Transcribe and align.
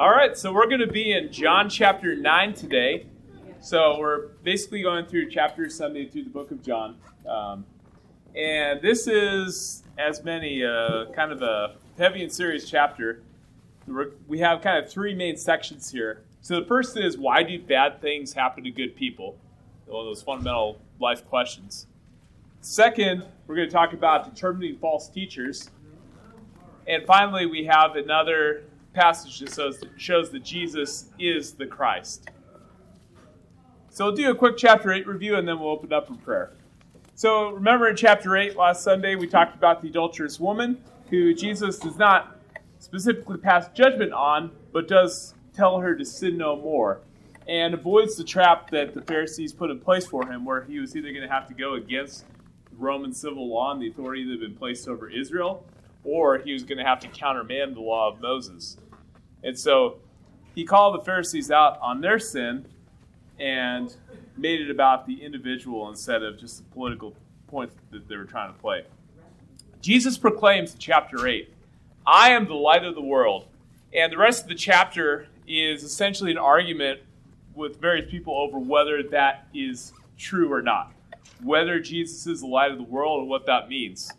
All 0.00 0.10
right, 0.10 0.34
so 0.34 0.50
we're 0.50 0.66
going 0.66 0.80
to 0.80 0.86
be 0.86 1.12
in 1.12 1.30
John 1.30 1.68
chapter 1.68 2.16
9 2.16 2.54
today. 2.54 3.04
So 3.60 3.98
we're 3.98 4.28
basically 4.42 4.80
going 4.80 5.04
through 5.04 5.28
chapter 5.28 5.68
Sunday 5.68 6.08
through 6.08 6.24
the 6.24 6.30
book 6.30 6.50
of 6.50 6.62
John. 6.62 6.96
Um, 7.28 7.66
and 8.34 8.80
this 8.80 9.06
is, 9.06 9.82
as 9.98 10.24
many, 10.24 10.64
uh, 10.64 11.12
kind 11.14 11.32
of 11.32 11.42
a 11.42 11.74
heavy 11.98 12.22
and 12.22 12.32
serious 12.32 12.66
chapter. 12.66 13.20
We 14.26 14.38
have 14.38 14.62
kind 14.62 14.82
of 14.82 14.90
three 14.90 15.14
main 15.14 15.36
sections 15.36 15.90
here. 15.90 16.22
So 16.40 16.60
the 16.60 16.66
first 16.66 16.96
is 16.96 17.18
why 17.18 17.42
do 17.42 17.60
bad 17.60 18.00
things 18.00 18.32
happen 18.32 18.64
to 18.64 18.70
good 18.70 18.96
people? 18.96 19.36
One 19.84 20.00
of 20.00 20.06
those 20.06 20.22
fundamental 20.22 20.80
life 20.98 21.28
questions. 21.28 21.86
Second, 22.62 23.26
we're 23.46 23.56
going 23.56 23.68
to 23.68 23.74
talk 23.74 23.92
about 23.92 24.34
determining 24.34 24.78
false 24.78 25.10
teachers. 25.10 25.68
And 26.86 27.04
finally, 27.04 27.44
we 27.44 27.66
have 27.66 27.96
another 27.96 28.64
passage 28.92 29.38
that 29.40 29.54
shows, 29.54 29.82
shows 29.96 30.30
that 30.30 30.44
Jesus 30.44 31.10
is 31.18 31.52
the 31.52 31.66
Christ. 31.66 32.28
So 33.90 34.06
we'll 34.06 34.14
do 34.14 34.30
a 34.30 34.34
quick 34.34 34.56
chapter 34.56 34.92
8 34.92 35.06
review 35.06 35.36
and 35.36 35.46
then 35.46 35.58
we'll 35.58 35.70
open 35.70 35.92
up 35.92 36.08
in 36.08 36.16
prayer. 36.16 36.52
So 37.14 37.50
remember 37.50 37.88
in 37.88 37.96
chapter 37.96 38.36
8 38.36 38.56
last 38.56 38.82
Sunday, 38.82 39.14
we 39.14 39.26
talked 39.26 39.54
about 39.54 39.82
the 39.82 39.88
adulterous 39.88 40.40
woman 40.40 40.82
who 41.10 41.34
Jesus 41.34 41.78
does 41.78 41.96
not 41.96 42.40
specifically 42.78 43.36
pass 43.36 43.68
judgment 43.74 44.12
on, 44.12 44.52
but 44.72 44.88
does 44.88 45.34
tell 45.52 45.80
her 45.80 45.94
to 45.96 46.04
sin 46.04 46.36
no 46.36 46.56
more 46.56 47.00
and 47.50 47.74
avoids 47.74 48.16
the 48.16 48.24
trap 48.24 48.70
that 48.70 48.94
the 48.94 49.02
Pharisees 49.02 49.52
put 49.52 49.70
in 49.70 49.80
place 49.80 50.06
for 50.06 50.30
him, 50.30 50.44
where 50.44 50.62
he 50.62 50.78
was 50.78 50.94
either 50.94 51.10
going 51.10 51.26
to 51.26 51.28
have 51.28 51.48
to 51.48 51.54
go 51.54 51.74
against 51.74 52.24
Roman 52.78 53.12
civil 53.12 53.48
law 53.50 53.72
and 53.72 53.82
the 53.82 53.88
authority 53.88 54.24
that 54.24 54.30
had 54.30 54.40
been 54.40 54.54
placed 54.54 54.88
over 54.88 55.10
Israel, 55.10 55.66
or 56.04 56.38
he 56.38 56.52
was 56.52 56.62
going 56.62 56.78
to 56.78 56.84
have 56.84 57.00
to 57.00 57.08
countermand 57.08 57.76
the 57.76 57.80
law 57.80 58.08
of 58.08 58.20
Moses. 58.20 58.76
And 59.42 59.58
so 59.58 59.98
he 60.54 60.64
called 60.64 61.00
the 61.00 61.04
Pharisees 61.04 61.50
out 61.50 61.78
on 61.80 62.00
their 62.00 62.18
sin 62.18 62.66
and 63.38 63.94
made 64.36 64.60
it 64.60 64.70
about 64.70 65.06
the 65.06 65.22
individual 65.22 65.88
instead 65.88 66.22
of 66.22 66.38
just 66.38 66.58
the 66.58 66.64
political 66.64 67.14
points 67.46 67.74
that 67.90 68.08
they 68.08 68.16
were 68.16 68.24
trying 68.24 68.52
to 68.52 68.58
play. 68.58 68.84
Jesus 69.80 70.18
proclaims 70.18 70.72
in 70.72 70.78
chapter 70.78 71.26
8, 71.26 71.52
I 72.06 72.30
am 72.30 72.46
the 72.46 72.54
light 72.54 72.84
of 72.84 72.94
the 72.94 73.02
world. 73.02 73.46
And 73.92 74.12
the 74.12 74.18
rest 74.18 74.42
of 74.42 74.48
the 74.48 74.54
chapter 74.54 75.26
is 75.46 75.82
essentially 75.82 76.30
an 76.30 76.38
argument 76.38 77.00
with 77.54 77.80
various 77.80 78.10
people 78.10 78.36
over 78.36 78.58
whether 78.58 79.02
that 79.02 79.48
is 79.52 79.92
true 80.16 80.52
or 80.52 80.62
not, 80.62 80.92
whether 81.42 81.80
Jesus 81.80 82.26
is 82.26 82.40
the 82.40 82.46
light 82.46 82.70
of 82.70 82.78
the 82.78 82.84
world 82.84 83.20
and 83.20 83.28
what 83.28 83.46
that 83.46 83.68
means. 83.68 84.12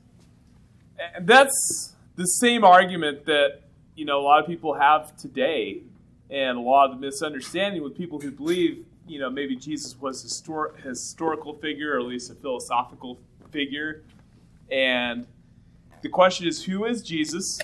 And 1.16 1.28
that's 1.28 1.95
the 2.16 2.25
same 2.25 2.64
argument 2.64 3.25
that 3.25 3.61
you 3.95 4.06
know 4.06 4.20
a 4.20 4.23
lot 4.23 4.39
of 4.39 4.47
people 4.47 4.73
have 4.73 5.16
today, 5.17 5.81
and 6.30 6.58
a 6.58 6.61
lot 6.61 6.92
of 6.92 7.00
the 7.00 7.02
misunderstanding 7.06 7.83
with 7.83 7.98
people 7.98 8.20
who 8.20 8.31
believe 8.31 8.86
you 9.08 9.20
know 9.20 9.30
maybe 9.30 9.56
Jesus 9.56 10.00
was 10.00 10.23
a 10.23 10.28
histor- 10.28 10.80
historical 10.83 11.53
figure 11.53 11.95
or 11.95 12.00
at 12.00 12.06
least 12.06 12.31
a 12.31 12.36
philosophical 12.36 13.20
figure, 13.52 14.03
and 14.72 15.25
the 16.02 16.09
question 16.09 16.48
is 16.48 16.64
who 16.64 16.86
is 16.86 17.02
Jesus, 17.02 17.59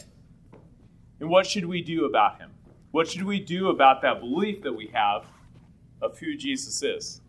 and 1.20 1.30
what 1.30 1.46
should 1.46 1.66
we 1.66 1.82
do 1.82 2.06
about 2.06 2.40
him? 2.40 2.52
What 2.92 3.08
should 3.08 3.24
we 3.24 3.40
do 3.40 3.70
about 3.70 4.02
that 4.02 4.20
belief 4.20 4.62
that 4.64 4.74
we 4.74 4.88
have 4.88 5.26
of 6.02 6.18
who 6.20 6.36
Jesus 6.36 6.82
is? 6.84 7.22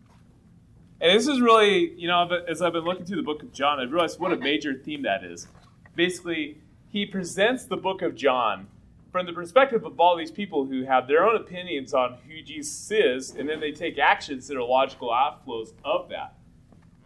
And 1.01 1.17
this 1.17 1.27
is 1.27 1.39
really, 1.39 1.93
you 1.93 2.07
know, 2.07 2.27
as 2.47 2.61
I've 2.61 2.73
been 2.73 2.83
looking 2.83 3.05
through 3.05 3.17
the 3.17 3.23
book 3.23 3.41
of 3.41 3.53
John, 3.53 3.79
I've 3.79 3.91
realized 3.91 4.19
what 4.19 4.33
a 4.33 4.37
major 4.37 4.73
theme 4.73 5.03
that 5.03 5.23
is. 5.23 5.47
Basically, 5.99 6.55
he 6.87 7.05
presents 7.05 7.65
the 7.65 7.75
book 7.75 8.01
of 8.01 8.15
John 8.15 8.67
from 9.11 9.25
the 9.25 9.33
perspective 9.33 9.83
of 9.83 9.99
all 9.99 10.15
these 10.15 10.31
people 10.31 10.63
who 10.63 10.85
have 10.85 11.09
their 11.09 11.25
own 11.25 11.35
opinions 11.35 11.93
on 11.93 12.17
who 12.25 12.41
Jesus 12.41 12.89
is, 12.89 13.35
and 13.35 13.49
then 13.49 13.59
they 13.59 13.73
take 13.73 13.99
actions 13.99 14.47
that 14.47 14.55
are 14.55 14.63
logical 14.63 15.09
outflows 15.09 15.73
of 15.83 16.07
that. 16.07 16.35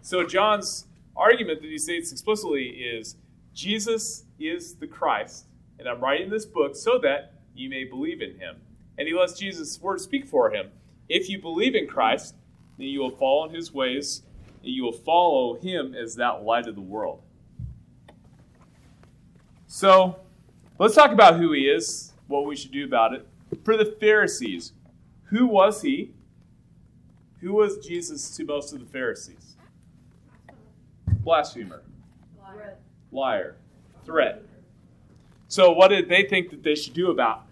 So, 0.03 0.23
John's 0.23 0.85
argument 1.15 1.63
that 1.63 1.71
he 1.71 1.79
states 1.79 2.11
explicitly 2.11 2.65
is 2.65 3.15
Jesus 3.55 4.25
is 4.37 4.75
the 4.75 4.85
Christ, 4.85 5.47
and 5.79 5.89
I'm 5.89 5.99
writing 5.99 6.29
this 6.29 6.45
book 6.45 6.75
so 6.75 6.99
that 6.99 7.33
you 7.55 7.71
may 7.71 7.85
believe 7.85 8.21
in 8.21 8.37
him. 8.37 8.57
And 8.99 9.07
he 9.07 9.15
lets 9.15 9.39
Jesus' 9.39 9.81
word 9.81 10.01
speak 10.01 10.27
for 10.27 10.51
him. 10.51 10.69
If 11.09 11.29
you 11.29 11.41
believe 11.41 11.73
in 11.73 11.87
Christ, 11.87 12.35
then 12.77 12.89
you 12.89 12.99
will 12.99 13.09
follow 13.09 13.45
in 13.45 13.55
his 13.55 13.73
ways, 13.73 14.21
and 14.61 14.71
you 14.71 14.83
will 14.83 14.91
follow 14.91 15.55
him 15.55 15.95
as 15.95 16.13
that 16.17 16.43
light 16.43 16.67
of 16.67 16.75
the 16.75 16.81
world. 16.81 17.23
So, 19.75 20.17
let's 20.77 20.93
talk 20.93 21.11
about 21.11 21.39
who 21.39 21.51
he 21.51 21.61
is, 21.61 22.13
what 22.27 22.45
we 22.45 22.55
should 22.55 22.71
do 22.71 22.85
about 22.85 23.15
it. 23.15 23.27
For 23.63 23.75
the 23.75 23.97
Pharisees, 23.99 24.71
who 25.23 25.47
was 25.47 25.81
he? 25.81 26.11
Who 27.41 27.53
was 27.53 27.83
Jesus 27.83 28.37
to 28.37 28.45
most 28.45 28.71
of 28.71 28.81
the 28.81 28.85
Pharisees? 28.85 29.55
Blasphemer. 31.23 31.81
Liar. 32.39 32.75
Liar. 33.11 33.55
Threat. 34.05 34.43
So, 35.47 35.71
what 35.71 35.87
did 35.87 36.07
they 36.07 36.25
think 36.25 36.51
that 36.51 36.61
they 36.61 36.75
should 36.75 36.93
do 36.93 37.09
about 37.09 37.47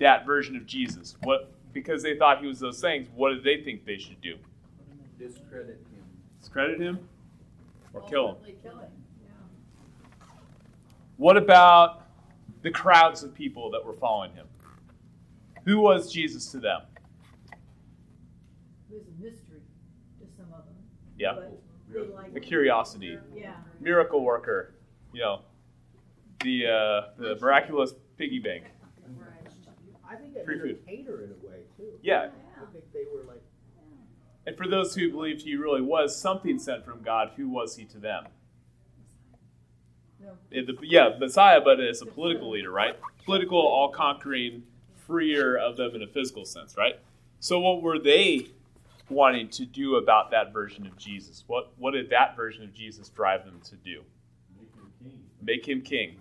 that 0.00 0.26
version 0.26 0.54
of 0.54 0.66
Jesus? 0.66 1.16
What 1.22 1.50
because 1.72 2.02
they 2.02 2.18
thought 2.18 2.42
he 2.42 2.46
was 2.46 2.60
those 2.60 2.78
things, 2.78 3.08
what 3.14 3.30
did 3.30 3.42
they 3.42 3.64
think 3.64 3.86
they 3.86 3.96
should 3.96 4.20
do? 4.20 4.36
Discredit 5.18 5.78
him. 5.78 6.04
Discredit 6.40 6.78
him? 6.78 6.98
Or 7.94 8.02
kill 8.02 8.32
him? 8.32 8.36
Kill 8.62 8.72
him. 8.80 8.97
What 11.18 11.36
about 11.36 12.06
the 12.62 12.70
crowds 12.70 13.22
of 13.24 13.34
people 13.34 13.70
that 13.72 13.84
were 13.84 13.92
following 13.92 14.32
him? 14.32 14.46
Who 15.64 15.80
was 15.80 16.12
Jesus 16.12 16.46
to 16.52 16.60
them? 16.60 16.82
It 18.90 18.94
was 18.94 19.02
a 19.08 19.22
mystery 19.22 19.60
to 20.20 20.26
some 20.36 20.46
of 20.52 20.64
them. 20.64 20.76
Yeah. 21.18 21.34
But 21.34 21.60
they 21.92 22.00
liked 22.14 22.36
A 22.36 22.40
curiosity. 22.40 23.18
Yeah. 23.34 23.54
Miracle 23.80 24.24
worker. 24.24 24.74
You 25.12 25.20
know, 25.22 25.40
the 26.44 26.66
uh, 26.66 27.00
the 27.18 27.36
miraculous 27.40 27.94
piggy 28.16 28.38
bank. 28.38 28.64
I 30.08 30.14
think 30.16 30.34
they 30.34 30.44
Free 30.44 30.58
food. 30.58 30.78
entertained 30.86 31.08
her 31.08 31.22
in 31.24 31.30
a 31.30 31.46
way 31.46 31.58
too. 31.76 31.98
Yeah. 32.00 32.28
I 32.56 32.72
think 32.72 32.84
they 32.92 33.04
were 33.12 33.24
like, 33.26 33.42
And 34.46 34.56
for 34.56 34.66
those 34.68 34.94
who 34.94 35.10
believed 35.10 35.42
he 35.42 35.56
really 35.56 35.82
was 35.82 36.18
something 36.18 36.58
sent 36.58 36.84
from 36.84 37.02
God, 37.02 37.32
who 37.36 37.48
was 37.48 37.76
he 37.76 37.84
to 37.86 37.98
them? 37.98 38.24
The- 40.50 40.76
yeah, 40.82 41.16
Messiah, 41.18 41.60
but 41.60 41.80
as 41.80 42.02
a 42.02 42.06
political 42.06 42.50
leader, 42.50 42.70
right? 42.70 42.96
Political, 43.24 43.58
all 43.58 43.90
conquering, 43.90 44.62
freer 45.06 45.56
of 45.56 45.76
them 45.76 45.94
in 45.94 46.02
a 46.02 46.06
physical 46.06 46.44
sense, 46.44 46.76
right? 46.76 46.98
So, 47.40 47.60
what 47.60 47.82
were 47.82 47.98
they 47.98 48.48
wanting 49.08 49.48
to 49.48 49.64
do 49.64 49.96
about 49.96 50.30
that 50.30 50.52
version 50.52 50.86
of 50.86 50.96
Jesus? 50.96 51.44
What, 51.46 51.72
what 51.78 51.92
did 51.92 52.10
that 52.10 52.36
version 52.36 52.64
of 52.64 52.74
Jesus 52.74 53.08
drive 53.08 53.44
them 53.44 53.60
to 53.64 53.76
do? 53.76 54.02
Make 55.42 55.66
him 55.66 55.80
king. 55.80 56.16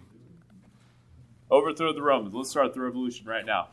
Overthrow 1.50 1.94
the 1.94 2.01
Romans. 2.01 2.34
Let's 2.34 2.50
start 2.50 2.74
the 2.74 2.81
revolution 2.81 3.25
right 3.25 3.45
now. 3.45 3.69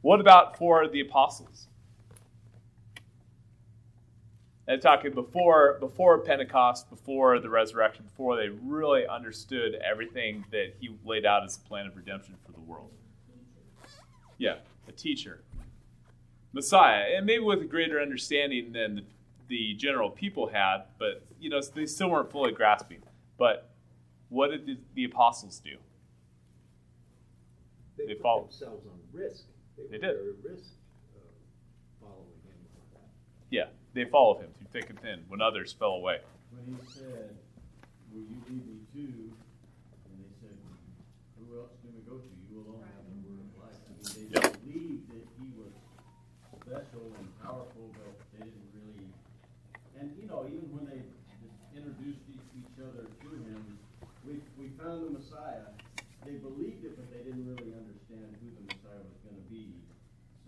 What 0.00 0.20
about 0.20 0.56
for 0.58 0.88
the 0.88 1.00
apostles? 1.00 1.68
And 4.72 4.80
talking 4.80 5.12
before 5.12 5.76
before 5.80 6.18
Pentecost, 6.20 6.88
before 6.88 7.38
the 7.40 7.50
resurrection, 7.50 8.04
before 8.06 8.36
they 8.38 8.48
really 8.48 9.06
understood 9.06 9.74
everything 9.74 10.46
that 10.50 10.72
he 10.80 10.88
laid 11.04 11.26
out 11.26 11.44
as 11.44 11.58
a 11.58 11.60
plan 11.68 11.86
of 11.86 11.94
redemption 11.94 12.36
for 12.46 12.52
the 12.52 12.60
world. 12.60 12.90
Yeah, 14.38 14.54
a 14.88 14.92
teacher. 14.92 15.42
Messiah, 16.54 17.04
and 17.14 17.26
maybe 17.26 17.44
with 17.44 17.60
a 17.60 17.66
greater 17.66 18.00
understanding 18.00 18.72
than 18.72 18.94
the, 18.96 19.04
the 19.48 19.74
general 19.74 20.08
people 20.08 20.46
had, 20.48 20.84
but 20.98 21.22
you 21.38 21.50
know, 21.50 21.60
they 21.74 21.84
still 21.84 22.08
weren't 22.08 22.30
fully 22.30 22.52
grasping. 22.52 23.02
But 23.36 23.68
what 24.30 24.52
did 24.52 24.64
the, 24.64 24.78
the 24.94 25.04
apostles 25.04 25.60
do? 25.62 25.76
they, 27.98 28.06
They 28.06 28.14
put 28.14 28.22
followed. 28.22 28.44
themselves 28.46 28.86
on 28.86 28.98
risk. 29.12 29.44
They, 29.76 29.98
They 29.98 29.98
did. 29.98 30.16
risk 30.42 30.64
uh, 31.14 31.20
following 32.00 32.40
him 32.46 32.56
like 32.74 32.90
that. 32.94 33.10
Yeah, 33.50 33.66
they 33.94 34.04
followed 34.04 34.40
him 34.40 34.48
through 34.56 34.68
thick 34.72 34.90
and 34.90 34.98
thin 35.00 35.24
when 35.28 35.40
others 35.40 35.72
fell 35.72 35.92
away. 36.00 36.20
when 36.50 36.64
he 36.64 36.76
said, 36.88 37.36
Will 38.12 38.24
you 38.28 38.40
me 38.48 38.80
too? 38.92 39.32
And 39.32 40.14
they 40.20 40.32
said, 40.40 40.56
Who 41.38 41.60
else 41.60 41.72
can 41.80 41.92
we 41.96 42.00
go 42.08 42.16
to? 42.20 42.28
You 42.48 42.60
alone 42.60 42.84
have 42.84 43.04
the 43.08 43.20
word 43.24 43.40
of 43.40 43.52
life. 43.60 43.80
I 43.88 43.92
mean, 43.96 44.08
they 44.16 44.26
Yep. 44.32 44.64
believed 44.64 45.04
that 45.12 45.24
he 45.40 45.46
was 45.56 45.72
special 46.64 47.04
and 47.20 47.28
powerful, 47.40 47.92
but 47.96 48.12
they 48.32 48.44
didn't 48.44 48.68
really. 48.76 49.08
And, 50.00 50.12
you 50.16 50.28
know, 50.28 50.44
even 50.48 50.68
when 50.72 50.84
they 50.88 51.00
introduced 51.76 52.20
each, 52.32 52.44
each 52.56 52.76
other 52.80 53.08
to 53.08 53.28
him, 53.44 53.78
we, 54.24 54.40
we 54.56 54.72
found 54.80 55.04
the 55.04 55.12
Messiah. 55.12 55.68
They 56.24 56.36
believed 56.40 56.84
it, 56.84 56.96
but 56.96 57.10
they 57.12 57.24
didn't 57.24 57.44
really 57.44 57.74
understand 57.76 58.28
who 58.40 58.48
the 58.56 58.64
Messiah 58.72 59.02
was 59.04 59.18
going 59.24 59.36
to 59.36 59.46
be. 59.52 59.72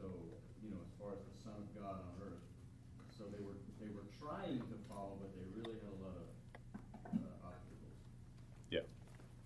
So, 0.00 0.06
you 0.64 0.70
know, 0.72 0.80
as 0.84 0.92
far 1.00 1.12
as 1.16 1.20
the 1.24 1.36
Son 1.44 1.56
of 1.60 1.68
God 1.76 1.98
on 2.00 2.12
earth. 2.24 2.44
So 3.16 3.24
they 3.30 3.42
were 3.42 3.54
they 3.78 3.90
were 3.94 4.06
trying 4.18 4.58
to 4.58 4.76
follow, 4.90 5.14
but 5.22 5.30
they 5.38 5.46
really 5.54 5.78
had 5.78 5.92
a 5.94 6.00
lot 6.02 6.18
of 6.18 6.26
uh, 7.14 7.46
obstacles. 7.46 7.94
Yeah, 8.70 8.82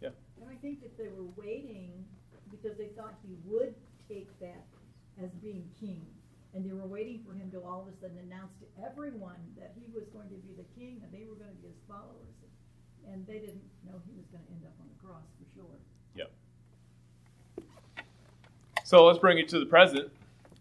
yeah, 0.00 0.16
And 0.40 0.48
I 0.48 0.56
think 0.56 0.80
that 0.80 0.96
they 0.96 1.08
were 1.08 1.28
waiting 1.36 2.04
because 2.68 2.78
they 2.78 2.92
thought 3.00 3.14
he 3.26 3.34
would 3.44 3.74
take 4.08 4.28
that 4.40 4.66
as 5.22 5.30
being 5.42 5.64
king. 5.80 6.04
And 6.54 6.64
they 6.64 6.72
were 6.72 6.86
waiting 6.86 7.20
for 7.26 7.32
him 7.32 7.50
to 7.52 7.60
all 7.60 7.82
of 7.82 7.88
a 7.88 7.96
sudden 8.00 8.18
announce 8.18 8.52
to 8.60 8.84
everyone 8.84 9.36
that 9.58 9.72
he 9.74 9.90
was 9.94 10.04
going 10.12 10.28
to 10.28 10.34
be 10.36 10.54
the 10.56 10.64
king 10.78 11.00
and 11.02 11.12
they 11.12 11.26
were 11.28 11.36
going 11.36 11.50
to 11.50 11.56
be 11.56 11.68
his 11.68 11.76
followers. 11.88 12.34
And 13.10 13.26
they 13.26 13.38
didn't 13.38 13.62
know 13.86 14.00
he 14.06 14.12
was 14.16 14.26
going 14.30 14.44
to 14.44 14.50
end 14.50 14.64
up 14.64 14.72
on 14.80 14.86
the 14.88 15.06
cross 15.06 15.24
for 15.38 15.46
sure. 15.54 15.76
Yep. 16.14 16.30
So 18.84 19.06
let's 19.06 19.18
bring 19.18 19.38
it 19.38 19.48
to 19.48 19.60
the 19.60 19.66
present. 19.66 20.10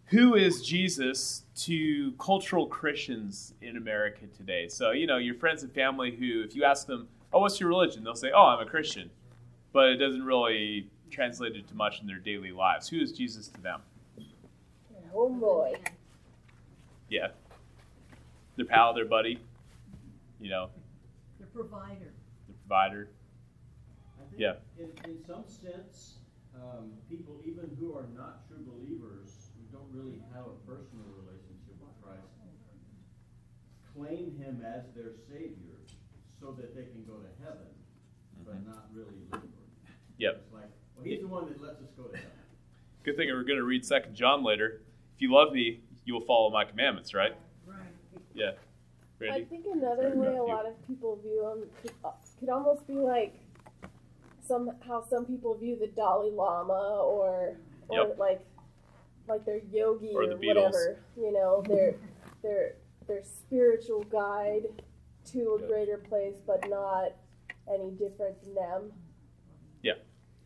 Who 0.08 0.36
is 0.36 0.62
Jesus 0.62 1.44
to 1.58 2.14
cultural 2.14 2.68
Christians 2.68 3.54
in 3.62 3.76
America 3.76 4.28
today? 4.28 4.70
So, 4.70 4.92
you 4.92 5.08
know, 5.08 5.18
your 5.18 5.36
friends 5.36 5.64
and 5.64 5.74
family 5.74 6.12
who, 6.16 6.44
if 6.44 6.56
you 6.56 6.64
ask 6.64 6.88
them, 6.88 7.10
oh, 7.34 7.42
what's 7.42 7.60
your 7.60 7.70
religion? 7.70 8.04
They'll 8.04 8.16
say, 8.16 8.32
oh, 8.34 8.44
I'm 8.44 8.66
a 8.66 8.70
Christian. 8.70 9.10
But 9.74 9.90
it 9.90 9.98
doesn't 9.98 10.24
really 10.24 10.90
translate 11.10 11.68
to 11.68 11.76
much 11.76 12.02
in 12.02 12.08
their 12.08 12.18
daily 12.20 12.52
lives. 12.52 12.88
Who 12.90 12.98
is 13.00 13.12
Jesus 13.12 13.48
to 13.50 13.62
them? 13.62 13.82
Oh 15.14 15.30
boy. 15.30 15.74
Yeah. 17.10 17.30
Their 18.56 18.66
pal, 18.66 18.94
their 18.94 19.06
buddy, 19.06 19.40
you 20.40 20.50
know, 20.50 20.70
The 21.40 21.46
provider. 21.48 22.12
the 22.48 22.54
provider. 22.68 23.10
I 24.20 24.30
think 24.30 24.42
Yeah. 24.42 24.56
In, 24.78 24.90
in 25.10 25.24
some 25.26 25.44
sense, 25.48 26.18
um, 26.56 26.92
people 27.10 27.40
even 27.46 27.70
who 27.80 27.96
are 27.96 28.08
not 28.16 28.48
true 28.48 28.66
believers, 28.66 29.50
who 29.56 29.78
don't 29.78 29.88
really 29.94 30.20
have 30.34 30.46
a 30.46 30.58
personal 30.68 31.06
relationship 31.22 31.78
with 31.80 31.94
Christ, 32.04 32.28
claim 33.96 34.36
him 34.38 34.64
as 34.66 34.84
their 34.96 35.14
savior 35.30 35.78
so 36.40 36.52
that 36.52 36.76
they 36.76 36.84
can 36.84 37.04
go 37.06 37.14
to 37.18 37.30
heaven, 37.44 37.68
but 38.46 38.56
Mhm. 38.56 38.68
not 38.68 38.90
really 38.94 39.18
live 39.32 39.42
for 39.42 39.64
him. 39.64 39.96
Yep. 40.18 40.47
It's 40.98 41.06
like, 41.06 41.06
well, 41.06 41.06
he's 41.06 41.22
the 41.22 41.28
one 41.28 41.46
that 41.48 41.62
lets 41.62 41.82
us 41.82 41.90
go 41.96 42.04
to 42.04 42.16
heaven. 42.18 42.32
Good 43.04 43.16
thing 43.18 43.30
we're 43.30 43.44
going 43.44 43.58
to 43.60 43.64
read 43.64 43.86
Second 43.86 44.16
John 44.16 44.44
later. 44.44 44.82
If 45.16 45.22
you 45.22 45.34
love 45.34 45.54
me, 45.54 45.80
you 46.06 46.14
will 46.14 46.26
follow 46.26 46.50
my 46.50 46.66
commandments, 46.66 47.14
right? 47.14 47.36
Right. 47.66 47.78
Yeah. 48.34 48.52
I 49.32 49.44
think 49.46 49.66
another 49.74 50.14
Sorry, 50.14 50.18
way 50.18 50.38
a 50.38 50.44
lot 50.44 50.68
of 50.68 50.74
people 50.88 51.16
view 51.24 51.42
them 51.42 51.68
could, 51.82 51.92
uh, 52.06 52.12
could 52.40 52.50
almost 52.50 52.86
be 52.86 52.94
like 52.94 53.34
some 54.46 54.70
how 54.88 55.04
some 55.10 55.26
people 55.26 55.56
view 55.56 55.76
the 55.76 55.88
Dalai 55.88 56.30
Lama 56.30 56.74
or 57.02 57.56
or 57.90 57.98
Yep. 58.10 58.18
like 58.20 58.42
like 59.28 59.44
their 59.44 59.60
yogi 59.72 60.12
Or 60.14 60.22
or, 60.24 60.28
the 60.28 60.36
Beatles. 60.36 60.56
whatever. 60.72 61.00
You 61.18 61.32
know, 61.34 61.64
their 61.68 61.96
their 62.44 62.74
their 63.08 63.24
spiritual 63.24 64.04
guide 64.04 64.68
to 65.32 65.54
a 65.56 65.60
Good. 65.62 65.68
greater 65.68 65.98
place, 65.98 66.36
but 66.46 66.70
not 66.70 67.14
any 67.74 67.90
different 67.92 68.40
than 68.44 68.54
them. 68.54 68.92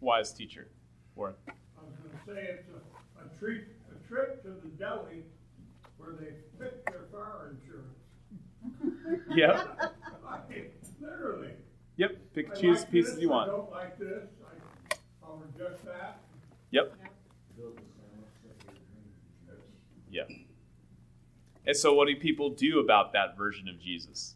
Wise 0.01 0.33
teacher. 0.33 0.67
Warren. 1.15 1.35
I 1.47 1.51
was 1.85 1.93
gonna 1.95 2.19
say 2.25 2.47
it's 2.49 2.67
a, 2.69 3.23
a 3.23 3.39
trip, 3.39 3.67
a 3.91 4.07
trip 4.07 4.41
to 4.43 4.49
the 4.49 4.69
deli 4.77 5.23
where 5.97 6.13
they 6.19 6.33
pick 6.59 6.85
their 6.87 7.05
fire 7.11 7.55
insurance. 7.55 7.97
Yep. 9.35 9.95
I 10.27 10.39
mean, 10.49 10.65
literally. 10.99 11.51
Yep. 11.97 12.17
Pick 12.33 12.47
I 12.47 12.51
and 12.51 12.61
choose 12.61 12.77
like 12.79 12.85
the 12.85 12.91
pieces 12.91 13.13
this, 13.13 13.21
you 13.21 13.33
I 13.33 13.45
don't 13.45 13.71
like 13.71 13.97
this, 13.99 14.27
I, 14.43 14.95
I'll 15.23 15.43
adjust 15.55 15.85
that. 15.85 16.19
Yep. 16.71 16.93
Build 17.57 17.77
the 17.77 17.81
sandwich 17.81 18.29
that 18.43 18.59
they 18.59 18.73
drink. 19.47 19.61
Yeah. 20.09 20.35
And 21.65 21.75
so, 21.75 21.93
what 21.93 22.07
do 22.07 22.15
people 22.15 22.49
do 22.49 22.79
about 22.79 23.13
that 23.13 23.37
version 23.37 23.67
of 23.67 23.79
Jesus? 23.79 24.35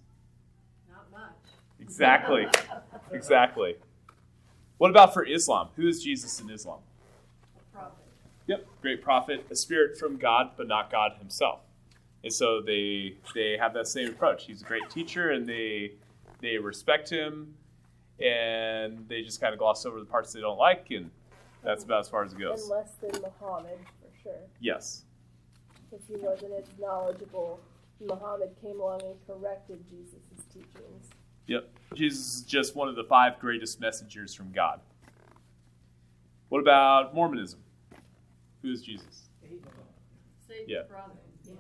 Not 0.90 1.12
much. 1.12 1.32
Exactly. 1.80 2.48
exactly. 3.12 3.76
What 4.78 4.90
about 4.90 5.14
for 5.14 5.24
Islam? 5.26 5.70
Who 5.76 5.88
is 5.88 6.04
Jesus 6.04 6.40
in 6.42 6.50
Islam? 6.50 6.80
Prophet. 7.74 7.94
Yep, 8.48 8.66
great 8.82 9.02
prophet, 9.02 9.46
a 9.50 9.56
spirit 9.56 9.98
from 9.98 10.18
God, 10.18 10.52
but 10.58 10.68
not 10.68 10.92
God 10.92 11.14
Himself. 11.20 11.62
And 12.24 12.34
so 12.34 12.62
they 12.62 13.16
they 13.34 13.56
have 13.60 13.74
that 13.74 13.88
same 13.88 14.10
approach. 14.10 14.46
He's 14.46 14.62
a 14.62 14.66
great 14.66 14.90
teacher, 14.90 15.32
and 15.32 15.48
they 15.48 15.94
they 16.42 16.58
respect 16.58 17.10
him, 17.10 17.54
and 18.20 19.08
they 19.08 19.22
just 19.22 19.40
kind 19.40 19.54
of 19.54 19.60
gloss 19.60 19.86
over 19.86 20.00
the 20.00 20.06
parts 20.06 20.34
they 20.34 20.42
don't 20.42 20.58
like, 20.58 20.88
and 20.92 21.10
that's 21.64 21.84
about 21.84 22.02
as 22.02 22.10
far 22.10 22.24
as 22.24 22.32
it 22.34 22.36
And 22.36 22.44
goes. 22.46 22.70
less 22.70 22.96
than 23.02 23.12
Muhammad 23.22 23.78
for 24.02 24.10
sure. 24.24 24.34
Yes, 24.60 25.04
Because 25.90 26.06
he 26.08 26.16
wasn't 26.18 26.54
as 26.60 26.66
knowledgeable. 26.80 27.60
Muhammad 28.02 28.50
came 28.62 28.80
along 28.80 29.02
and 29.04 29.16
corrected 29.26 29.80
Jesus' 29.90 30.22
teachings. 30.54 31.08
Yep. 31.48 31.70
Jesus 31.94 32.38
is 32.38 32.42
just 32.44 32.76
one 32.76 32.88
of 32.90 32.96
the 32.96 33.04
five 33.04 33.40
greatest 33.40 33.80
messengers 33.80 34.34
from 34.34 34.52
God. 34.52 34.80
What 36.50 36.60
about 36.60 37.14
Mormonism? 37.14 37.60
Who 38.62 38.72
is 38.72 38.82
Jesus? 38.82 39.30
Satan's 40.48 40.70
Yeah. 40.70 40.84
brother. 40.88 41.14
Yeah. 41.44 41.54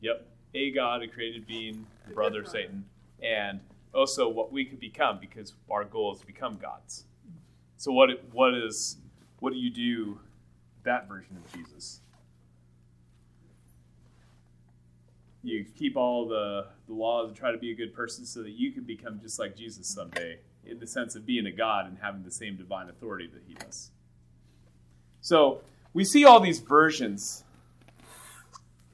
Yep. 0.00 0.26
A 0.54 0.70
God, 0.72 1.02
a 1.02 1.08
created 1.08 1.46
being, 1.46 1.86
the 2.06 2.14
brother 2.14 2.40
of 2.40 2.48
Satan, 2.48 2.84
and 3.22 3.60
also 3.94 4.28
what 4.28 4.52
we 4.52 4.64
could 4.64 4.80
become 4.80 5.18
because 5.18 5.54
our 5.70 5.84
goal 5.84 6.14
is 6.14 6.20
to 6.20 6.26
become 6.26 6.56
gods. 6.56 7.04
So 7.76 7.92
what 7.92 8.10
what 8.32 8.54
is 8.54 8.98
what 9.40 9.52
do 9.52 9.58
you 9.58 9.70
do 9.70 10.20
that 10.84 11.08
version 11.08 11.36
of 11.36 11.52
Jesus? 11.52 12.00
You 15.42 15.64
keep 15.78 15.96
all 15.96 16.26
the, 16.26 16.66
the 16.86 16.94
laws 16.94 17.28
and 17.28 17.36
try 17.36 17.52
to 17.52 17.58
be 17.58 17.70
a 17.70 17.74
good 17.74 17.94
person 17.94 18.26
so 18.26 18.42
that 18.42 18.50
you 18.50 18.72
can 18.72 18.84
become 18.84 19.20
just 19.20 19.38
like 19.38 19.56
Jesus 19.56 19.86
someday, 19.86 20.38
in 20.64 20.78
the 20.80 20.86
sense 20.86 21.14
of 21.14 21.24
being 21.24 21.46
a 21.46 21.52
God 21.52 21.86
and 21.86 21.98
having 22.00 22.24
the 22.24 22.30
same 22.30 22.56
divine 22.56 22.88
authority 22.88 23.28
that 23.32 23.42
he 23.46 23.54
does. 23.54 23.90
So 25.20 25.62
we 25.92 26.04
see 26.04 26.24
all 26.24 26.40
these 26.40 26.58
versions 26.58 27.44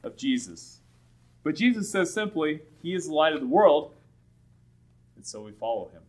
of 0.02 0.16
Jesus. 0.16 0.80
But 1.42 1.56
Jesus 1.56 1.90
says 1.90 2.12
simply, 2.12 2.60
He 2.82 2.94
is 2.94 3.06
the 3.06 3.14
light 3.14 3.32
of 3.32 3.40
the 3.40 3.46
world, 3.46 3.92
and 5.16 5.26
so 5.26 5.42
we 5.42 5.52
follow 5.52 5.88
Him. 5.88 6.02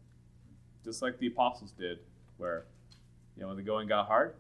Just 0.84 1.02
like 1.02 1.18
the 1.20 1.28
apostles 1.28 1.72
did, 1.78 2.00
where, 2.38 2.66
you 3.36 3.42
know, 3.42 3.50
when 3.50 3.58
the 3.58 3.64
going 3.64 3.88
got 3.88 4.08
hard, 4.08 4.36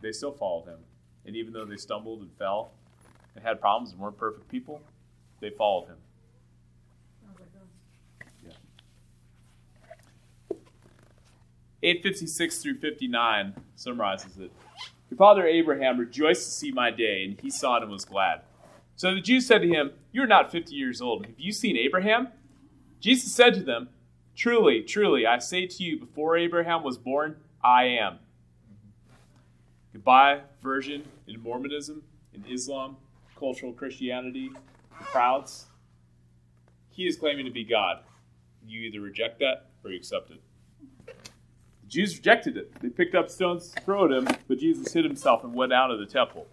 they 0.00 0.12
still 0.12 0.32
followed 0.32 0.66
Him. 0.66 0.78
And 1.24 1.36
even 1.36 1.52
though 1.52 1.64
they 1.64 1.76
stumbled 1.76 2.20
and 2.20 2.30
fell 2.38 2.72
and 3.34 3.44
had 3.44 3.60
problems 3.60 3.92
and 3.92 4.00
weren't 4.00 4.16
perfect 4.16 4.48
people, 4.48 4.80
they 5.40 5.50
followed 5.50 5.88
Him. 5.88 5.96
Sounds 7.22 7.38
856 11.82 12.58
through 12.58 12.78
59 12.78 13.54
summarizes 13.76 14.38
it. 14.38 14.50
Your 15.10 15.16
father 15.18 15.46
Abraham 15.46 15.98
rejoiced 15.98 16.44
to 16.46 16.50
see 16.50 16.72
my 16.72 16.90
day, 16.90 17.24
and 17.24 17.40
he 17.40 17.50
saw 17.50 17.76
it 17.76 17.82
and 17.82 17.92
was 17.92 18.04
glad. 18.04 18.40
So 18.96 19.14
the 19.14 19.20
Jews 19.20 19.46
said 19.46 19.62
to 19.62 19.68
him, 19.68 19.92
You 20.10 20.22
are 20.22 20.26
not 20.26 20.50
50 20.50 20.74
years 20.74 21.00
old. 21.00 21.26
Have 21.26 21.38
you 21.38 21.52
seen 21.52 21.76
Abraham? 21.76 22.28
Jesus 23.00 23.32
said 23.32 23.54
to 23.54 23.62
them, 23.62 23.88
Truly, 24.34 24.82
truly, 24.82 25.26
I 25.26 25.38
say 25.38 25.66
to 25.66 25.82
you, 25.82 25.98
before 25.98 26.36
Abraham 26.36 26.82
was 26.82 26.98
born, 26.98 27.36
I 27.62 27.84
am. 27.84 28.18
Goodbye 29.92 30.40
version 30.62 31.04
in 31.26 31.42
Mormonism, 31.42 32.02
in 32.34 32.44
Islam, 32.50 32.96
cultural 33.38 33.72
Christianity, 33.72 34.50
crowds. 35.04 35.66
He 36.90 37.06
is 37.06 37.16
claiming 37.16 37.44
to 37.44 37.50
be 37.50 37.64
God. 37.64 37.98
You 38.66 38.80
either 38.80 39.00
reject 39.00 39.38
that 39.40 39.66
or 39.84 39.90
you 39.90 39.96
accept 39.96 40.30
it. 40.30 40.40
The 41.06 41.88
Jews 41.88 42.16
rejected 42.16 42.56
it. 42.56 42.74
They 42.80 42.88
picked 42.88 43.14
up 43.14 43.30
stones 43.30 43.68
to 43.68 43.80
throw 43.82 44.06
at 44.06 44.12
him, 44.12 44.36
but 44.48 44.58
Jesus 44.58 44.92
hid 44.92 45.04
himself 45.04 45.44
and 45.44 45.54
went 45.54 45.72
out 45.72 45.90
of 45.90 45.98
the 45.98 46.06
temple. 46.06 46.46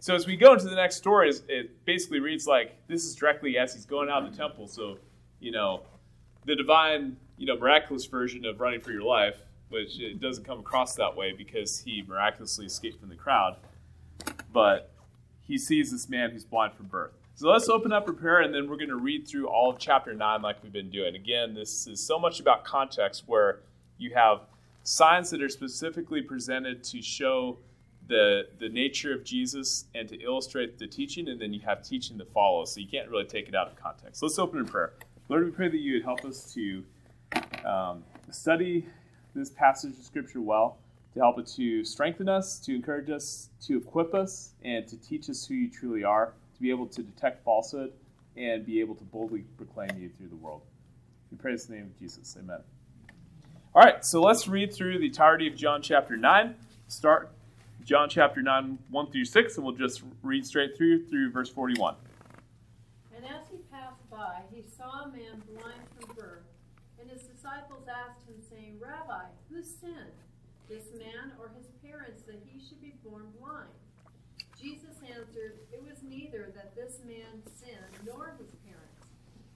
So 0.00 0.14
as 0.14 0.26
we 0.26 0.36
go 0.36 0.52
into 0.52 0.66
the 0.66 0.74
next 0.74 0.96
story, 0.96 1.32
it 1.48 1.84
basically 1.84 2.20
reads 2.20 2.46
like 2.46 2.76
this 2.88 3.04
is 3.04 3.14
directly 3.14 3.56
as 3.56 3.72
he's 3.72 3.86
going 3.86 4.10
out 4.10 4.24
of 4.24 4.30
the 4.30 4.36
temple. 4.36 4.68
So, 4.68 4.98
you 5.40 5.50
know, 5.50 5.82
the 6.44 6.56
divine, 6.56 7.16
you 7.38 7.46
know, 7.46 7.56
miraculous 7.56 8.04
version 8.04 8.44
of 8.44 8.60
running 8.60 8.80
for 8.80 8.92
your 8.92 9.02
life, 9.02 9.36
which 9.70 9.98
it 9.98 10.20
doesn't 10.20 10.44
come 10.44 10.58
across 10.58 10.94
that 10.96 11.16
way 11.16 11.32
because 11.32 11.80
he 11.80 12.04
miraculously 12.06 12.66
escaped 12.66 13.00
from 13.00 13.08
the 13.08 13.16
crowd. 13.16 13.56
But 14.52 14.92
he 15.40 15.56
sees 15.56 15.90
this 15.90 16.08
man 16.08 16.30
who's 16.30 16.44
blind 16.44 16.74
from 16.74 16.86
birth. 16.86 17.12
So 17.36 17.50
let's 17.50 17.68
open 17.68 17.92
up 17.92 18.06
prayer, 18.16 18.42
and 18.42 18.54
then 18.54 18.68
we're 18.68 18.76
going 18.76 18.90
to 18.90 18.96
read 18.96 19.26
through 19.26 19.48
all 19.48 19.68
of 19.68 19.78
chapter 19.80 20.14
9 20.14 20.40
like 20.40 20.62
we've 20.62 20.72
been 20.72 20.88
doing. 20.88 21.16
Again, 21.16 21.52
this 21.52 21.88
is 21.88 21.98
so 21.98 22.16
much 22.16 22.38
about 22.38 22.64
context 22.64 23.24
where 23.26 23.58
you 23.98 24.14
have 24.14 24.42
signs 24.84 25.30
that 25.30 25.42
are 25.42 25.48
specifically 25.48 26.22
presented 26.22 26.84
to 26.84 27.02
show 27.02 27.58
the, 28.06 28.46
the 28.60 28.68
nature 28.68 29.12
of 29.12 29.24
Jesus 29.24 29.86
and 29.96 30.08
to 30.10 30.22
illustrate 30.22 30.78
the 30.78 30.86
teaching, 30.86 31.28
and 31.28 31.40
then 31.40 31.52
you 31.52 31.58
have 31.58 31.82
teaching 31.82 32.16
that 32.18 32.28
follows. 32.28 32.72
So 32.72 32.78
you 32.78 32.86
can't 32.86 33.10
really 33.10 33.24
take 33.24 33.48
it 33.48 33.54
out 33.56 33.66
of 33.66 33.74
context. 33.74 34.22
Let's 34.22 34.38
open 34.38 34.60
in 34.60 34.66
prayer. 34.66 34.92
Lord, 35.28 35.44
we 35.44 35.50
pray 35.50 35.68
that 35.68 35.78
you 35.78 35.94
would 35.94 36.04
help 36.04 36.24
us 36.24 36.54
to 36.54 36.84
um, 37.64 38.04
study 38.30 38.86
this 39.34 39.50
passage 39.50 39.98
of 39.98 40.04
Scripture 40.04 40.40
well, 40.40 40.78
to 41.14 41.18
help 41.18 41.40
it 41.40 41.48
to 41.56 41.82
strengthen 41.84 42.28
us, 42.28 42.60
to 42.60 42.76
encourage 42.76 43.10
us, 43.10 43.48
to 43.62 43.76
equip 43.76 44.14
us, 44.14 44.52
and 44.64 44.86
to 44.86 44.96
teach 44.98 45.28
us 45.28 45.44
who 45.44 45.54
you 45.54 45.68
truly 45.68 46.04
are, 46.04 46.32
to 46.54 46.60
be 46.60 46.70
able 46.70 46.86
to 46.86 47.02
detect 47.02 47.44
falsehood, 47.44 47.92
and 48.36 48.66
be 48.66 48.80
able 48.80 48.94
to 48.94 49.04
boldly 49.04 49.44
proclaim 49.56 49.90
you 49.98 50.08
through 50.08 50.28
the 50.28 50.36
world. 50.36 50.62
We 51.30 51.36
pray 51.36 51.52
in 51.52 51.58
the 51.58 51.72
name 51.74 51.84
of 51.84 51.98
Jesus. 51.98 52.36
Amen. 52.38 52.60
All 53.74 53.82
right, 53.82 54.04
so 54.04 54.20
let's 54.20 54.46
read 54.46 54.72
through 54.72 54.98
the 54.98 55.06
entirety 55.06 55.48
of 55.48 55.56
John 55.56 55.82
chapter 55.82 56.16
9. 56.16 56.54
Start 56.86 57.30
John 57.84 58.08
chapter 58.08 58.40
9, 58.40 58.78
1 58.88 59.10
through 59.10 59.24
6, 59.24 59.56
and 59.56 59.66
we'll 59.66 59.74
just 59.74 60.02
read 60.22 60.46
straight 60.46 60.76
through 60.76 61.06
through 61.06 61.30
verse 61.30 61.50
41. 61.50 61.96
And 63.14 63.24
as 63.24 63.48
he 63.50 63.58
passed 63.70 64.08
by, 64.10 64.42
he 64.50 64.62
saw 64.62 65.04
a 65.04 65.08
man 65.08 65.42
blind 65.52 65.82
from 65.98 66.14
birth. 66.14 66.44
And 67.00 67.10
his 67.10 67.22
disciples 67.22 67.84
asked 67.88 68.26
him, 68.28 68.40
saying, 68.48 68.78
Rabbi, 68.80 69.24
who 69.50 69.62
sinned, 69.62 70.16
this 70.68 70.84
man 70.96 71.32
or 71.38 71.50
his 71.58 71.66
parents, 71.82 72.22
that 72.22 72.40
he 72.46 72.58
should 72.64 72.80
be 72.80 72.94
born 73.04 73.26
blind? 73.38 73.68
Jesus 74.60 74.96
answered, 75.04 75.58
It 75.72 75.82
was 75.82 75.98
neither 76.14 76.52
that 76.54 76.74
this 76.76 77.00
man 77.06 77.42
sinned 77.58 78.06
nor 78.06 78.36
his 78.38 78.54
parents, 78.64 79.06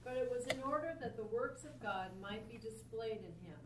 but 0.03 0.17
it 0.17 0.29
was 0.29 0.45
in 0.47 0.61
order 0.63 0.97
that 0.99 1.15
the 1.15 1.23
works 1.23 1.63
of 1.63 1.81
God 1.81 2.09
might 2.21 2.49
be 2.49 2.57
displayed 2.57 3.19
in 3.19 3.47
him. 3.47 3.59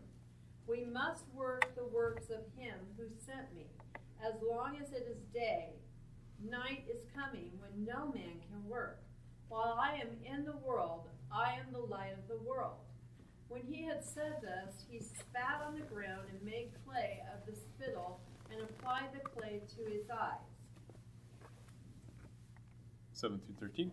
We 0.67 0.85
must 0.85 1.25
work 1.33 1.73
the 1.75 1.85
works 1.85 2.29
of 2.29 2.45
him 2.55 2.77
who 2.97 3.05
sent 3.25 3.53
me, 3.55 3.67
as 4.23 4.33
long 4.41 4.77
as 4.81 4.91
it 4.91 5.07
is 5.09 5.23
day. 5.33 5.69
Night 6.43 6.85
is 6.93 7.03
coming 7.15 7.51
when 7.59 7.85
no 7.85 8.12
man 8.13 8.39
can 8.50 8.67
work. 8.67 9.01
While 9.50 9.79
I 9.81 9.95
am 9.95 10.09
in 10.23 10.45
the 10.45 10.57
world, 10.57 11.07
I 11.31 11.53
am 11.53 11.71
the 11.71 11.79
light 11.79 12.13
of 12.13 12.27
the 12.27 12.43
world. 12.47 12.77
When 13.47 13.62
he 13.62 13.83
had 13.83 14.03
said 14.03 14.41
this, 14.41 14.85
he 14.89 15.00
spat 15.00 15.62
on 15.65 15.75
the 15.75 15.85
ground 15.85 16.27
and 16.31 16.43
made 16.43 16.71
clay 16.85 17.21
of 17.33 17.45
the 17.45 17.59
spittle 17.59 18.19
and 18.51 18.62
applied 18.62 19.09
the 19.13 19.29
clay 19.29 19.62
to 19.75 19.91
his 19.91 20.09
eyes. 20.09 20.52
7 23.24 23.39
through 23.39 23.70
13. 23.70 23.92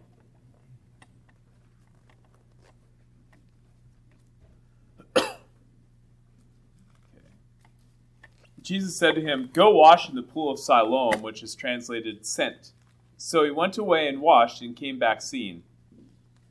Jesus 8.61 8.97
said 8.97 9.15
to 9.15 9.21
him, 9.21 9.51
Go 9.53 9.71
wash 9.71 10.09
in 10.09 10.17
the 10.17 10.23
pool 10.23 10.51
of 10.51 10.59
Siloam, 10.59 11.23
which 11.23 11.45
is 11.45 11.55
translated 11.55 12.27
sent. 12.27 12.73
So 13.17 13.45
he 13.45 13.53
went 13.53 13.79
away 13.79 14.09
and 14.09 14.21
washed 14.21 14.63
and 14.63 14.75
came 14.75 14.99
back 14.99 15.23
seeing. 15.23 15.63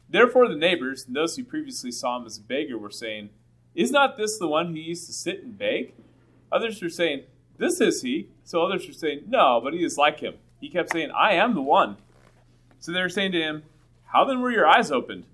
Therefore 0.07 0.47
the 0.47 0.55
neighbors 0.55 1.05
and 1.05 1.13
those 1.13 1.35
who 1.35 1.43
previously 1.43 1.91
saw 1.91 2.15
him 2.15 2.25
as 2.25 2.37
a 2.37 2.41
beggar 2.41 2.77
were 2.77 2.89
saying, 2.89 3.29
Is 3.75 3.91
not 3.91 4.15
this 4.15 4.37
the 4.37 4.47
one 4.47 4.67
who 4.67 4.79
used 4.79 5.05
to 5.07 5.13
sit 5.13 5.43
and 5.43 5.57
beg? 5.57 5.95
Others 6.49 6.81
were 6.81 6.87
saying, 6.87 7.23
This 7.57 7.81
is 7.81 8.03
he. 8.03 8.29
So 8.45 8.63
others 8.63 8.87
were 8.87 8.93
saying, 8.93 9.23
No, 9.27 9.59
but 9.61 9.73
he 9.73 9.83
is 9.83 9.97
like 9.97 10.21
him. 10.21 10.35
He 10.61 10.69
kept 10.69 10.93
saying, 10.93 11.11
I 11.11 11.33
am 11.33 11.55
the 11.55 11.61
one. 11.61 11.97
So 12.79 12.91
they 12.91 13.01
were 13.01 13.09
saying 13.09 13.33
to 13.33 13.41
him, 13.41 13.63
How 14.05 14.25
then 14.25 14.41
were 14.41 14.51
your 14.51 14.67
eyes 14.67 14.91
opened? 14.91 15.25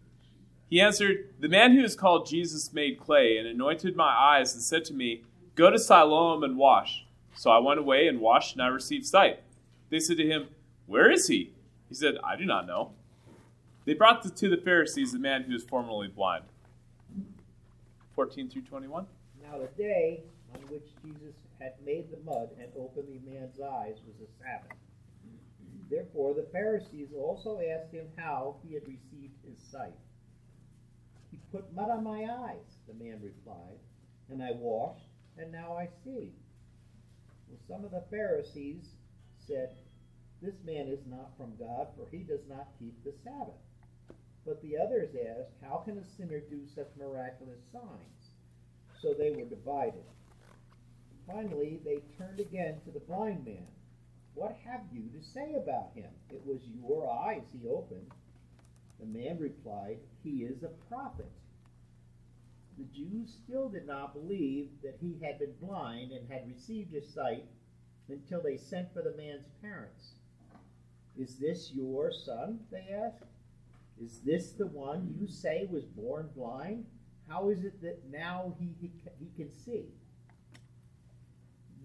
He 0.69 0.81
answered, 0.81 1.29
The 1.39 1.47
man 1.47 1.73
who 1.73 1.83
is 1.83 1.95
called 1.95 2.27
Jesus 2.27 2.73
made 2.73 2.99
clay 2.99 3.37
and 3.37 3.47
anointed 3.47 3.95
my 3.95 4.13
eyes 4.13 4.53
and 4.53 4.63
said 4.63 4.85
to 4.85 4.93
me, 4.93 5.23
Go 5.55 5.69
to 5.69 5.79
Siloam 5.79 6.43
and 6.43 6.57
wash. 6.57 7.05
So 7.35 7.51
I 7.51 7.59
went 7.59 7.79
away 7.79 8.07
and 8.07 8.19
washed, 8.19 8.53
and 8.53 8.61
I 8.61 8.67
received 8.67 9.05
sight. 9.05 9.41
They 9.89 9.99
said 9.99 10.17
to 10.17 10.27
him, 10.27 10.47
Where 10.85 11.11
is 11.11 11.27
he? 11.27 11.51
He 11.87 11.95
said, 11.95 12.15
I 12.23 12.35
do 12.35 12.45
not 12.45 12.65
know. 12.65 12.91
They 13.85 13.93
brought 13.93 14.35
to 14.35 14.49
the 14.49 14.57
Pharisees 14.57 15.11
the 15.11 15.19
man 15.19 15.43
who 15.43 15.53
was 15.53 15.63
formerly 15.63 16.07
blind. 16.07 16.45
14 18.15 18.49
through 18.49 18.63
21. 18.63 19.05
Now 19.43 19.59
the 19.59 19.67
day 19.77 20.23
on 20.53 20.61
which 20.61 20.87
Jesus 21.03 21.35
had 21.59 21.73
made 21.85 22.09
the 22.09 22.17
mud 22.25 22.49
and 22.59 22.69
opened 22.77 23.07
the 23.07 23.31
man's 23.31 23.59
eyes 23.59 23.97
was 24.07 24.15
a 24.21 24.43
Sabbath. 24.43 24.77
Therefore 25.89 26.33
the 26.33 26.47
Pharisees 26.51 27.09
also 27.15 27.59
asked 27.59 27.93
him 27.93 28.07
how 28.17 28.57
he 28.63 28.73
had 28.73 28.87
received 28.87 29.35
his 29.43 29.59
sight. 29.71 29.93
He 31.31 31.37
put 31.51 31.73
mud 31.73 31.89
on 31.89 32.03
my 32.03 32.25
eyes, 32.25 32.79
the 32.87 32.93
man 32.93 33.21
replied, 33.21 33.79
and 34.29 34.41
I 34.41 34.51
washed, 34.51 35.07
and 35.37 35.51
now 35.51 35.77
I 35.77 35.89
see. 36.03 36.31
Well, 37.47 37.59
some 37.67 37.85
of 37.85 37.91
the 37.91 38.03
Pharisees 38.09 38.89
said, 39.45 39.75
This 40.41 40.55
man 40.65 40.87
is 40.87 41.05
not 41.07 41.37
from 41.37 41.55
God, 41.57 41.87
for 41.95 42.07
he 42.09 42.23
does 42.23 42.47
not 42.49 42.67
keep 42.79 43.03
the 43.03 43.13
Sabbath. 43.23 43.61
But 44.45 44.61
the 44.61 44.77
others 44.77 45.09
asked, 45.15 45.53
How 45.61 45.77
can 45.77 45.97
a 45.97 46.05
sinner 46.17 46.39
do 46.39 46.65
such 46.73 46.89
miraculous 46.97 47.61
signs? 47.71 48.31
So 49.01 49.13
they 49.13 49.31
were 49.31 49.45
divided. 49.45 50.05
Finally, 51.27 51.79
they 51.83 52.01
turned 52.17 52.39
again 52.39 52.79
to 52.85 52.91
the 52.91 52.99
blind 52.99 53.45
man. 53.45 53.67
What 54.35 54.57
have 54.65 54.81
you 54.91 55.03
to 55.17 55.25
say 55.25 55.55
about 55.55 55.91
him? 55.95 56.11
It 56.29 56.45
was 56.45 56.59
your 56.77 57.09
eyes 57.09 57.43
he 57.53 57.67
opened. 57.67 58.11
The 58.99 59.05
man 59.05 59.39
replied, 59.39 59.99
He 60.23 60.43
is 60.43 60.61
a 60.63 60.71
prophet. 60.89 61.31
The 62.77 62.83
Jews 62.93 63.33
still 63.45 63.69
did 63.69 63.87
not 63.87 64.13
believe 64.13 64.69
that 64.83 64.97
he 64.99 65.17
had 65.23 65.39
been 65.39 65.53
blind 65.61 66.11
and 66.11 66.29
had 66.29 66.47
received 66.47 66.91
his 66.91 67.07
sight 67.07 67.45
until 68.09 68.41
they 68.41 68.57
sent 68.57 68.93
for 68.93 69.01
the 69.01 69.15
man's 69.15 69.47
parents. 69.61 70.15
Is 71.17 71.37
this 71.37 71.71
your 71.73 72.11
son? 72.11 72.59
They 72.71 72.93
asked. 72.93 73.23
Is 74.03 74.19
this 74.25 74.51
the 74.51 74.67
one 74.67 75.15
you 75.17 75.27
say 75.27 75.65
was 75.71 75.85
born 75.85 76.29
blind? 76.35 76.85
How 77.29 77.49
is 77.49 77.63
it 77.63 77.81
that 77.81 78.01
now 78.11 78.53
he, 78.59 78.75
he, 78.81 78.91
he 79.17 79.29
can 79.37 79.49
see? 79.49 79.85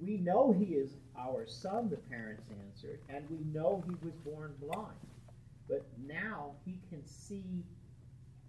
We 0.03 0.17
know 0.17 0.53
he 0.53 0.75
is 0.75 0.97
our 1.21 1.47
son, 1.47 1.91
the 1.91 1.97
parents 1.97 2.43
answered, 2.65 3.01
and 3.09 3.29
we 3.31 3.39
know 3.53 3.85
he 3.87 3.95
was 4.05 4.15
born 4.25 4.55
blind. 4.61 4.97
But 5.69 5.87
now 6.07 6.53
he 6.65 6.81
can 6.89 7.07
see. 7.07 7.65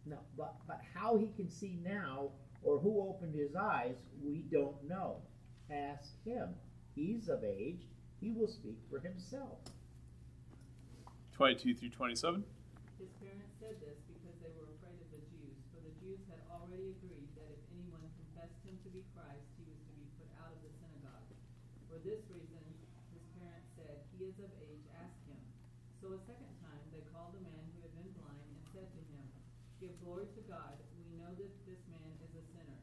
No, 0.06 0.18
but, 0.38 0.56
but 0.68 0.82
how 0.96 1.18
he 1.18 1.30
can 1.36 1.50
see 1.50 1.78
now, 1.84 2.30
or 2.64 2.80
who 2.80 3.08
opened 3.08 3.36
his 3.36 3.56
eyes, 3.56 3.96
we 4.24 4.46
don't 4.52 4.76
know. 4.88 5.18
Ask 5.70 6.12
him. 6.26 6.50
He's 6.96 7.30
of 7.30 7.44
age. 7.44 7.88
He 8.20 8.32
will 8.32 8.48
speak 8.48 8.78
for 8.90 9.00
himself. 9.00 9.60
22 11.34 11.74
through 11.74 11.90
27. 11.90 12.44
His 13.02 13.10
parents 13.18 13.54
said 13.58 13.82
this 13.82 13.98
because 14.06 14.38
they 14.46 14.54
were 14.54 14.70
afraid 14.78 14.98
of 15.02 15.10
the 15.10 15.22
Jews, 15.34 15.58
for 15.74 15.82
the 15.82 15.94
Jews 15.98 16.22
had 16.30 16.38
already 16.54 16.94
agreed 17.02 17.30
that 17.34 17.50
if 17.50 17.62
anyone 17.74 18.06
confessed 18.14 18.62
him 18.62 18.78
to 18.86 18.90
be 18.94 19.02
Christ, 19.18 19.42
he 19.58 19.66
was 19.66 19.82
to 19.90 19.94
be 19.98 20.06
put 20.22 20.30
out 20.38 20.54
of 20.54 20.62
the 20.62 20.70
synagogue. 20.78 21.26
For 21.90 21.98
this 22.06 22.22
reason, 22.30 22.62
his 23.10 23.26
parents 23.42 23.74
said, 23.74 24.06
He 24.14 24.30
is 24.30 24.38
of 24.38 24.54
age, 24.62 24.86
ask 25.02 25.18
him. 25.26 25.42
So 25.98 26.14
a 26.14 26.22
second 26.30 26.54
time 26.62 26.86
they 26.94 27.02
called 27.10 27.34
the 27.34 27.42
man 27.42 27.66
who 27.74 27.90
had 27.90 27.94
been 27.98 28.14
blind 28.22 28.46
and 28.46 28.62
said 28.70 28.88
to 28.94 29.02
him, 29.10 29.26
Give 29.82 29.98
glory 30.06 30.30
to 30.38 30.42
God, 30.46 30.78
we 30.94 31.10
know 31.18 31.34
that 31.36 31.52
this 31.66 31.82
man 31.90 32.10
is 32.22 32.38
a 32.38 32.44
sinner. 32.54 32.82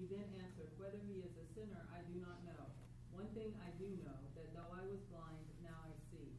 He 0.00 0.08
then 0.08 0.26
answered, 0.40 0.72
Whether 0.80 0.96
he 1.04 1.20
is 1.20 1.28
a 1.28 1.32
sinner, 1.54 1.82
I 1.90 2.00
do 2.06 2.16
not 2.22 2.38
know. 2.46 2.64
One 3.14 3.28
thing 3.34 3.50
I 3.60 3.70
do 3.76 3.88
know, 4.06 4.18
that 4.38 4.48
though 4.54 4.70
I 4.70 4.82
was 4.86 5.02
blind, 5.10 5.44
now 5.62 5.78
I 5.82 5.92
see. 6.10 6.30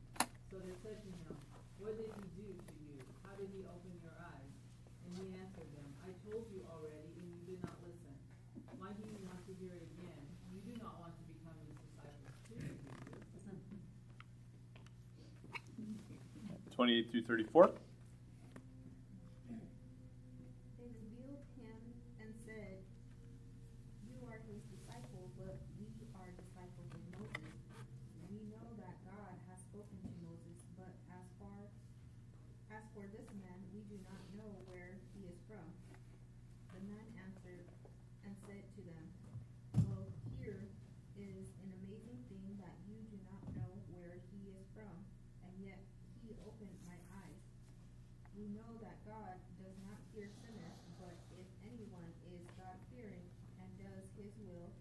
So 0.50 0.60
they 0.64 0.76
said 0.82 1.00
to 1.04 1.10
him, 1.12 1.36
What 1.80 1.96
did 2.00 2.12
he 2.12 2.26
do 2.40 2.48
to 2.56 2.74
you? 2.84 2.98
How 3.28 3.36
did 3.36 3.52
he 3.52 3.64
open 3.68 3.94
your 4.02 4.16
eyes? 4.18 4.52
And 5.06 5.12
he 5.20 5.26
answered 5.36 5.70
them, 5.76 5.90
I 6.04 6.12
told 6.28 6.48
you 6.52 6.64
already, 6.68 7.12
and 7.20 7.28
you 7.28 7.42
did 7.56 7.60
not 7.64 7.76
listen. 7.84 8.16
Why 8.80 8.92
do 8.96 9.04
you 9.04 9.20
want 9.28 9.44
to 9.46 9.54
hear 9.60 9.76
it 9.76 9.86
again? 10.00 10.22
You 10.52 10.60
do 10.64 10.74
not 10.80 10.96
want 11.00 11.14
to 11.16 11.24
become 11.28 11.56
his 11.68 11.76
disciples 11.86 12.36
too, 12.48 12.60
do 12.60 12.72
you? 12.72 13.02
28 16.76 17.12
through 17.12 17.24
34. 17.28 17.70
They 20.80 20.90
revealed 20.90 21.46
him 21.60 21.78
and 22.24 22.32
said, 22.48 22.82
You 24.08 24.18
are 24.26 24.40
his 24.50 24.64
disciple, 24.74 25.30
but 25.38 25.62
we 25.78 25.86
are 26.18 26.30
disciples 26.42 26.90
of 26.90 27.04
Moses. 27.22 27.54
We 28.34 28.42
know 28.50 28.66
that 28.82 28.98
God 29.06 29.36
has 29.52 29.60
spoken 29.62 29.94
to 30.02 30.12
Moses, 30.26 30.58
but 30.74 30.90
as 31.14 31.26
far 31.38 31.70
as 32.74 32.84
for 32.96 33.06
this 33.14 33.30
man, 33.38 33.58
we 33.76 33.86
do 33.92 34.00
not 34.08 34.24
know 34.34 34.52
where 34.66 34.98
he 35.14 35.28
is 35.30 35.38
from. 35.46 35.68
The 36.74 36.82
man 36.88 37.06
answered 37.22 37.68
and 38.26 38.34
said 38.48 38.64
to 38.74 38.82
them, 38.90 39.06
Well, 39.86 40.08
here 40.40 40.66
is 41.20 41.46
an 41.62 41.70
amazing 41.84 42.20
thing 42.32 42.58
that 42.64 42.76
you 42.88 42.98
do 43.12 43.20
not 43.28 43.44
know 43.54 43.72
where 43.94 44.18
he 44.34 44.50
is 44.56 44.66
from, 44.74 44.96
and 45.46 45.54
yet 45.62 45.84
he 46.24 46.34
opened 46.48 46.78
my 46.88 46.98
eyes. 47.22 47.44
We 48.38 48.48
know 48.56 48.72
that 48.82 48.98
God 49.04 49.36
does 49.60 49.78
not 49.84 50.00
hear 50.16 50.30
sinners, 50.42 50.80
but 51.02 51.16
if 51.36 51.48
anyone 51.66 52.12
is 52.32 52.42
God 52.56 52.78
fearing 52.94 53.28
and 53.60 53.70
does 53.82 54.06
his 54.16 54.32
will, 54.48 54.72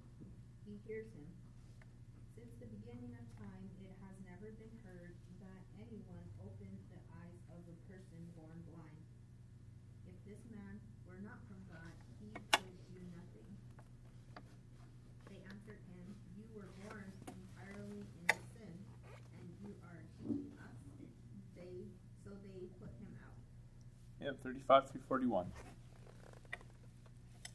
he 0.64 0.78
hears 0.86 1.10
him. 1.12 1.28
Since 2.36 2.52
the 2.62 2.70
beginning 2.70 3.12
of 3.18 3.26
time, 3.36 3.66
it 3.84 3.94
has 4.04 4.16
never 4.24 4.54
been 4.56 4.76
heard 4.86 5.12
that 5.42 5.62
anyone 5.76 6.26
opened 6.40 6.80
the 6.92 7.02
eyes 7.20 7.40
of 7.52 7.60
a 7.66 7.76
person 7.90 8.20
born 8.36 8.58
blind. 8.70 9.02
If 10.08 10.16
this 10.24 10.42
man 10.52 10.78
were 11.08 11.20
not 11.24 11.40
from 11.48 11.60
God, 11.68 11.92
he 12.22 12.30
could 12.32 12.78
do 12.92 13.00
nothing. 13.12 13.48
They 15.28 15.40
answered 15.48 15.82
him, 15.90 16.06
You 16.38 16.46
were 16.56 16.70
born 16.86 17.08
entirely 17.28 18.02
in 18.06 18.28
sin, 18.56 18.74
and 19.36 19.46
you 19.60 19.72
are 19.84 20.02
teaching 20.22 20.54
us. 20.60 20.78
They 21.56 21.88
so 22.24 22.30
they 22.46 22.70
put 22.78 22.92
him 23.00 23.12
out. 23.24 23.36
Yeah, 24.20 24.36
35 24.44 24.92
through 24.92 25.00
41. 25.08 25.48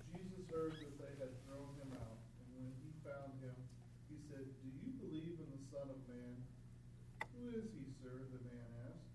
Jesus 0.09 0.49
heard 0.49 0.73
they 0.97 1.13
had 1.21 1.33
thrown 1.45 1.77
him 1.77 1.93
out, 1.93 2.17
and 2.41 2.47
when 2.57 2.73
he 2.81 2.89
found 3.05 3.37
him, 3.37 3.53
he 4.09 4.17
said, 4.25 4.49
Do 4.59 4.67
you 4.81 4.97
believe 4.97 5.37
in 5.37 5.49
the 5.53 5.61
Son 5.69 5.85
of 5.93 6.01
sir? 8.01 8.25
the 8.33 8.41
man 8.49 8.65
asked. 8.89 9.09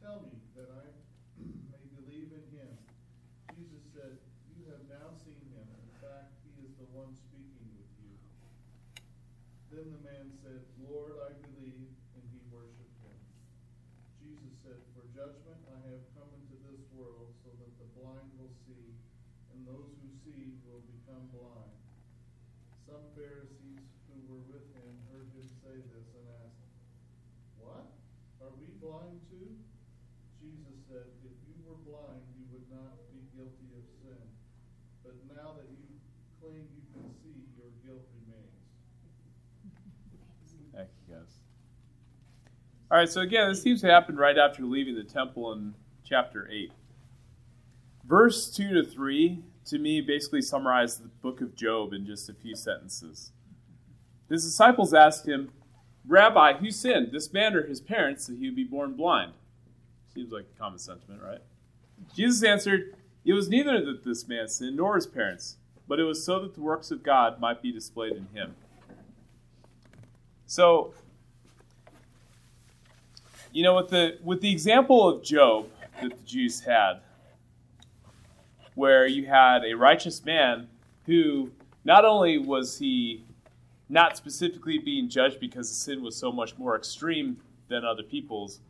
Tell 0.00 0.24
me, 0.24 0.36
that 0.56 0.68
I 0.68 0.84
may 1.72 1.84
believe 1.96 2.28
in 2.32 2.44
him. 2.52 2.72
Jesus 3.56 3.84
said, 3.92 4.20
You 4.52 4.68
have 4.72 4.84
now 4.88 5.12
seen 5.24 5.40
him. 5.52 5.64
In 5.64 5.92
fact, 6.00 6.36
he 6.44 6.52
is 6.60 6.72
the 6.76 6.88
one 6.92 7.12
speaking 7.16 7.68
with 7.76 7.92
you. 8.00 8.12
Then 9.72 9.92
the 9.96 10.02
man 10.04 10.28
said, 10.44 10.60
Lord, 10.84 11.16
I 11.24 11.32
believe, 11.40 11.88
and 12.16 12.24
he 12.32 12.40
worshipped 12.52 13.00
him. 13.00 13.18
Jesus 14.20 14.51
said, 14.62 14.78
For 14.94 15.02
judgment 15.10 15.58
I 15.74 15.78
have 15.90 16.06
come 16.14 16.30
into 16.38 16.54
this 16.70 16.78
world, 16.94 17.34
so 17.42 17.50
that 17.58 17.72
the 17.82 17.88
blind 17.98 18.30
will 18.38 18.54
see, 18.62 18.94
and 19.50 19.66
those 19.66 19.90
who 19.98 20.08
see 20.22 20.54
will 20.62 20.86
become 20.86 21.26
blind. 21.34 21.74
Some 22.86 23.02
Pharisees 23.18 23.82
who 24.06 24.16
were 24.30 24.44
with 24.46 24.62
him 24.78 24.90
heard 25.10 25.26
him 25.34 25.46
say 25.66 25.82
this 25.90 26.06
and 26.14 26.26
asked, 26.46 26.62
What? 27.58 27.90
Are 28.38 28.54
we 28.54 28.70
blind 28.78 29.18
too? 29.26 29.50
Jesus 30.38 30.78
said, 30.86 31.10
If 31.26 31.34
you 31.42 31.58
were 31.66 31.82
blind, 31.82 32.22
you 32.38 32.46
would 32.54 32.66
not 32.70 33.02
be 33.10 33.18
guilty 33.34 33.66
of 33.74 33.82
sin. 33.98 34.22
But 35.02 35.18
now 35.26 35.58
that 35.58 35.66
you 35.74 35.90
claim 36.38 36.70
you 36.70 36.86
can 36.94 37.10
see, 37.18 37.50
your 37.58 37.74
guilt 37.82 38.06
remains. 38.14 38.62
Thank 40.70 40.88
you, 41.02 41.18
guys. 41.18 41.42
All 42.92 42.98
right, 42.98 43.08
so 43.08 43.22
again, 43.22 43.48
this 43.48 43.62
seems 43.62 43.80
to 43.80 43.86
happen 43.86 44.16
right 44.16 44.36
after 44.36 44.64
leaving 44.64 44.96
the 44.96 45.02
temple 45.02 45.50
in 45.54 45.72
chapter 46.04 46.46
8. 46.52 46.70
Verse 48.04 48.50
2 48.50 48.74
to 48.74 48.84
3, 48.84 49.42
to 49.64 49.78
me, 49.78 50.02
basically 50.02 50.42
summarize 50.42 50.98
the 50.98 51.08
book 51.08 51.40
of 51.40 51.56
Job 51.56 51.94
in 51.94 52.04
just 52.04 52.28
a 52.28 52.34
few 52.34 52.54
sentences. 52.54 53.32
His 54.28 54.44
disciples 54.44 54.92
asked 54.92 55.26
him, 55.26 55.52
Rabbi, 56.06 56.58
who 56.58 56.70
sinned, 56.70 57.12
this 57.12 57.32
man 57.32 57.54
or 57.54 57.66
his 57.66 57.80
parents, 57.80 58.26
that 58.26 58.36
he 58.36 58.44
would 58.44 58.56
be 58.56 58.64
born 58.64 58.92
blind? 58.92 59.32
Seems 60.12 60.30
like 60.30 60.44
a 60.54 60.58
common 60.58 60.78
sentiment, 60.78 61.22
right? 61.22 61.40
Jesus 62.14 62.44
answered, 62.44 62.94
It 63.24 63.32
was 63.32 63.48
neither 63.48 63.82
that 63.86 64.04
this 64.04 64.28
man 64.28 64.48
sinned 64.48 64.76
nor 64.76 64.96
his 64.96 65.06
parents, 65.06 65.56
but 65.88 65.98
it 65.98 66.04
was 66.04 66.22
so 66.22 66.40
that 66.40 66.54
the 66.54 66.60
works 66.60 66.90
of 66.90 67.02
God 67.02 67.40
might 67.40 67.62
be 67.62 67.72
displayed 67.72 68.12
in 68.12 68.26
him. 68.34 68.54
So, 70.44 70.92
you 73.52 73.62
know, 73.62 73.76
with 73.76 73.88
the 73.88 74.18
with 74.22 74.40
the 74.40 74.50
example 74.50 75.08
of 75.08 75.22
Job 75.22 75.68
that 76.00 76.10
the 76.10 76.24
Jews 76.24 76.60
had, 76.60 77.00
where 78.74 79.06
you 79.06 79.26
had 79.26 79.64
a 79.64 79.74
righteous 79.74 80.24
man 80.24 80.68
who 81.06 81.50
not 81.84 82.04
only 82.04 82.38
was 82.38 82.78
he 82.78 83.24
not 83.88 84.16
specifically 84.16 84.78
being 84.78 85.08
judged 85.08 85.38
because 85.38 85.68
the 85.68 85.74
sin 85.74 86.02
was 86.02 86.16
so 86.16 86.32
much 86.32 86.56
more 86.56 86.76
extreme 86.76 87.36
than 87.68 87.84
other 87.84 88.02
people's, 88.02 88.60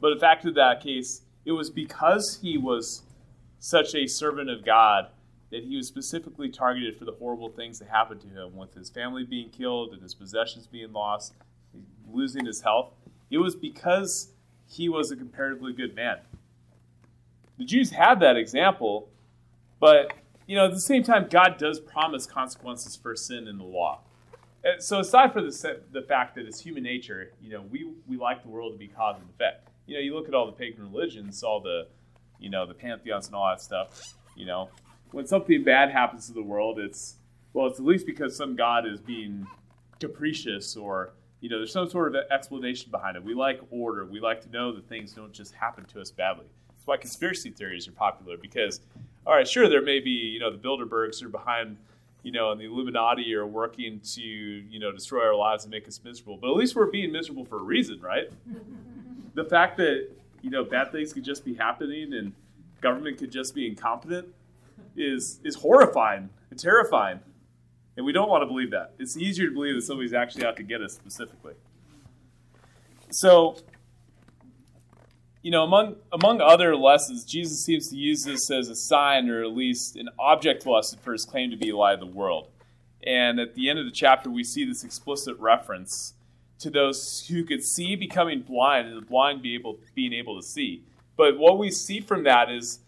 but 0.00 0.12
in 0.12 0.18
fact 0.18 0.44
in 0.44 0.54
that 0.54 0.80
case, 0.82 1.22
it 1.44 1.52
was 1.52 1.68
because 1.68 2.38
he 2.40 2.56
was 2.56 3.02
such 3.58 3.94
a 3.94 4.06
servant 4.06 4.48
of 4.48 4.64
God 4.64 5.08
that 5.50 5.64
he 5.64 5.76
was 5.76 5.88
specifically 5.88 6.48
targeted 6.50 6.96
for 6.96 7.04
the 7.04 7.12
horrible 7.12 7.48
things 7.48 7.78
that 7.78 7.88
happened 7.88 8.20
to 8.20 8.28
him, 8.28 8.54
with 8.54 8.74
his 8.74 8.90
family 8.90 9.24
being 9.24 9.48
killed 9.48 9.92
and 9.92 10.02
his 10.02 10.14
possessions 10.14 10.66
being 10.66 10.92
lost, 10.92 11.34
losing 12.12 12.44
his 12.44 12.60
health. 12.60 12.92
It 13.30 13.38
was 13.38 13.54
because 13.54 14.32
he 14.68 14.88
was 14.88 15.10
a 15.10 15.16
comparatively 15.16 15.72
good 15.72 15.94
man. 15.94 16.18
The 17.58 17.64
Jews 17.64 17.90
had 17.90 18.20
that 18.20 18.36
example, 18.36 19.08
but 19.80 20.12
you 20.46 20.56
know, 20.56 20.64
at 20.64 20.72
the 20.72 20.80
same 20.80 21.02
time, 21.02 21.26
God 21.30 21.58
does 21.58 21.78
promise 21.78 22.24
consequences 22.24 22.96
for 22.96 23.14
sin 23.14 23.46
in 23.48 23.58
the 23.58 23.64
law. 23.64 24.00
And 24.64 24.82
so, 24.82 25.00
aside 25.00 25.32
from 25.32 25.46
the, 25.46 25.80
the 25.92 26.02
fact 26.02 26.34
that 26.36 26.46
it's 26.46 26.60
human 26.60 26.82
nature, 26.82 27.32
you 27.40 27.50
know, 27.50 27.62
we, 27.62 27.92
we 28.06 28.16
like 28.16 28.42
the 28.42 28.48
world 28.48 28.72
to 28.72 28.78
be 28.78 28.88
cause 28.88 29.16
and 29.20 29.28
effect. 29.28 29.68
You 29.86 29.94
know, 29.94 30.00
you 30.00 30.14
look 30.14 30.26
at 30.26 30.34
all 30.34 30.46
the 30.46 30.52
pagan 30.52 30.82
religions, 30.90 31.42
all 31.42 31.60
the, 31.60 31.86
you 32.38 32.50
know, 32.50 32.66
the 32.66 32.74
pantheons 32.74 33.26
and 33.26 33.36
all 33.36 33.48
that 33.48 33.60
stuff. 33.60 34.16
You 34.36 34.46
know, 34.46 34.70
when 35.10 35.26
something 35.26 35.64
bad 35.64 35.90
happens 35.90 36.26
to 36.28 36.32
the 36.32 36.42
world, 36.42 36.78
it's 36.78 37.16
well, 37.52 37.66
it's 37.66 37.78
at 37.78 37.84
least 37.84 38.06
because 38.06 38.36
some 38.36 38.56
god 38.56 38.86
is 38.86 39.00
being 39.00 39.46
capricious 40.00 40.76
or 40.76 41.12
you 41.40 41.48
know, 41.48 41.58
there's 41.58 41.72
some 41.72 41.88
sort 41.88 42.14
of 42.14 42.22
explanation 42.30 42.90
behind 42.90 43.16
it. 43.16 43.22
We 43.22 43.34
like 43.34 43.60
order. 43.70 44.04
We 44.04 44.20
like 44.20 44.40
to 44.42 44.50
know 44.50 44.72
that 44.72 44.88
things 44.88 45.12
don't 45.12 45.32
just 45.32 45.54
happen 45.54 45.84
to 45.86 46.00
us 46.00 46.10
badly. 46.10 46.46
That's 46.68 46.86
why 46.86 46.96
conspiracy 46.96 47.50
theories 47.50 47.86
are 47.86 47.92
popular 47.92 48.36
because, 48.36 48.80
all 49.26 49.34
right, 49.34 49.46
sure, 49.46 49.68
there 49.68 49.82
may 49.82 50.00
be, 50.00 50.10
you 50.10 50.40
know, 50.40 50.50
the 50.50 50.58
Bilderbergs 50.58 51.22
are 51.22 51.28
behind, 51.28 51.76
you 52.22 52.32
know, 52.32 52.50
and 52.50 52.60
the 52.60 52.64
Illuminati 52.64 53.34
are 53.34 53.46
working 53.46 54.00
to, 54.00 54.20
you 54.22 54.78
know, 54.78 54.90
destroy 54.90 55.24
our 55.24 55.34
lives 55.34 55.64
and 55.64 55.70
make 55.70 55.86
us 55.86 56.00
miserable. 56.02 56.36
But 56.36 56.50
at 56.50 56.56
least 56.56 56.74
we're 56.74 56.86
being 56.86 57.12
miserable 57.12 57.44
for 57.44 57.56
a 57.56 57.62
reason, 57.62 58.00
right? 58.00 58.30
the 59.34 59.44
fact 59.44 59.76
that, 59.76 60.08
you 60.42 60.50
know, 60.50 60.64
bad 60.64 60.90
things 60.90 61.12
could 61.12 61.24
just 61.24 61.44
be 61.44 61.54
happening 61.54 62.14
and 62.14 62.32
government 62.80 63.18
could 63.18 63.30
just 63.30 63.54
be 63.54 63.66
incompetent 63.66 64.28
is 64.96 65.40
is 65.44 65.54
horrifying 65.54 66.28
and 66.50 66.58
terrifying. 66.58 67.20
And 67.98 68.06
we 68.06 68.12
don't 68.12 68.28
want 68.28 68.42
to 68.42 68.46
believe 68.46 68.70
that. 68.70 68.92
It's 69.00 69.16
easier 69.16 69.48
to 69.48 69.52
believe 69.52 69.74
that 69.74 69.82
somebody's 69.82 70.14
actually 70.14 70.46
out 70.46 70.56
to 70.58 70.62
get 70.62 70.80
us 70.80 70.94
specifically. 70.94 71.54
So, 73.10 73.56
you 75.42 75.50
know, 75.50 75.64
among 75.64 75.96
among 76.12 76.40
other 76.40 76.76
lessons, 76.76 77.24
Jesus 77.24 77.64
seems 77.64 77.88
to 77.88 77.96
use 77.96 78.22
this 78.22 78.52
as 78.52 78.68
a 78.68 78.76
sign 78.76 79.28
or 79.28 79.42
at 79.42 79.50
least 79.50 79.96
an 79.96 80.10
object 80.16 80.64
lesson 80.64 81.00
for 81.02 81.10
his 81.10 81.24
claim 81.24 81.50
to 81.50 81.56
be 81.56 81.72
the 81.72 81.76
light 81.76 81.94
of 81.94 82.00
the 82.00 82.06
world. 82.06 82.50
And 83.04 83.40
at 83.40 83.56
the 83.56 83.68
end 83.68 83.80
of 83.80 83.84
the 83.84 83.90
chapter, 83.90 84.30
we 84.30 84.44
see 84.44 84.64
this 84.64 84.84
explicit 84.84 85.36
reference 85.40 86.14
to 86.60 86.70
those 86.70 87.26
who 87.28 87.42
could 87.42 87.64
see 87.64 87.96
becoming 87.96 88.42
blind 88.42 88.86
and 88.86 88.96
the 88.96 89.04
blind 89.04 89.42
be 89.42 89.56
able, 89.56 89.80
being 89.96 90.12
able 90.12 90.40
to 90.40 90.46
see. 90.46 90.84
But 91.16 91.36
what 91.36 91.58
we 91.58 91.72
see 91.72 91.98
from 91.98 92.22
that 92.22 92.48
is 92.48 92.78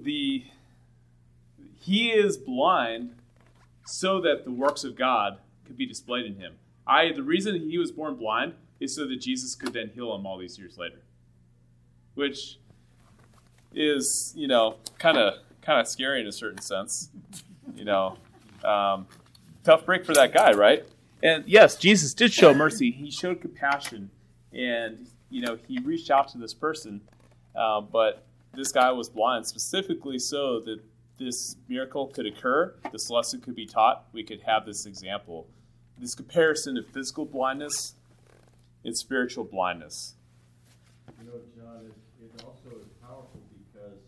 the 0.00 0.44
he 1.78 2.10
is 2.10 2.38
blind 2.38 3.16
so 3.90 4.20
that 4.20 4.44
the 4.44 4.50
works 4.50 4.84
of 4.84 4.96
God 4.96 5.38
could 5.64 5.76
be 5.76 5.86
displayed 5.86 6.26
in 6.26 6.36
him. 6.36 6.54
I 6.86 7.12
the 7.12 7.22
reason 7.22 7.68
he 7.68 7.78
was 7.78 7.90
born 7.90 8.16
blind 8.16 8.54
is 8.78 8.94
so 8.94 9.06
that 9.06 9.20
Jesus 9.20 9.54
could 9.54 9.72
then 9.72 9.90
heal 9.94 10.14
him 10.14 10.26
all 10.26 10.38
these 10.38 10.58
years 10.58 10.78
later. 10.78 11.02
Which 12.14 12.58
is, 13.74 14.32
you 14.36 14.48
know, 14.48 14.76
kind 14.98 15.18
of 15.18 15.34
kind 15.62 15.80
of 15.80 15.86
scary 15.86 16.20
in 16.20 16.26
a 16.26 16.32
certain 16.32 16.60
sense. 16.60 17.10
You 17.74 17.84
know, 17.84 18.16
um, 18.64 19.06
tough 19.64 19.84
break 19.84 20.04
for 20.04 20.14
that 20.14 20.32
guy, 20.32 20.52
right? 20.52 20.84
And 21.22 21.44
yes, 21.46 21.76
Jesus 21.76 22.14
did 22.14 22.32
show 22.32 22.54
mercy. 22.54 22.90
He 22.90 23.10
showed 23.10 23.40
compassion, 23.40 24.10
and 24.52 25.06
you 25.28 25.42
know, 25.42 25.58
he 25.68 25.78
reached 25.78 26.10
out 26.10 26.28
to 26.28 26.38
this 26.38 26.54
person, 26.54 27.02
uh, 27.54 27.80
but 27.80 28.24
this 28.54 28.72
guy 28.72 28.90
was 28.90 29.08
blind 29.08 29.46
specifically 29.46 30.18
so 30.18 30.60
that 30.60 30.80
this 31.20 31.54
miracle 31.68 32.08
could 32.08 32.24
occur, 32.24 32.74
this 32.90 33.10
lesson 33.10 33.40
could 33.40 33.54
be 33.54 33.66
taught, 33.66 34.08
we 34.12 34.24
could 34.24 34.40
have 34.40 34.64
this 34.64 34.86
example. 34.86 35.46
This 35.98 36.14
comparison 36.14 36.78
of 36.78 36.88
physical 36.88 37.26
blindness 37.26 37.94
and 38.84 38.96
spiritual 38.96 39.44
blindness. 39.44 40.14
You 41.20 41.28
know, 41.28 41.40
John, 41.54 41.84
it, 41.84 41.92
it 42.24 42.42
also 42.42 42.80
is 42.80 42.88
powerful 43.04 43.44
because 43.52 44.00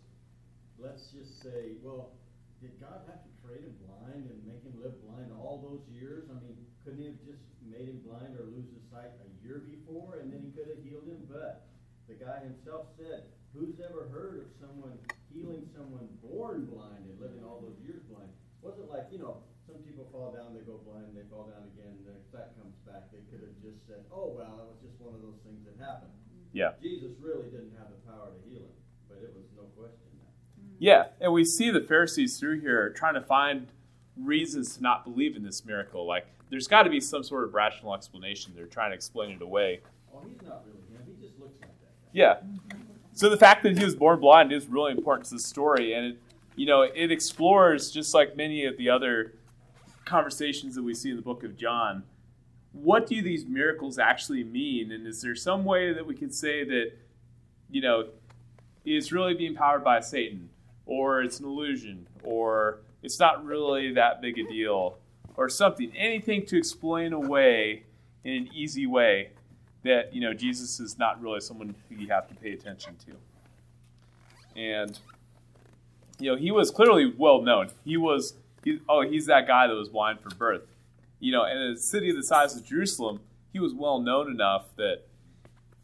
let's 0.81 1.13
just 1.13 1.37
say, 1.37 1.77
well, 1.83 2.17
did 2.59 2.73
God 2.81 3.05
have 3.05 3.21
to 3.21 3.29
create 3.45 3.61
him 3.61 3.77
blind 3.85 4.25
and 4.25 4.41
make 4.49 4.65
him 4.65 4.73
live 4.81 4.97
blind 5.05 5.29
all 5.37 5.61
those 5.61 5.85
years? 5.93 6.25
I 6.33 6.41
mean, 6.41 6.57
couldn't 6.83 6.97
he 6.97 7.05
have 7.13 7.21
just 7.21 7.45
made 7.61 7.93
him 7.93 8.01
blind 8.09 8.33
or 8.41 8.49
lose 8.49 8.65
his 8.73 8.81
sight 8.89 9.13
a 9.21 9.29
year 9.45 9.61
before 9.61 10.17
and 10.17 10.33
then 10.33 10.41
he 10.41 10.49
could 10.49 10.65
have 10.65 10.81
healed 10.81 11.05
him? 11.05 11.21
But 11.29 11.69
the 12.09 12.17
guy 12.17 12.41
himself 12.41 12.89
said, 12.97 13.29
Who's 13.53 13.77
ever 13.85 14.09
heard 14.09 14.41
of 14.41 14.49
someone 14.57 14.97
healing 15.33 15.65
someone 15.75 16.02
born 16.21 16.67
blind 16.67 17.07
and 17.07 17.15
living 17.17 17.41
all 17.41 17.63
those 17.63 17.79
years 17.81 18.03
blind? 18.11 18.29
It 18.29 18.61
wasn't 18.61 18.91
like, 18.91 19.07
you 19.09 19.19
know, 19.19 19.41
some 19.65 19.79
people 19.81 20.05
fall 20.11 20.35
down, 20.35 20.53
they 20.53 20.61
go 20.61 20.77
blind, 20.83 21.15
they 21.15 21.23
fall 21.31 21.47
down 21.47 21.65
again, 21.73 21.95
their 22.03 22.19
sight 22.31 22.51
comes 22.59 22.75
back. 22.83 23.09
They 23.09 23.23
could 23.31 23.41
have 23.41 23.55
just 23.63 23.87
said, 23.87 24.03
oh, 24.11 24.35
well, 24.35 24.59
it 24.59 24.67
was 24.69 24.81
just 24.83 24.99
one 24.99 25.15
of 25.15 25.21
those 25.23 25.39
things 25.47 25.63
that 25.65 25.79
happened. 25.79 26.11
Yeah. 26.51 26.77
Jesus 26.81 27.15
really 27.21 27.49
didn't 27.49 27.73
have 27.79 27.89
the 27.89 27.99
power 28.05 28.29
to 28.29 28.39
heal 28.45 28.67
him, 28.67 28.77
but 29.09 29.23
it 29.23 29.33
was 29.33 29.47
no 29.55 29.63
question 29.73 30.05
that. 30.21 30.31
Yeah, 30.77 31.15
and 31.19 31.33
we 31.33 31.45
see 31.45 31.71
the 31.71 31.81
Pharisees 31.81 32.37
through 32.39 32.59
here 32.61 32.91
trying 32.91 33.15
to 33.15 33.21
find 33.23 33.67
reasons 34.17 34.77
to 34.77 34.83
not 34.83 35.03
believe 35.03 35.35
in 35.35 35.43
this 35.43 35.65
miracle. 35.65 36.05
Like, 36.05 36.27
there's 36.49 36.67
got 36.67 36.83
to 36.83 36.89
be 36.89 36.99
some 36.99 37.23
sort 37.23 37.45
of 37.45 37.53
rational 37.53 37.95
explanation. 37.95 38.53
They're 38.55 38.67
trying 38.67 38.91
to 38.91 38.95
explain 38.95 39.31
it 39.31 39.41
away. 39.41 39.81
Oh, 40.13 40.21
he's 40.27 40.47
not 40.47 40.63
really 40.67 40.85
him. 40.91 41.01
He 41.07 41.25
just 41.25 41.39
looks 41.39 41.59
like 41.61 41.71
that 41.81 42.03
guy. 42.03 42.09
Yeah. 42.11 42.35
Mm-hmm. 42.35 42.82
So 43.15 43.29
the 43.29 43.37
fact 43.37 43.61
that 43.63 43.77
he 43.77 43.85
was 43.85 43.95
born 43.95 44.19
blind 44.19 44.51
is 44.51 44.65
really 44.67 44.91
important 44.91 45.27
to 45.27 45.35
the 45.35 45.39
story, 45.39 45.93
and 45.93 46.05
it, 46.07 46.17
you 46.55 46.65
know, 46.65 46.81
it 46.81 47.11
explores 47.11 47.91
just 47.91 48.13
like 48.13 48.35
many 48.35 48.65
of 48.65 48.75
the 48.77 48.89
other 48.89 49.33
conversations 50.03 50.73
that 50.75 50.83
we 50.83 50.95
see 50.95 51.11
in 51.11 51.15
the 51.15 51.21
book 51.21 51.43
of 51.43 51.55
John. 51.55 52.03
What 52.71 53.05
do 53.05 53.21
these 53.21 53.45
miracles 53.45 53.99
actually 53.99 54.43
mean, 54.43 54.91
and 54.91 55.05
is 55.05 55.21
there 55.21 55.35
some 55.35 55.63
way 55.63 55.93
that 55.93 56.05
we 56.05 56.15
can 56.15 56.31
say 56.31 56.63
that, 56.63 56.91
you 57.69 57.81
know, 57.81 58.07
it's 58.83 59.11
really 59.11 59.35
being 59.35 59.53
powered 59.53 59.83
by 59.83 59.99
Satan, 59.99 60.49
or 60.87 61.21
it's 61.21 61.39
an 61.39 61.45
illusion, 61.45 62.07
or 62.23 62.79
it's 63.03 63.19
not 63.19 63.45
really 63.45 63.93
that 63.93 64.21
big 64.21 64.39
a 64.39 64.43
deal, 64.43 64.97
or 65.37 65.49
something? 65.49 65.91
Anything 65.95 66.47
to 66.47 66.57
explain 66.57 67.13
away 67.13 67.83
in 68.23 68.33
an 68.33 68.49
easy 68.55 68.87
way 68.87 69.29
that 69.83 70.13
you 70.13 70.21
know 70.21 70.33
Jesus 70.33 70.79
is 70.79 70.97
not 70.97 71.21
really 71.21 71.41
someone 71.41 71.75
who 71.89 71.95
you 71.95 72.07
have 72.07 72.27
to 72.27 72.35
pay 72.35 72.51
attention 72.51 72.95
to. 73.05 74.59
And 74.59 74.97
you 76.19 76.31
know, 76.31 76.37
he 76.37 76.51
was 76.51 76.71
clearly 76.71 77.13
well 77.17 77.41
known. 77.41 77.69
He 77.83 77.97
was 77.97 78.35
he, 78.63 78.79
oh, 78.87 79.01
he's 79.01 79.25
that 79.25 79.47
guy 79.47 79.67
that 79.67 79.73
was 79.73 79.89
blind 79.89 80.21
from 80.21 80.33
birth. 80.37 80.63
You 81.19 81.31
know, 81.31 81.45
in 81.45 81.57
a 81.57 81.77
city 81.77 82.11
the 82.11 82.23
size 82.23 82.55
of 82.55 82.65
Jerusalem, 82.65 83.19
he 83.51 83.59
was 83.59 83.73
well 83.73 83.99
known 83.99 84.31
enough 84.31 84.75
that 84.77 85.01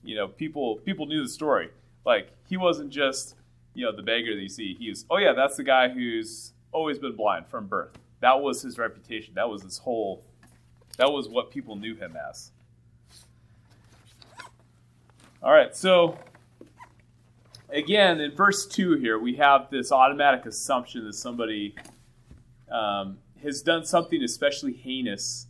you 0.03 0.15
know 0.15 0.27
people 0.27 0.77
people 0.77 1.05
knew 1.05 1.23
the 1.23 1.29
story. 1.29 1.69
Like 2.05 2.29
he 2.47 2.57
wasn't 2.57 2.89
just 2.89 3.35
you 3.73 3.85
know 3.85 3.95
the 3.95 4.03
beggar 4.03 4.35
that 4.35 4.41
you 4.41 4.49
see. 4.49 4.75
He 4.79 4.89
was 4.89 5.05
oh 5.09 5.17
yeah, 5.17 5.33
that's 5.33 5.57
the 5.57 5.63
guy 5.63 5.89
who's 5.89 6.53
always 6.71 6.99
been 6.99 7.15
blind 7.15 7.47
from 7.47 7.67
birth. 7.67 7.91
That 8.21 8.41
was 8.41 8.61
his 8.61 8.77
reputation. 8.77 9.33
That 9.35 9.49
was 9.49 9.63
his 9.63 9.77
whole. 9.77 10.23
That 10.97 11.11
was 11.11 11.29
what 11.29 11.49
people 11.49 11.75
knew 11.75 11.95
him 11.95 12.17
as. 12.29 12.51
All 15.41 15.53
right, 15.53 15.73
so 15.73 16.17
again, 17.69 18.19
in 18.19 18.35
verse 18.35 18.65
2 18.65 18.95
here, 18.95 19.17
we 19.17 19.35
have 19.35 19.69
this 19.71 19.89
automatic 19.89 20.45
assumption 20.45 21.05
that 21.05 21.13
somebody 21.13 21.75
um, 22.69 23.19
has 23.41 23.61
done 23.61 23.85
something 23.85 24.21
especially 24.21 24.73
heinous 24.73 25.47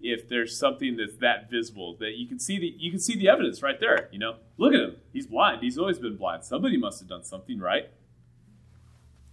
if 0.00 0.26
there's 0.28 0.56
something 0.56 0.96
that's 0.96 1.16
that 1.16 1.50
visible 1.50 1.96
that 1.98 2.16
you 2.16 2.26
can 2.26 2.38
see 2.38 2.58
the 2.58 2.74
you 2.78 2.90
can 2.90 3.00
see 3.00 3.16
the 3.16 3.28
evidence 3.28 3.62
right 3.62 3.80
there 3.80 4.08
you 4.12 4.18
know? 4.18 4.36
Look 4.56 4.72
at 4.72 4.80
him. 4.80 4.96
He's 5.12 5.26
blind. 5.26 5.60
He's 5.60 5.76
always 5.76 5.98
been 5.98 6.16
blind. 6.16 6.44
Somebody 6.44 6.76
must 6.76 7.00
have 7.00 7.08
done 7.08 7.24
something 7.24 7.58
right? 7.58 7.90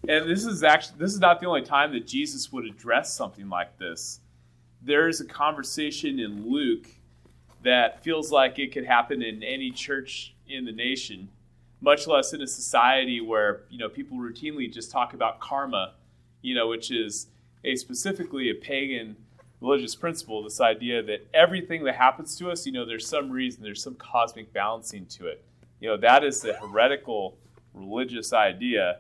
And 0.08 0.30
this 0.30 0.44
is 0.44 0.64
actually 0.64 0.98
this 0.98 1.14
is 1.14 1.20
not 1.20 1.40
the 1.40 1.48
only 1.48 1.62
time 1.62 1.94
that 1.94 2.08
jesus 2.08 2.52
would 2.52 2.66
address 2.66 3.14
something 3.14 3.48
like 3.48 3.78
this. 3.78 4.20
There's 4.82 5.22
a 5.22 5.26
conversation 5.26 6.20
in 6.20 6.52
luke 6.52 6.88
that 7.66 8.04
feels 8.04 8.32
like 8.32 8.58
it 8.58 8.72
could 8.72 8.86
happen 8.86 9.22
in 9.22 9.44
any 9.44 9.70
church 9.70 10.34
in 10.48 10.66
the 10.66 10.72
nation 10.72 11.30
much 11.82 12.08
less 12.08 12.34
in 12.34 12.42
a 12.42 12.48
society 12.48 13.22
where 13.22 13.64
you 13.70 13.78
know 13.78 13.90
people 13.90 14.18
routinely 14.18 14.72
just 14.72 14.90
talk 14.90 15.14
about 15.14 15.40
karma 15.40 15.94
you 16.42 16.56
know 16.56 16.68
which 16.68 16.90
is 16.90 17.28
a 17.64 17.76
specifically 17.76 18.50
a 18.50 18.54
pagan 18.54 19.16
religious 19.62 19.96
principle 19.96 20.44
this 20.44 20.62
idea 20.62 21.02
that 21.02 21.28
everything 21.34 21.84
that 21.84 21.96
happens 21.96 22.36
to 22.38 22.50
us 22.52 22.66
you 22.66 22.72
know 22.72 22.86
there's 22.86 23.08
some 23.08 23.32
reason 23.32 23.64
there's 23.64 23.82
some 23.82 23.96
cosmic 23.96 24.54
balancing 24.54 25.06
to 25.08 25.28
it. 25.28 25.44
You 25.80 25.90
know 25.90 25.98
that 25.98 26.24
is 26.24 26.42
the 26.42 26.54
heretical 26.54 27.38
religious 27.74 28.32
idea 28.34 29.00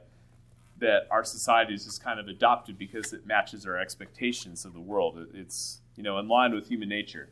that 0.78 1.08
our 1.10 1.24
society 1.24 1.72
has 1.72 1.86
just 1.86 2.04
kind 2.04 2.20
of 2.20 2.28
adopted 2.28 2.78
because 2.78 3.14
it 3.14 3.26
matches 3.26 3.66
our 3.66 3.78
expectations 3.78 4.66
of 4.66 4.74
the 4.74 4.82
world. 4.82 5.26
It's 5.34 5.82
you 5.96 6.04
know 6.04 6.18
in 6.20 6.28
line 6.28 6.54
with 6.54 6.68
human 6.68 6.90
nature 6.90 7.30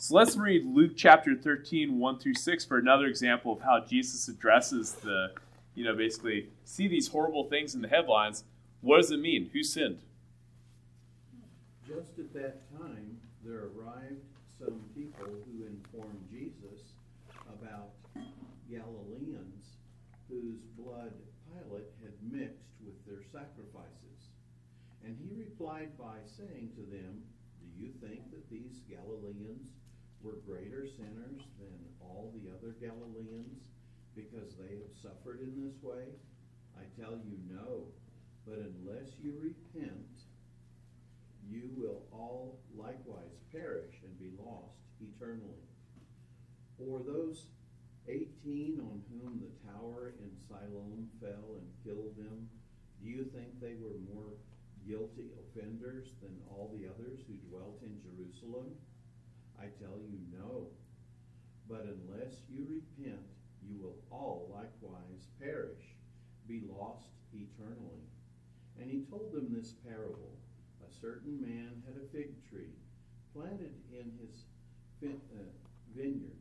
so 0.00 0.14
let's 0.14 0.36
read 0.36 0.64
luke 0.66 0.92
chapter 0.96 1.34
13 1.36 1.98
1 1.98 2.18
through 2.18 2.34
6 2.34 2.64
for 2.64 2.78
another 2.78 3.06
example 3.06 3.52
of 3.52 3.60
how 3.60 3.80
jesus 3.80 4.28
addresses 4.28 4.92
the 4.94 5.32
you 5.74 5.84
know 5.84 5.94
basically 5.94 6.48
see 6.64 6.88
these 6.88 7.08
horrible 7.08 7.44
things 7.44 7.74
in 7.74 7.82
the 7.82 7.88
headlines. 7.88 8.44
What 8.80 9.00
does 9.00 9.10
it 9.10 9.20
mean? 9.20 9.50
Who 9.52 9.62
sinned? 9.62 10.00
Just 11.86 12.18
at 12.18 12.32
that 12.34 12.70
time, 12.78 13.18
there 13.44 13.68
arrived 13.72 14.22
some 14.58 14.80
people 14.94 15.26
who 15.26 15.66
informed 15.66 16.20
Jesus 16.30 16.94
about 17.48 17.90
Galileans 18.70 19.80
whose 20.28 20.60
blood 20.78 21.12
Pilate 21.50 21.90
had 22.02 22.14
mixed 22.22 22.70
with 22.84 22.94
their 23.04 23.24
sacrifices. 23.32 24.30
And 25.04 25.16
he 25.18 25.34
replied 25.34 25.96
by 25.98 26.22
saying 26.24 26.70
to 26.76 26.82
them, 26.82 27.24
Do 27.58 27.82
you 27.82 27.90
think 28.00 28.30
that 28.30 28.48
these 28.48 28.80
Galileans 28.88 29.69
were 30.22 30.40
greater 30.46 30.86
sinners 30.86 31.42
than 31.58 31.72
all 32.00 32.32
the 32.34 32.50
other 32.50 32.76
Galileans 32.80 33.62
because 34.14 34.56
they 34.56 34.74
have 34.76 34.92
suffered 35.00 35.40
in 35.40 35.64
this 35.64 35.82
way? 35.82 36.04
I 36.76 36.84
tell 37.00 37.18
you, 37.24 37.38
no. 37.48 37.88
But 38.46 38.58
unless 38.58 39.18
you 39.22 39.34
repent, 39.40 40.24
you 41.48 41.70
will 41.76 42.02
all 42.12 42.60
likewise 42.76 43.36
perish 43.52 43.94
and 44.04 44.18
be 44.18 44.30
lost 44.38 44.78
eternally. 45.00 45.64
Or 46.78 47.00
those 47.00 47.44
eighteen 48.08 48.80
on 48.80 49.02
whom 49.10 49.40
the 49.40 49.72
tower 49.72 50.14
in 50.18 50.30
Siloam 50.48 51.08
fell 51.20 51.56
and 51.56 51.68
killed 51.84 52.16
them, 52.16 52.48
do 53.02 53.08
you 53.08 53.24
think 53.24 53.60
they 53.60 53.74
were 53.80 54.00
more 54.14 54.32
guilty 54.86 55.30
offenders 55.44 56.08
than 56.22 56.36
all 56.48 56.72
the 56.72 56.88
others 56.88 57.20
who 57.26 57.34
dwelt 57.48 57.80
in 57.82 58.00
Jerusalem? 58.00 58.72
I 59.60 59.66
tell 59.78 59.98
you, 60.00 60.18
no. 60.32 60.68
But 61.68 61.86
unless 61.86 62.34
you 62.48 62.66
repent, 62.66 63.20
you 63.62 63.78
will 63.80 63.96
all 64.10 64.50
likewise 64.52 65.28
perish, 65.38 65.84
be 66.48 66.62
lost 66.68 67.06
eternally. 67.32 68.02
And 68.80 68.90
he 68.90 69.04
told 69.10 69.32
them 69.32 69.52
this 69.54 69.74
parable 69.86 70.32
a 70.80 70.90
certain 71.00 71.40
man 71.40 71.82
had 71.86 72.02
a 72.02 72.08
fig 72.12 72.32
tree 72.48 72.74
planted 73.34 73.74
in 73.92 74.10
his 74.20 74.44
uh, 75.04 75.38
vineyard, 75.94 76.36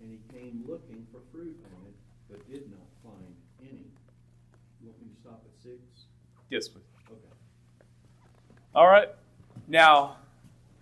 and 0.00 0.10
he 0.10 0.36
came 0.36 0.64
looking 0.66 1.06
for 1.12 1.20
fruit 1.30 1.56
on 1.76 1.86
it, 1.86 1.94
but 2.28 2.50
did 2.50 2.70
not 2.70 2.88
find 3.04 3.34
any. 3.60 3.86
You 4.80 4.88
want 4.88 5.00
me 5.00 5.08
to 5.14 5.20
stop 5.20 5.44
at 5.46 5.62
six? 5.62 5.78
yes 6.50 6.68
please 6.68 6.82
Okay. 7.08 7.34
All 8.74 8.86
right. 8.88 9.08
Now, 9.68 10.16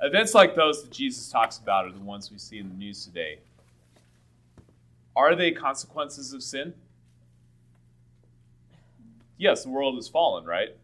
events 0.00 0.34
like 0.34 0.54
those 0.54 0.82
that 0.82 0.90
Jesus 0.90 1.30
talks 1.30 1.58
about 1.58 1.86
are 1.86 1.92
the 1.92 2.00
ones 2.00 2.30
we 2.30 2.38
see 2.38 2.58
in 2.58 2.68
the 2.68 2.74
news 2.74 3.04
today. 3.04 3.38
Are 5.16 5.34
they 5.34 5.52
consequences 5.52 6.32
of 6.32 6.42
sin? 6.42 6.74
Yes, 9.36 9.64
the 9.64 9.70
world 9.70 9.96
has 9.96 10.08
fallen, 10.08 10.44
right? 10.44 10.76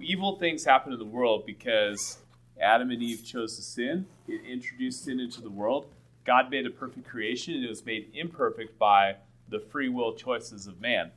Evil 0.00 0.36
things 0.36 0.64
happen 0.64 0.92
in 0.92 0.98
the 0.98 1.04
world 1.04 1.46
because 1.46 2.18
Adam 2.60 2.90
and 2.90 3.02
Eve 3.02 3.24
chose 3.24 3.56
to 3.56 3.62
sin. 3.62 4.06
It 4.26 4.42
introduced 4.44 5.04
sin 5.04 5.20
into 5.20 5.40
the 5.40 5.50
world. 5.50 5.86
God 6.24 6.50
made 6.50 6.66
a 6.66 6.70
perfect 6.70 7.08
creation, 7.08 7.54
and 7.54 7.64
it 7.64 7.68
was 7.68 7.84
made 7.86 8.10
imperfect 8.12 8.78
by 8.78 9.16
the 9.48 9.58
free 9.58 9.88
will 9.88 10.12
choices 10.12 10.66
of 10.66 10.80
man. 10.80 11.10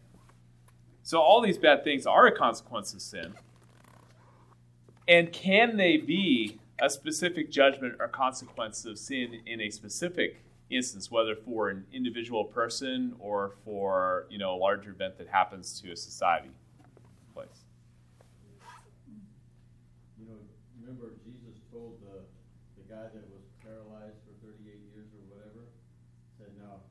So, 1.03 1.19
all 1.19 1.41
these 1.41 1.57
bad 1.57 1.83
things 1.83 2.05
are 2.05 2.27
a 2.27 2.31
consequence 2.31 2.93
of 2.93 3.01
sin. 3.01 3.33
And 5.07 5.33
can 5.33 5.77
they 5.77 5.97
be 5.97 6.60
a 6.81 6.89
specific 6.89 7.51
judgment 7.51 7.95
or 7.99 8.07
consequence 8.07 8.85
of 8.85 8.97
sin 8.97 9.41
in 9.45 9.61
a 9.61 9.69
specific 9.69 10.43
instance, 10.69 11.11
whether 11.11 11.35
for 11.35 11.69
an 11.69 11.85
individual 11.93 12.45
person 12.45 13.13
or 13.19 13.53
for 13.63 14.25
you 14.29 14.37
know 14.37 14.55
a 14.55 14.59
larger 14.59 14.89
event 14.89 15.17
that 15.19 15.27
happens 15.27 15.79
to 15.81 15.91
a 15.91 15.95
society? 15.95 16.49
Place. 17.33 17.63
You 20.17 20.25
know, 20.25 20.39
remember 20.81 21.13
Jesus 21.23 21.61
told 21.71 22.01
the, 22.01 22.25
the 22.81 22.85
guy 22.89 23.07
that 23.13 23.25
was 23.29 23.45
paralyzed 23.63 24.17
for 24.25 24.33
38 24.43 24.65
years 24.91 25.07
or 25.13 25.23
whatever, 25.29 25.69
said, 26.37 26.49
Now, 26.59 26.81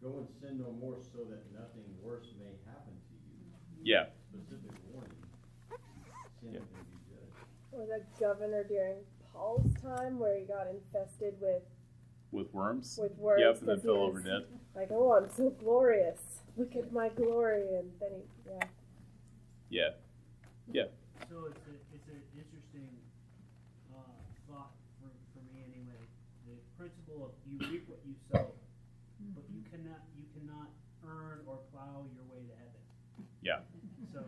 go 0.00 0.22
and 0.22 0.28
sin 0.40 0.62
no 0.62 0.72
more 0.72 0.96
so 1.02 1.26
that 1.28 1.42
nothing 1.52 1.84
worse 2.00 2.30
may 2.38 2.54
happen 2.64 2.94
to 2.94 3.14
you. 3.26 3.42
Yeah. 3.82 4.06
Specific 4.30 4.72
warning. 4.94 5.18
Sin 6.40 6.54
Yeah. 6.54 6.60
be 6.62 6.96
judged. 7.10 7.36
Or 7.72 7.84
the 7.84 8.00
governor 8.18 8.64
during 8.64 9.04
Paul's 9.32 9.72
time 9.82 10.18
where 10.18 10.38
he 10.38 10.44
got 10.44 10.66
infested 10.68 11.34
with 11.40 11.62
With 12.30 12.52
worms. 12.52 12.98
with 13.00 13.16
worms. 13.18 13.40
Yep, 13.40 13.58
and 13.60 13.68
then 13.68 13.76
'cause 13.76 13.82
he 13.82 13.88
fell 13.88 13.96
over 14.02 14.20
dead. 14.20 14.46
Like, 14.74 14.88
oh, 14.90 15.12
I'm 15.12 15.28
so 15.30 15.50
glorious. 15.50 16.40
Look 16.56 16.76
at 16.76 16.92
my 16.92 17.08
glory, 17.10 17.74
and 17.76 17.90
then 18.00 18.10
he, 18.16 18.50
yeah. 18.50 18.66
Yeah. 19.70 19.90
Yeah. 20.70 20.88
So 21.28 21.46
it's 21.48 21.64
a, 21.68 21.74
it's 21.94 22.08
an 22.08 22.20
interesting 22.36 22.88
uh, 23.94 24.00
thought 24.48 24.72
for, 25.00 25.08
for 25.32 25.40
me 25.52 25.64
anyway. 25.64 25.96
The 26.46 26.56
principle 26.76 27.24
of 27.24 27.32
you 27.48 27.56
reap 27.72 27.88
what 27.88 28.00
you 28.04 28.14
sow, 28.30 28.52
but 29.34 29.44
you 29.48 29.62
cannot 29.70 30.00
you 30.16 30.24
cannot 30.36 30.68
earn 31.08 31.40
or 31.48 31.56
plow 31.72 32.04
your 32.12 32.24
way 32.28 32.44
to 32.44 32.54
heaven. 32.60 32.82
Yeah. 33.40 33.60
So 34.12 34.20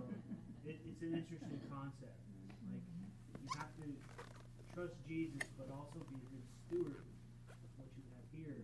it, 0.64 0.80
it's 0.80 1.02
an 1.02 1.12
interesting 1.12 1.60
concept. 1.68 2.16
Like 2.72 2.84
you 3.44 3.48
have 3.58 3.68
to 3.84 3.86
trust 4.74 4.94
Jesus, 5.06 5.40
but 5.56 5.68
also 5.70 6.04
be 6.10 6.16
a 6.16 6.30
good 6.30 6.42
steward 6.66 7.04
of 7.48 7.56
what 7.76 7.88
you 7.96 8.02
have 8.14 8.24
here. 8.32 8.56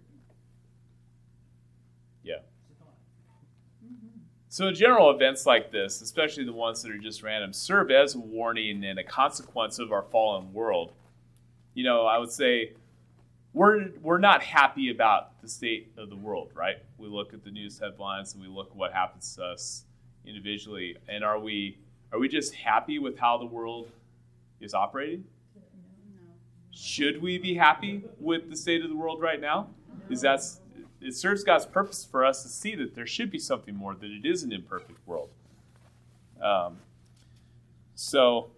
Yeah. 2.24 2.34
It's 2.70 2.80
a. 2.80 3.84
Mm-hmm. 3.84 4.18
So, 4.48 4.72
general 4.72 5.10
events 5.10 5.46
like 5.46 5.70
this, 5.70 6.00
especially 6.00 6.44
the 6.44 6.52
ones 6.52 6.82
that 6.82 6.90
are 6.90 6.98
just 6.98 7.22
random, 7.22 7.52
serve 7.52 7.90
as 7.90 8.14
a 8.16 8.18
warning 8.18 8.84
and 8.84 8.98
a 8.98 9.04
consequence 9.04 9.78
of 9.78 9.92
our 9.92 10.02
fallen 10.02 10.52
world. 10.52 10.92
You 11.74 11.84
know, 11.84 12.06
I 12.06 12.18
would 12.18 12.32
say 12.32 12.72
we're 13.52 13.90
we're 14.02 14.18
not 14.18 14.42
happy 14.42 14.90
about 14.90 15.40
the 15.42 15.48
state 15.48 15.92
of 15.96 16.10
the 16.10 16.16
world, 16.16 16.50
right? 16.54 16.76
We 16.98 17.08
look 17.08 17.32
at 17.32 17.44
the 17.44 17.50
news 17.50 17.78
headlines 17.78 18.34
and 18.34 18.42
we 18.42 18.48
look 18.48 18.70
at 18.70 18.76
what 18.76 18.92
happens 18.92 19.36
to 19.36 19.44
us 19.44 19.84
individually, 20.26 20.96
and 21.08 21.22
are 21.22 21.38
we 21.38 21.78
are 22.12 22.18
we 22.18 22.28
just 22.28 22.54
happy 22.54 22.98
with 22.98 23.16
how 23.16 23.38
the 23.38 23.46
world 23.46 23.92
is 24.60 24.74
operating? 24.74 25.24
Should 26.80 27.20
we 27.20 27.36
be 27.36 27.54
happy 27.54 28.04
with 28.18 28.48
the 28.48 28.56
state 28.56 28.82
of 28.82 28.88
the 28.88 28.96
world 28.96 29.20
right 29.20 29.38
now? 29.38 29.68
is 30.08 30.22
that's 30.22 30.60
it 31.02 31.14
serves 31.14 31.44
God's 31.44 31.66
purpose 31.66 32.06
for 32.10 32.24
us 32.24 32.42
to 32.42 32.48
see 32.48 32.74
that 32.74 32.94
there 32.94 33.06
should 33.06 33.30
be 33.30 33.38
something 33.38 33.74
more, 33.74 33.94
that 33.94 34.10
it 34.10 34.24
is 34.24 34.42
an 34.42 34.50
imperfect 34.50 34.98
world. 35.06 35.28
Um, 36.42 36.78
so, 37.94 38.50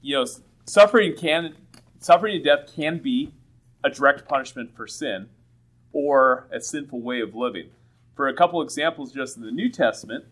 you 0.00 0.16
know, 0.16 0.26
suffering 0.66 1.16
can 1.16 1.56
suffering 1.98 2.36
and 2.36 2.44
death 2.44 2.72
can 2.76 2.98
be 2.98 3.32
a 3.82 3.90
direct 3.90 4.28
punishment 4.28 4.76
for 4.76 4.86
sin 4.86 5.28
or 5.92 6.46
a 6.52 6.60
sinful 6.60 7.00
way 7.00 7.20
of 7.20 7.34
living. 7.34 7.70
For 8.14 8.28
a 8.28 8.34
couple 8.34 8.62
examples 8.62 9.12
just 9.12 9.36
in 9.36 9.42
the 9.42 9.50
New 9.50 9.68
Testament, 9.68 10.26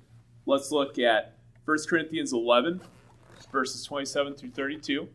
let's 0.47 0.71
look 0.71 0.97
at 1.01 1.39
1 1.65 1.77
Corinthians 1.89 2.33
11, 2.33 2.81
verses 3.51 3.83
27 3.83 4.35
through 4.35 4.51
32. 4.51 5.09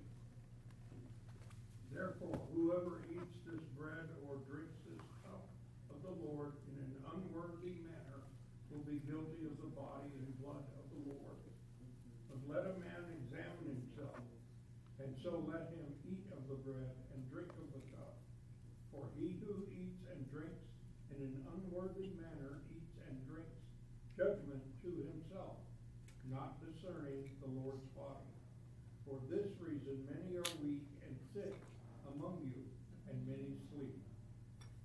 Therefore, 2.04 2.36
whoever 2.52 3.00
eats 3.08 3.38
this 3.48 3.64
bread 3.80 4.12
or 4.28 4.42
drinks 4.50 4.76
this 4.84 5.00
cup 5.24 5.46
of 5.88 6.04
the 6.04 6.12
Lord 6.26 6.52
in 6.68 6.76
an 6.84 7.00
unworthy 7.16 7.80
manner 7.86 8.28
will 8.68 8.84
be 8.84 9.00
guilty 9.08 9.48
of 9.48 9.56
the 9.56 9.72
body 9.72 10.12
and 10.12 10.28
blood 10.44 10.68
of 10.76 10.86
the 10.92 11.00
Lord. 11.08 11.40
But 12.28 12.44
let 12.50 12.66
a 12.66 12.76
man 12.76 13.08
examine 13.08 13.78
himself, 13.78 14.20
and 15.00 15.16
so 15.22 15.48
let 15.48 15.72
him 15.72 15.86
eat 16.04 16.28
of 16.36 16.44
the 16.52 16.60
bread 16.66 16.92
and 17.16 17.22
drink 17.32 17.48
of 17.56 17.72
the 17.72 17.86
cup. 17.94 18.20
For 18.90 19.08
he 19.16 19.40
who 19.40 19.64
eats 19.72 20.04
and 20.10 20.20
drinks 20.28 20.66
in 21.14 21.24
an 21.24 21.40
unworthy 21.56 22.12
manner 22.20 22.68
eats 22.74 23.00
and 23.06 23.16
drinks 23.32 23.64
judgment 24.18 24.66
to 24.84 24.92
himself, 24.92 25.62
not 26.26 26.60
discerning 26.60 27.32
the 27.40 27.48
Lord's 27.48 27.88
body. 27.96 28.28
For 29.06 29.24
this 29.30 29.56
reason, 29.64 30.04
many 30.10 30.42
are 30.42 30.52
weak 30.60 30.84
and 31.06 31.14
sick 31.32 31.54
among 32.16 32.38
you, 32.44 32.62
and 33.10 33.18
many 33.28 33.58
sleep. 33.72 33.98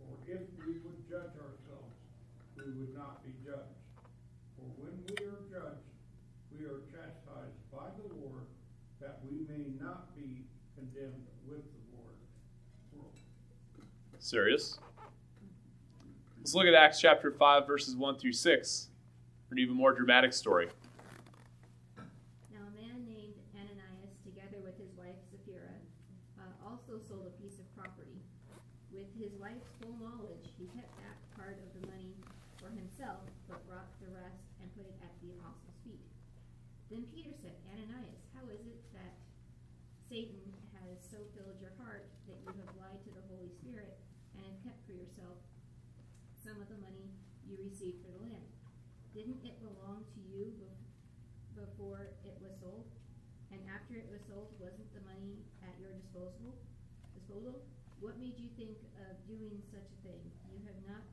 For 0.00 0.12
if 0.26 0.42
we 0.58 0.80
would 0.84 1.00
judge 1.08 1.36
ourselves, 1.36 1.94
we 2.56 2.72
would 2.78 2.94
not 2.94 3.24
be 3.24 3.32
judged. 3.44 3.78
For 4.56 4.66
when 4.80 4.96
we 5.06 5.16
are 5.28 5.42
judged, 5.48 5.86
we 6.52 6.64
are 6.66 6.82
chastised 6.88 7.58
by 7.72 7.92
the 8.00 8.08
Lord, 8.16 8.48
that 9.00 9.20
we 9.22 9.46
may 9.46 9.70
not 9.80 10.14
be 10.16 10.44
condemned 10.74 11.26
with 11.46 11.62
the 11.62 11.82
Lord. 11.94 12.16
World. 12.96 13.14
Serious? 14.28 14.76
Let's 16.36 16.52
look 16.52 16.68
at 16.68 16.76
Acts 16.76 17.00
chapter 17.00 17.32
5, 17.32 17.64
verses 17.64 17.96
1 17.96 18.20
through 18.20 18.36
6 18.36 18.92
for 19.48 19.56
an 19.56 19.58
even 19.58 19.72
more 19.72 19.96
dramatic 19.96 20.36
story. 20.36 20.68
Now 22.52 22.68
a 22.68 22.72
man 22.76 23.08
named 23.08 23.40
Ananias, 23.56 24.20
together 24.20 24.60
with 24.60 24.76
his 24.76 24.92
wife 25.00 25.16
Sapphira, 25.32 25.72
uh, 26.36 26.44
also 26.60 27.00
sold 27.00 27.24
a 27.24 27.32
piece 27.40 27.56
of 27.56 27.64
property. 27.72 28.20
With 28.92 29.08
his 29.16 29.32
wife's 29.40 29.72
full 29.80 29.96
knowledge, 29.96 30.52
he 30.60 30.68
kept 30.76 30.92
back 31.00 31.16
part 31.32 31.56
of 31.64 31.72
the 31.80 31.88
money 31.88 32.12
for 32.60 32.68
himself, 32.68 33.24
but 33.48 33.64
brought 33.64 33.96
the 34.04 34.12
rest 34.12 34.44
and 34.60 34.68
put 34.76 34.84
it 34.84 35.00
at 35.00 35.16
the 35.24 35.32
apostles' 35.40 35.80
feet. 35.88 36.04
Then 36.92 37.08
Peter 37.16 37.32
said, 37.32 37.56
Ananias, 37.72 38.28
how 38.36 38.44
is 38.52 38.60
it 38.68 38.84
that 38.92 39.16
Satan 40.04 40.52
has 40.84 41.00
so 41.00 41.16
filled 41.32 41.56
your 41.64 41.72
heart 41.80 42.12
that 42.28 42.44
you 42.44 42.52
have 42.60 42.76
lied 42.76 43.00
to 43.08 43.12
the 43.16 43.24
Holy 43.32 43.48
Spirit 43.48 43.96
and 44.38 44.46
have 44.46 44.62
kept 44.62 44.80
for 44.86 44.94
yourself 44.94 45.42
some 46.48 46.64
of 46.64 46.72
the 46.72 46.80
money 46.80 47.12
you 47.44 47.60
received 47.60 48.00
for 48.00 48.08
the 48.08 48.24
land? 48.24 48.48
Didn't 49.12 49.44
it 49.44 49.60
belong 49.60 50.08
to 50.16 50.20
you 50.24 50.56
before 51.52 52.16
it 52.24 52.40
was 52.40 52.56
sold? 52.56 52.88
And 53.52 53.60
after 53.68 54.00
it 54.00 54.08
was 54.08 54.24
sold, 54.24 54.56
wasn't 54.56 54.88
the 54.96 55.04
money 55.04 55.44
at 55.60 55.76
your 55.76 55.92
disposal? 55.92 56.56
Disposal? 57.12 57.68
What 58.00 58.16
made 58.16 58.40
you 58.40 58.48
think 58.56 58.80
of 58.96 59.20
doing 59.28 59.60
such 59.68 59.92
a 59.92 59.98
thing? 60.00 60.24
You 60.48 60.64
have 60.64 60.80
not 60.88 61.04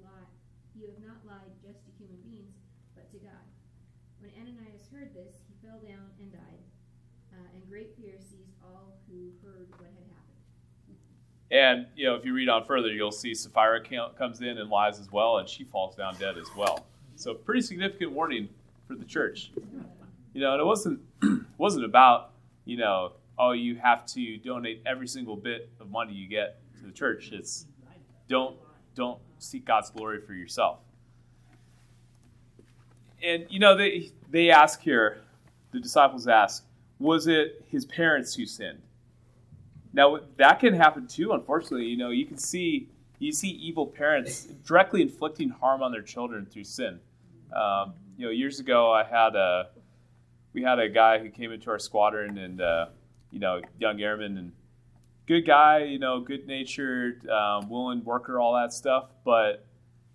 lied. 0.00 0.32
You 0.72 0.88
have 0.88 1.00
not 1.04 1.20
lied 1.28 1.52
just 1.60 1.84
to 1.84 1.92
human 2.00 2.24
beings, 2.24 2.56
but 2.96 3.12
to 3.12 3.20
God. 3.20 3.44
When 4.24 4.32
Ananias 4.40 4.88
heard 4.88 5.12
this, 5.12 5.44
he 5.44 5.60
fell 5.60 5.84
down 5.84 6.16
and 6.16 6.32
died, 6.32 6.64
uh, 7.36 7.44
and 7.52 7.60
great 7.68 7.92
fear 8.00 8.16
seized 8.24 8.56
all 8.64 9.04
who 9.04 9.36
heard 9.44 9.68
what. 9.76 9.97
And, 11.50 11.86
you 11.96 12.06
know, 12.06 12.14
if 12.14 12.24
you 12.24 12.34
read 12.34 12.48
on 12.48 12.64
further, 12.64 12.88
you'll 12.88 13.10
see 13.10 13.34
Sapphira 13.34 13.80
comes 14.18 14.40
in 14.42 14.58
and 14.58 14.68
lies 14.68 15.00
as 15.00 15.10
well, 15.10 15.38
and 15.38 15.48
she 15.48 15.64
falls 15.64 15.96
down 15.96 16.14
dead 16.16 16.36
as 16.36 16.46
well. 16.56 16.86
So, 17.16 17.34
pretty 17.34 17.62
significant 17.62 18.12
warning 18.12 18.48
for 18.86 18.94
the 18.94 19.04
church. 19.04 19.50
You 20.34 20.42
know, 20.42 20.52
and 20.52 20.60
it 20.60 20.64
wasn't 20.64 21.00
wasn't 21.58 21.84
about, 21.84 22.32
you 22.64 22.76
know, 22.76 23.12
oh, 23.38 23.52
you 23.52 23.76
have 23.76 24.04
to 24.06 24.36
donate 24.38 24.82
every 24.84 25.08
single 25.08 25.36
bit 25.36 25.70
of 25.80 25.90
money 25.90 26.12
you 26.12 26.28
get 26.28 26.60
to 26.78 26.86
the 26.86 26.92
church. 26.92 27.30
It's 27.32 27.66
don't 28.28 28.56
don't 28.94 29.18
seek 29.38 29.64
God's 29.64 29.90
glory 29.90 30.20
for 30.20 30.34
yourself. 30.34 30.80
And 33.22 33.46
you 33.48 33.58
know, 33.58 33.76
they 33.76 34.10
they 34.30 34.50
ask 34.50 34.80
here, 34.80 35.22
the 35.72 35.80
disciples 35.80 36.28
ask, 36.28 36.64
was 36.98 37.26
it 37.26 37.64
his 37.68 37.84
parents 37.86 38.34
who 38.34 38.46
sinned? 38.46 38.82
Now 39.98 40.20
that 40.36 40.60
can 40.60 40.74
happen 40.74 41.08
too. 41.08 41.32
Unfortunately, 41.32 41.86
you 41.86 41.96
know, 41.96 42.10
you 42.10 42.24
can 42.24 42.38
see 42.38 42.88
you 43.18 43.32
see 43.32 43.48
evil 43.48 43.84
parents 43.84 44.44
directly 44.64 45.02
inflicting 45.02 45.48
harm 45.48 45.82
on 45.82 45.90
their 45.90 46.02
children 46.02 46.46
through 46.46 46.64
sin. 46.64 47.00
Um, 47.52 47.94
you 48.16 48.24
know, 48.24 48.30
years 48.30 48.60
ago, 48.60 48.92
I 48.92 49.02
had 49.02 49.34
a 49.34 49.70
we 50.52 50.62
had 50.62 50.78
a 50.78 50.88
guy 50.88 51.18
who 51.18 51.30
came 51.30 51.50
into 51.50 51.68
our 51.70 51.80
squadron, 51.80 52.38
and 52.38 52.60
uh, 52.60 52.86
you 53.32 53.40
know, 53.40 53.60
young 53.80 54.00
airman 54.00 54.38
and 54.38 54.52
good 55.26 55.44
guy, 55.44 55.78
you 55.78 55.98
know, 55.98 56.20
good 56.20 56.46
natured, 56.46 57.28
um, 57.28 57.68
willing 57.68 58.04
worker, 58.04 58.38
all 58.38 58.54
that 58.54 58.72
stuff, 58.72 59.10
but 59.24 59.66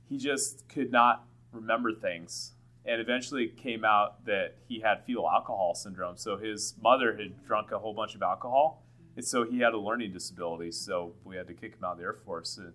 he 0.07 0.17
just 0.17 0.67
could 0.69 0.93
not 0.93 1.25
remember 1.51 1.93
things. 1.93 2.53
And 2.85 3.01
eventually 3.01 3.43
it 3.43 3.57
came 3.57 3.83
out 3.83 4.25
that 4.25 4.55
he 4.67 4.79
had 4.79 5.03
fetal 5.05 5.29
alcohol 5.29 5.75
syndrome. 5.75 6.15
So 6.15 6.37
his 6.37 6.73
mother 6.81 7.17
had 7.17 7.45
drunk 7.45 7.73
a 7.73 7.79
whole 7.79 7.93
bunch 7.93 8.15
of 8.15 8.21
alcohol, 8.21 8.82
and 9.15 9.25
so 9.25 9.43
he 9.43 9.59
had 9.59 9.73
a 9.73 9.77
learning 9.77 10.11
disability. 10.13 10.71
So 10.71 11.13
we 11.23 11.35
had 11.35 11.47
to 11.47 11.53
kick 11.53 11.73
him 11.73 11.83
out 11.83 11.93
of 11.93 11.97
the 11.99 12.03
Air 12.03 12.13
Force. 12.13 12.57
And 12.57 12.73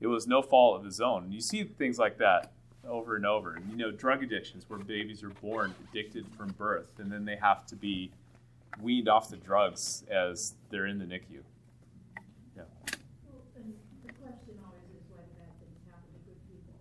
it 0.00 0.06
was 0.06 0.26
no 0.26 0.42
fault 0.42 0.78
of 0.78 0.84
his 0.84 1.00
own. 1.00 1.24
And 1.24 1.34
you 1.34 1.40
see 1.40 1.64
things 1.64 1.98
like 1.98 2.18
that 2.18 2.52
over 2.86 3.16
and 3.16 3.26
over. 3.26 3.54
And 3.54 3.70
you 3.70 3.76
know, 3.76 3.90
drug 3.90 4.22
addictions 4.22 4.64
where 4.68 4.78
babies 4.78 5.22
are 5.22 5.30
born 5.30 5.74
addicted 5.90 6.26
from 6.36 6.48
birth, 6.52 6.98
and 6.98 7.10
then 7.10 7.24
they 7.24 7.36
have 7.36 7.66
to 7.66 7.76
be 7.76 8.10
weaned 8.80 9.08
off 9.08 9.28
the 9.30 9.36
drugs 9.36 10.04
as 10.10 10.54
they're 10.70 10.86
in 10.86 10.98
the 10.98 11.04
NICU. 11.04 11.40
Yeah. 12.56 12.62
Well, 13.26 13.42
then 13.56 13.74
the 14.06 14.12
question 14.12 14.54
always 14.62 14.86
is 14.94 15.02
why 15.10 15.24
do 15.24 15.32
bad 15.34 15.50
happen 15.90 16.08
to 16.14 16.20
good 16.28 16.40
people. 16.46 16.76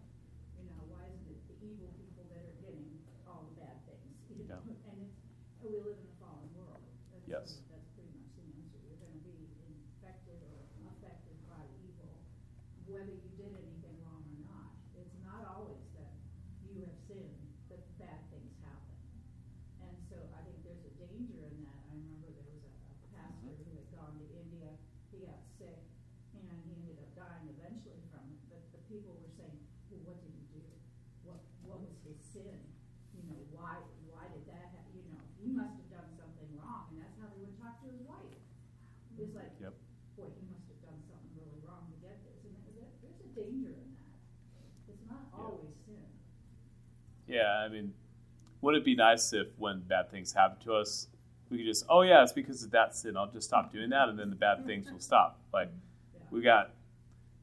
You 0.59 0.67
know, 0.69 0.77
why 0.93 1.07
is 1.09 1.23
it 1.31 1.39
the 1.49 1.55
evil 1.65 1.89
people 1.97 2.23
that 2.29 2.43
are 2.43 2.57
getting 2.61 2.85
all 3.25 3.47
the 3.49 3.55
bad 3.63 3.79
things? 3.87 4.13
You 4.29 4.45
know 4.51 4.59
and 4.61 4.75
the 4.75 4.75
question 4.75 4.75
always 4.75 4.75
is 4.75 4.75
why 4.75 4.75
bad 4.75 4.75
things 4.75 4.75
happen 4.75 4.75
to 4.75 4.75
good 4.75 4.75
people. 4.75 4.75
You 4.75 4.75
know, 4.75 4.75
why 4.75 4.75
isn't 4.75 4.75
it 4.75 4.75
the 4.75 4.75
evil 4.75 4.75
people 4.75 4.75
that 4.75 4.75
are 4.75 4.75
getting 4.75 4.75
all 4.75 4.75
the 4.75 4.75
bad 4.75 4.75
things? 4.75 4.75
You 4.75 4.75
know? 4.75 4.75
And 4.75 4.75
it's, 4.75 4.85
and 4.91 4.99
we 5.63 5.79
live 5.81 5.97
in 5.97 6.05
a 6.05 6.15
fallen 6.21 6.47
world. 6.53 6.83
That's, 7.15 7.25
Yes. 7.25 7.47
That's 7.71 7.87
pretty 7.95 8.11
much 8.13 8.29
the 8.37 8.43
answer. 8.59 8.77
You're 8.85 8.99
gonna 9.01 9.23
be 9.25 9.33
infected 9.65 10.37
or 10.51 10.61
affected 10.93 11.37
by 11.49 11.63
evil, 11.81 12.11
whether 12.85 13.09
you 13.15 13.29
did 13.39 13.49
anything 13.55 13.95
wrong 14.05 14.21
or 14.29 14.39
not. 14.45 14.69
It's 14.93 15.17
not 15.25 15.41
always 15.49 15.81
that 15.97 16.13
you 16.69 16.85
have 16.85 16.93
sinned, 17.09 17.41
that 17.73 17.81
bad 17.97 18.21
things 18.29 18.53
happen. 18.61 18.93
And 19.81 19.95
so 20.05 20.17
I 20.37 20.45
think 20.45 20.61
there's 20.61 20.85
a 20.85 20.93
danger 21.01 21.39
in 21.49 21.55
that. 21.65 21.81
I 21.89 21.97
remember 21.97 22.29
there 22.29 22.45
was 22.53 22.61
a, 22.61 22.73
a 22.93 22.95
pastor 23.17 23.51
who 23.57 23.65
had 23.73 23.89
gone 23.89 24.13
to 24.21 24.25
India, 24.37 24.69
he 25.09 25.25
got 25.25 25.41
sick, 25.57 25.81
and 26.37 26.45
he 26.45 26.77
ended 26.77 26.97
up 27.01 27.09
dying 27.17 27.49
eventually 27.57 28.01
from 28.13 28.21
it, 28.29 28.39
but 28.53 28.61
the 28.69 28.81
people 28.85 29.17
were 29.17 29.33
saying, 29.33 29.57
well, 29.89 30.13
what 30.13 30.17
did 30.21 30.29
he 30.29 30.45
do? 30.61 30.65
What, 31.25 31.41
what 31.65 31.81
was 31.81 31.97
his 32.05 32.21
sin? 32.21 32.59
You 33.17 33.23
know, 33.33 33.39
why, 33.55 33.81
why 34.13 34.29
did 34.29 34.45
that 34.45 34.69
hap 34.77 34.85
you 34.93 35.03
know, 35.09 35.19
he 35.41 35.49
must 35.51 35.75
have 35.79 35.89
done 35.91 36.09
something 36.15 36.49
wrong, 36.55 36.87
and 36.95 36.99
that's 37.03 37.15
how 37.19 37.27
they 37.33 37.39
would 37.43 37.55
talk 37.59 37.79
to 37.83 37.87
his 37.91 37.99
wife. 38.07 38.35
It's 39.19 39.31
like, 39.35 39.51
Yep. 39.63 39.71
boy, 40.19 40.27
he 40.35 40.43
must 40.51 40.67
have 40.71 40.81
done 40.83 40.99
something 41.07 41.31
really 41.39 41.59
wrong 41.63 41.87
to 41.87 41.95
get 42.03 42.19
this, 42.27 42.39
and 42.43 42.51
there- 42.67 42.83
there, 42.83 42.91
there's 43.03 43.19
a 43.23 43.29
danger 43.31 43.71
in 43.75 43.87
that. 43.95 44.11
It's 44.91 45.03
not 45.07 45.27
always 45.31 45.71
sin. 45.87 46.03
Yeah, 47.35 47.65
I 47.65 47.67
mean, 47.67 47.93
would 48.61 48.75
it 48.75 48.85
be 48.85 48.95
nice 48.95 49.33
if 49.33 49.47
when 49.57 49.81
bad 49.81 50.09
things 50.09 50.31
happen 50.31 50.57
to 50.63 50.75
us, 50.75 51.07
we 51.49 51.57
could 51.57 51.65
just, 51.65 51.85
oh 51.89 52.01
yeah, 52.01 52.23
it's 52.23 52.31
because 52.31 52.63
of 52.63 52.71
that 52.71 52.95
sin. 52.95 53.17
I'll 53.17 53.29
just 53.29 53.47
stop 53.47 53.73
doing 53.73 53.89
that, 53.89 54.07
and 54.07 54.17
then 54.17 54.29
the 54.29 54.37
bad 54.37 54.65
things 54.65 54.89
will 54.89 54.99
stop. 54.99 55.39
Like 55.53 55.69
we 56.31 56.41
got, 56.41 56.71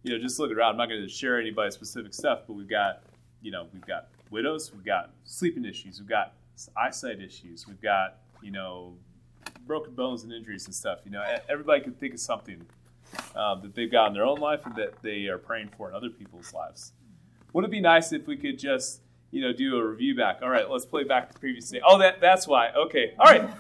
you 0.03 0.13
know, 0.13 0.19
just 0.19 0.39
look 0.39 0.51
around. 0.51 0.71
I'm 0.71 0.77
not 0.79 0.89
going 0.89 1.03
to 1.03 1.09
share 1.09 1.39
anybody's 1.39 1.75
specific 1.75 2.15
stuff, 2.15 2.41
but 2.47 2.55
we've 2.55 2.69
got, 2.69 3.03
you 3.43 3.51
know, 3.51 3.69
we've 3.73 3.87
got 3.87 4.09
widows, 4.31 4.73
we've 4.73 4.85
got 4.85 5.11
sleeping 5.25 5.65
issues, 5.65 6.01
we've 6.01 6.09
got 6.09 6.33
eyesight 6.77 7.21
issues, 7.21 7.67
we've 7.69 7.81
got, 7.81 8.17
you 8.43 8.51
know, 8.51 8.95
broken 9.67 9.95
bones 9.95 10.25
and 10.25 10.33
injuries 10.33 10.65
and 10.65 10.75
stuff. 10.75 11.01
You 11.05 11.11
know, 11.11 11.23
everybody 11.49 11.83
can 11.83 11.93
think 11.93 12.15
of 12.15 12.21
something 12.21 12.65
um, 13.37 13.61
that 13.61 13.75
they've 13.75 13.93
got 13.93 14.09
in 14.09 14.15
their 14.15 14.25
own 14.25 14.41
life 14.41 14.65
and 14.65 14.75
that 14.77 15.03
they 15.03 15.27
are 15.27 15.39
praying 15.39 15.71
for 15.77 15.91
in 15.91 15.95
other 15.95 16.09
people's 16.09 16.55
lives. 16.55 16.93
Would 17.53 17.67
it 17.67 17.71
be 17.71 17.81
nice 17.81 18.13
if 18.13 18.27
we 18.27 18.39
could 18.39 18.59
just, 18.59 19.03
you 19.33 19.41
know, 19.41 19.53
do 19.53 19.77
a 19.77 19.85
review 19.85 20.15
back? 20.15 20.39
All 20.43 20.51
right, 20.51 20.69
let's 20.71 20.85
play 20.85 21.03
back 21.05 21.33
the 21.33 21.39
previous 21.39 21.69
day. 21.71 21.81
Oh, 21.85 21.99
that 21.99 22.21
that's 22.21 22.47
why. 22.47 22.71
Okay, 22.71 23.15
all 23.19 23.27
right. 23.27 23.51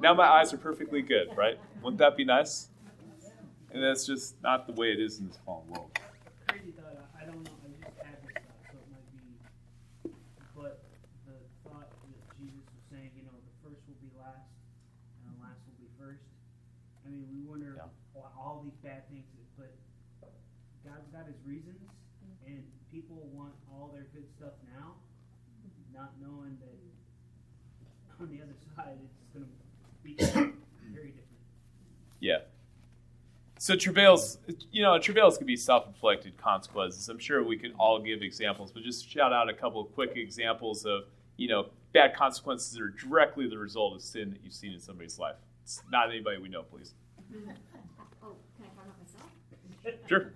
Now 0.00 0.14
my 0.14 0.24
eyes 0.26 0.54
are 0.54 0.58
perfectly 0.58 1.02
good, 1.02 1.28
right? 1.36 1.58
Wouldn't 1.82 1.98
that 1.98 2.16
be 2.16 2.24
nice? 2.24 2.68
And 3.72 3.82
that's 3.82 4.06
just 4.06 4.40
not 4.42 4.66
the 4.66 4.72
way 4.72 4.92
it 4.92 5.00
is 5.00 5.18
in 5.18 5.26
this 5.26 5.38
fallen 5.44 5.68
world. 5.68 5.90
Crazy 6.48 6.72
thought. 6.72 6.96
I, 7.20 7.26
don't 7.26 7.42
know. 7.44 7.52
I 7.60 7.68
just 7.76 7.98
had 8.00 8.16
this 8.24 8.32
thought, 8.40 8.62
so 8.72 8.78
it 8.78 8.88
might 8.88 9.08
be. 9.12 10.14
But 10.54 10.80
the 11.26 11.36
thought 11.66 11.90
that 11.90 12.38
Jesus 12.38 12.62
was 12.62 12.84
saying, 12.88 13.10
you 13.18 13.24
know, 13.26 13.34
the 13.36 13.54
first 13.60 13.82
will 13.84 14.00
be 14.00 14.08
last, 14.16 14.48
and 15.20 15.34
the 15.34 15.36
last 15.44 15.60
will 15.68 15.76
be 15.76 15.90
first. 16.00 16.24
I 17.04 17.10
mean, 17.10 17.26
we 17.28 17.42
wonder 17.44 17.74
Yeah. 17.76 17.90
why 18.14 18.30
all 18.38 18.62
these 18.64 18.78
bad 18.80 19.04
things, 19.12 19.26
but 19.58 19.72
God's 20.86 21.08
got 21.12 21.26
His 21.26 21.36
reasons, 21.44 21.82
and 22.46 22.62
people 22.92 23.28
want 23.34 23.52
all 23.68 23.92
their 23.92 24.08
good 24.14 24.24
stuff 24.40 24.56
now, 24.72 24.96
not 25.92 26.16
knowing 26.20 26.56
that 26.64 26.76
on 28.20 28.28
the 28.32 28.40
other 28.40 28.56
side 28.72 28.96
it's 29.04 29.28
going 29.36 29.44
to 29.44 29.52
be 30.16 30.24
very 30.24 31.08
different. 31.08 31.24
Yeah. 32.20 32.38
So 33.58 33.74
travails, 33.74 34.38
you 34.70 34.82
know, 34.82 34.98
travails 34.98 35.38
can 35.38 35.46
be 35.46 35.56
self-inflicted 35.56 36.36
consequences. 36.36 37.08
I'm 37.08 37.18
sure 37.18 37.42
we 37.42 37.56
could 37.56 37.74
all 37.78 37.98
give 38.00 38.22
examples, 38.22 38.70
but 38.70 38.82
just 38.82 39.08
shout 39.08 39.32
out 39.32 39.48
a 39.48 39.54
couple 39.54 39.80
of 39.80 39.94
quick 39.94 40.12
examples 40.16 40.84
of, 40.84 41.04
you 41.36 41.48
know, 41.48 41.70
bad 41.92 42.14
consequences 42.14 42.72
that 42.72 42.82
are 42.82 42.90
directly 42.90 43.48
the 43.48 43.56
result 43.56 43.94
of 43.94 44.02
sin 44.02 44.30
that 44.30 44.40
you've 44.44 44.52
seen 44.52 44.72
in 44.72 44.80
somebody's 44.80 45.18
life. 45.18 45.36
It's 45.62 45.82
not 45.90 46.10
anybody 46.10 46.38
we 46.38 46.48
know, 46.48 46.62
please. 46.62 46.92
Oh, 48.22 48.36
can 48.56 48.66
I 48.66 48.68
talk 48.76 48.84
about 48.84 48.98
myself? 49.00 49.30
Sure. 50.06 50.32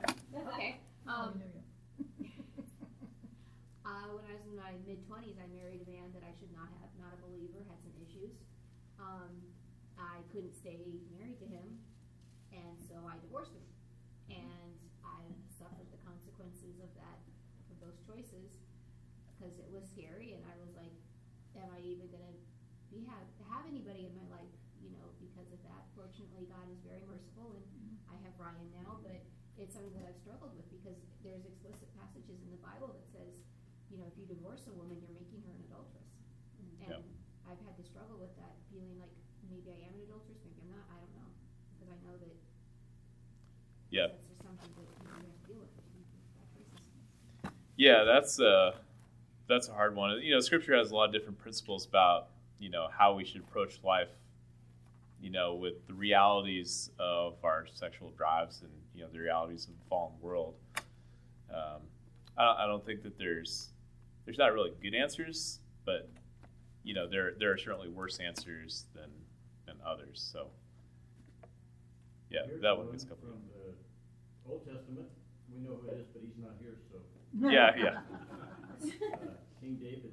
Okay. 0.49 0.81
Um, 1.07 1.43
uh, 3.85 4.09
when 4.17 4.25
I 4.25 4.33
was 4.33 4.43
in 4.49 4.57
my 4.57 4.73
mid 4.87 5.07
twenties, 5.07 5.37
I 5.39 5.47
married 5.55 5.85
a 5.87 5.91
man 5.91 6.11
that 6.15 6.23
I 6.25 6.33
should 6.41 6.53
not 6.57 6.69
have, 6.81 6.91
not 6.99 7.13
a 7.13 7.21
believer, 7.29 7.63
had 7.69 7.79
some 7.83 7.93
issues. 8.01 8.33
Um, 8.99 9.31
I 10.21 10.23
couldn't 10.29 10.53
stay 10.53 10.77
married 11.09 11.41
to 11.41 11.49
him, 11.49 11.81
and 12.53 12.77
so 12.85 13.01
I 13.09 13.17
divorced 13.25 13.57
him. 13.57 13.65
And 14.29 14.77
I 15.01 15.25
suffered 15.57 15.89
the 15.89 16.01
consequences 16.05 16.77
of 16.85 16.93
that, 17.01 17.19
of 17.73 17.81
those 17.81 17.97
choices, 18.05 18.61
because 19.33 19.57
it 19.57 19.73
was 19.73 19.89
scary, 19.89 20.37
and 20.37 20.45
I 20.45 20.61
was 20.61 20.77
like, 20.77 20.93
am 21.57 21.73
I 21.73 21.81
even 21.81 22.13
gonna 22.13 22.37
be 22.93 23.01
have 23.09 23.25
have 23.49 23.65
anybody 23.65 24.05
in 24.05 24.13
my 24.13 24.29
life, 24.29 24.53
you 24.85 24.93
know, 24.93 25.09
because 25.25 25.49
of 25.57 25.61
that? 25.65 25.89
Fortunately, 25.97 26.45
God 26.53 26.69
is 26.69 26.85
very 26.85 27.03
merciful, 27.09 27.57
and 27.57 27.65
I 28.13 28.21
have 28.21 28.37
Ryan 28.37 28.69
now, 28.77 29.01
but 29.01 29.25
it's 29.57 29.73
something 29.73 29.97
that 29.97 30.05
I've 30.05 30.21
struggled 30.21 30.53
with 30.53 30.69
because 30.69 31.01
there's 31.25 31.49
explicit 31.49 31.89
passages 31.97 32.45
in 32.45 32.51
the 32.53 32.61
Bible 32.61 32.93
that 32.93 33.09
says, 33.09 33.41
you 33.89 33.97
know, 33.97 34.05
if 34.05 34.15
you 34.21 34.29
divorce 34.29 34.69
a 34.69 34.75
woman, 34.77 35.01
you're 35.01 35.17
making 35.17 35.41
her 35.49 35.53
an 35.57 35.65
adulteress. 35.65 36.13
And 36.85 36.93
Yeah. 36.93 37.49
I've 37.51 37.61
had 37.67 37.75
to 37.81 37.85
struggle 37.85 38.17
with 38.21 38.37
that, 38.39 38.57
feeling 38.71 38.95
like 39.01 39.13
maybe 39.51 39.75
I 39.75 39.79
am 39.91 39.95
an 39.99 40.07
adulteress, 40.07 40.39
maybe 40.47 40.63
I'm 40.63 40.71
not, 40.71 40.87
I 40.89 40.97
don't 41.03 41.15
know. 41.19 41.29
Because 41.75 41.91
I 41.93 41.99
know 42.07 42.15
that 42.17 42.37
Yeah. 43.91 44.07
that's 44.07 44.25
just 44.31 44.41
something 44.47 44.71
that 44.79 44.87
you 44.87 45.11
have 45.11 45.27
to 45.27 45.47
deal 45.51 45.59
with. 45.61 45.75
if 45.77 45.85
you 45.91 46.07
make 46.07 46.09
bad 46.33 46.47
choices. 46.55 46.81
Yeah, 47.81 48.05
that's 48.05 48.39
a 48.39 48.75
that's 49.49 49.71
a 49.71 49.73
hard 49.73 49.97
one. 49.97 50.21
You 50.21 50.35
know, 50.35 50.41
Scripture 50.41 50.77
has 50.77 50.91
a 50.91 50.95
lot 50.95 51.07
of 51.07 51.15
different 51.15 51.39
principles 51.39 51.87
about 51.87 52.29
you 52.59 52.69
know 52.69 52.89
how 52.95 53.15
we 53.15 53.25
should 53.25 53.41
approach 53.41 53.81
life. 53.83 54.11
You 55.19 55.31
know, 55.31 55.55
with 55.55 55.87
the 55.87 55.95
realities 55.95 56.91
of 56.99 57.37
our 57.43 57.65
sexual 57.73 58.11
drives 58.11 58.61
and 58.61 58.71
you 58.95 59.01
know 59.01 59.09
the 59.11 59.19
realities 59.19 59.65
of 59.65 59.71
the 59.79 59.85
fallen 59.89 60.13
world. 60.21 60.57
Um, 61.51 61.81
I, 62.37 62.45
don't, 62.45 62.59
I 62.59 62.67
don't 62.67 62.85
think 62.85 63.03
that 63.03 63.17
there's 63.17 63.71
there's 64.27 64.37
not 64.37 64.53
really 64.53 64.73
good 64.83 64.95
answers, 64.95 65.61
but 65.87 66.07
you 66.85 66.93
know 66.93 67.09
there 67.09 67.33
there 67.39 67.51
are 67.51 67.57
certainly 67.57 67.89
worse 67.89 68.19
answers 68.19 68.85
than 68.95 69.09
than 69.65 69.77
others. 69.87 70.21
So 70.31 70.49
yeah, 72.29 72.41
Here's 72.45 72.61
that 72.61 72.77
one 72.77 72.91
gets 72.91 73.05
a 73.05 73.07
couple. 73.07 73.27
From 73.31 73.41
the 73.49 74.53
Old 74.53 74.67
Testament, 74.67 75.07
we 75.51 75.67
know 75.67 75.81
who 75.81 75.89
it 75.89 76.01
is, 76.01 76.07
but 76.13 76.21
he's 76.21 76.37
not. 76.37 76.60
Yeah, 77.39 77.71
yeah, 77.79 78.03
Uh, 78.03 78.83
King 79.63 79.79
David, 79.79 80.13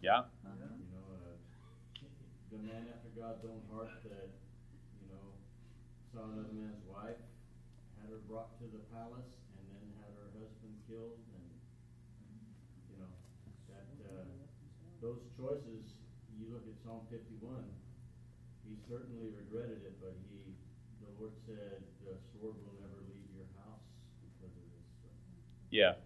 yeah, 0.00 0.24
you 0.48 0.88
know, 0.96 1.04
uh, 1.12 1.36
the 2.50 2.58
man 2.64 2.88
after 2.88 3.12
God's 3.12 3.44
own 3.44 3.60
heart 3.68 3.92
that, 4.08 4.32
you 5.02 5.06
know, 5.12 5.24
saw 6.08 6.24
another 6.24 6.56
man's 6.56 6.80
wife, 6.88 7.20
had 8.00 8.08
her 8.08 8.22
brought 8.24 8.56
to 8.62 8.66
the 8.72 8.80
palace, 8.96 9.28
and 9.60 9.64
then 9.76 9.84
had 10.00 10.16
her 10.16 10.30
husband 10.40 10.72
killed, 10.88 11.20
and, 11.36 11.46
you 12.88 12.96
know, 12.96 13.12
that, 13.68 13.84
uh, 14.08 14.24
those 15.04 15.20
choices, 15.36 16.00
you 16.40 16.48
look 16.48 16.64
at 16.64 16.74
Psalm 16.80 17.04
fifty-one, 17.12 17.68
he 18.64 18.72
certainly 18.88 19.28
regretted 19.36 19.84
it, 19.84 20.00
but 20.00 20.16
he, 20.32 20.56
the 21.04 21.12
Lord 21.20 21.36
said, 21.44 21.84
the 22.08 22.16
sword 22.32 22.56
will 22.64 22.76
never 22.80 23.04
leave 23.04 23.28
your 23.36 23.48
house 23.60 23.84
because 24.24 24.54
of 24.56 24.64
this. 24.72 24.88
So. 25.04 25.08
yeah. 25.68 26.00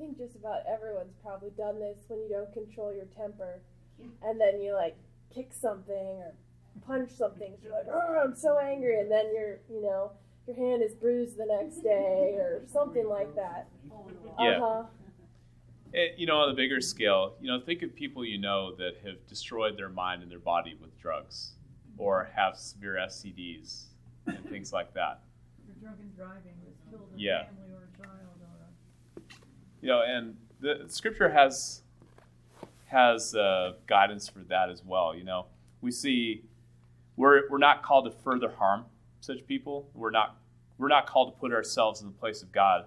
I 0.00 0.02
think 0.02 0.16
just 0.16 0.34
about 0.34 0.60
everyone's 0.66 1.12
probably 1.22 1.50
done 1.58 1.78
this 1.78 1.98
when 2.08 2.20
you 2.20 2.28
don't 2.30 2.50
control 2.54 2.94
your 2.94 3.04
temper, 3.04 3.60
and 4.22 4.40
then 4.40 4.60
you 4.60 4.72
like 4.72 4.96
kick 5.34 5.52
something 5.52 5.94
or 5.94 6.32
punch 6.86 7.10
something. 7.10 7.52
So 7.60 7.68
you're 7.68 7.76
like, 7.76 7.86
oh, 7.92 8.18
I'm 8.24 8.34
so 8.34 8.58
angry, 8.58 8.98
and 9.00 9.10
then 9.10 9.26
you're, 9.34 9.58
you 9.68 9.82
know, 9.82 10.12
your 10.46 10.56
hand 10.56 10.82
is 10.82 10.94
bruised 10.94 11.36
the 11.36 11.44
next 11.44 11.78
day 11.82 12.36
or 12.38 12.62
something 12.72 13.06
like 13.06 13.34
that. 13.36 13.68
Yeah. 14.38 14.56
Uh-huh. 14.56 14.82
Eh, 15.92 16.14
you 16.16 16.24
know, 16.24 16.36
on 16.36 16.48
the 16.48 16.54
bigger 16.54 16.80
scale, 16.80 17.34
you 17.40 17.48
know, 17.50 17.58
think 17.58 17.82
of 17.82 17.92
people 17.96 18.24
you 18.24 18.38
know 18.38 18.72
that 18.76 18.92
have 19.04 19.26
destroyed 19.26 19.76
their 19.76 19.88
mind 19.88 20.22
and 20.22 20.30
their 20.30 20.38
body 20.38 20.78
with 20.80 20.96
drugs, 21.00 21.54
or 21.98 22.30
have 22.36 22.56
severe 22.56 22.94
STDs 23.08 23.86
and 24.26 24.38
things 24.48 24.72
like 24.72 24.94
that. 24.94 25.22
Or 25.66 25.74
drunken 25.82 26.12
driving 26.16 26.54
that's 26.64 26.78
killed 26.88 27.10
a 27.12 27.18
Yeah. 27.18 27.46
family 27.46 27.72
or 27.72 27.88
a 27.92 27.98
child 27.98 28.38
or 28.38 28.66
a 28.66 29.20
You 29.80 29.88
know, 29.88 30.02
and 30.02 30.36
the 30.60 30.84
Scripture 30.88 31.28
has 31.28 31.82
has 32.86 33.34
uh, 33.34 33.74
guidance 33.86 34.28
for 34.28 34.40
that 34.40 34.68
as 34.68 34.82
well. 34.84 35.14
You 35.14 35.24
know, 35.24 35.46
we 35.80 35.90
see 35.90 36.42
we're 37.16 37.48
we're 37.48 37.58
not 37.58 37.82
called 37.82 38.04
to 38.06 38.10
further 38.10 38.50
harm 38.50 38.84
such 39.20 39.46
people. 39.46 39.88
We're 39.94 40.10
not 40.10 40.36
we're 40.78 40.88
not 40.88 41.06
called 41.06 41.34
to 41.34 41.38
put 41.40 41.52
ourselves 41.52 42.00
in 42.00 42.08
the 42.08 42.14
place 42.14 42.42
of 42.42 42.52
God 42.52 42.86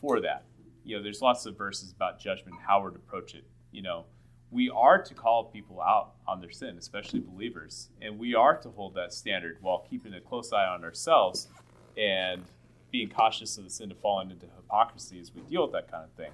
for 0.00 0.20
that. 0.20 0.44
You 0.84 0.96
know, 0.96 1.02
there's 1.02 1.20
lots 1.20 1.46
of 1.46 1.56
verses 1.56 1.92
about 1.92 2.20
judgment, 2.20 2.56
how 2.66 2.82
we're 2.82 2.90
to 2.90 2.96
approach 2.96 3.34
it. 3.34 3.44
You 3.70 3.82
know, 3.82 4.04
we 4.50 4.70
are 4.70 5.00
to 5.00 5.14
call 5.14 5.44
people 5.44 5.80
out 5.80 6.12
on 6.26 6.40
their 6.40 6.50
sin, 6.50 6.76
especially 6.78 7.20
believers, 7.20 7.88
and 8.00 8.18
we 8.18 8.34
are 8.34 8.56
to 8.56 8.70
hold 8.70 8.94
that 8.94 9.12
standard 9.12 9.58
while 9.60 9.86
keeping 9.88 10.14
a 10.14 10.20
close 10.20 10.52
eye 10.52 10.66
on 10.66 10.84
ourselves 10.84 11.48
and 11.96 12.42
being 12.90 13.08
cautious 13.08 13.56
of 13.58 13.64
the 13.64 13.70
sin 13.70 13.90
of 13.90 13.98
falling 13.98 14.30
into 14.30 14.46
hypocrisy 14.56 15.20
as 15.20 15.32
we 15.34 15.40
deal 15.42 15.62
with 15.62 15.72
that 15.72 15.90
kind 15.90 16.04
of 16.04 16.10
thing. 16.12 16.32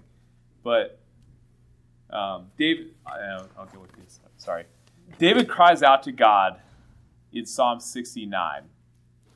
But 0.63 1.01
um, 2.11 2.47
David, 2.59 2.95
I- 3.07 3.45
I'll 3.59 3.67
go 3.67 3.81
with 3.81 3.93
this. 3.93 4.21
Sorry, 4.37 4.65
David 5.19 5.49
cries 5.49 5.83
out 5.83 6.03
to 6.05 6.13
God 6.13 6.61
in 7.33 7.47
Psalm 7.47 7.81
69 7.81 8.63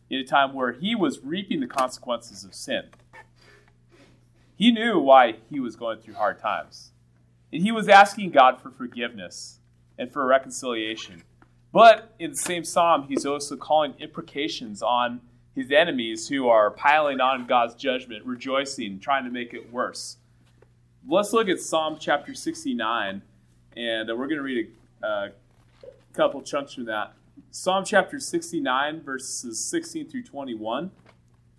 in 0.09 0.19
a 0.19 0.25
time 0.25 0.55
where 0.55 0.73
he 0.73 0.95
was 0.95 1.21
reaping 1.23 1.61
the 1.61 1.67
consequences 1.67 2.45
of 2.45 2.55
sin. 2.55 2.85
He 4.57 4.71
knew 4.73 4.99
why 4.99 5.37
he 5.49 5.59
was 5.61 5.75
going 5.77 6.01
through 6.01 6.15
hard 6.15 6.39
times. 6.39 6.93
And 7.53 7.63
he 7.63 7.73
was 7.73 7.89
asking 7.89 8.31
God 8.31 8.61
for 8.61 8.71
forgiveness 8.71 9.59
and 9.99 10.13
for 10.13 10.27
reconciliation. 10.27 11.23
But 11.73 12.15
in 12.19 12.31
the 12.31 12.37
same 12.37 12.65
psalm, 12.65 13.05
he's 13.09 13.25
also 13.25 13.57
calling 13.57 13.95
imprecations 13.99 14.83
on 14.83 15.21
his 15.55 15.71
enemies 15.71 16.29
who 16.29 16.49
are 16.49 16.71
piling 16.71 17.21
on 17.21 17.47
God's 17.47 17.75
judgment, 17.75 18.25
rejoicing, 18.25 19.01
trying 19.01 19.25
to 19.25 19.31
make 19.31 19.53
it 19.53 19.73
worse. 19.73 20.17
Let's 21.09 21.33
look 21.33 21.49
at 21.49 21.61
Psalm 21.61 21.97
chapter 21.99 22.35
69, 22.35 23.23
and 23.75 24.11
uh, 24.11 24.15
we're 24.15 24.27
going 24.27 24.37
to 24.37 24.43
read 24.43 24.71
a 25.03 25.07
uh, 25.07 25.29
couple 26.13 26.43
chunks 26.43 26.75
from 26.75 26.85
that. 26.85 27.15
Psalm 27.51 27.85
chapter 27.87 28.21
69, 28.21 29.01
verses 29.01 29.65
16 29.65 30.11
through 30.11 30.25
21, 30.25 30.91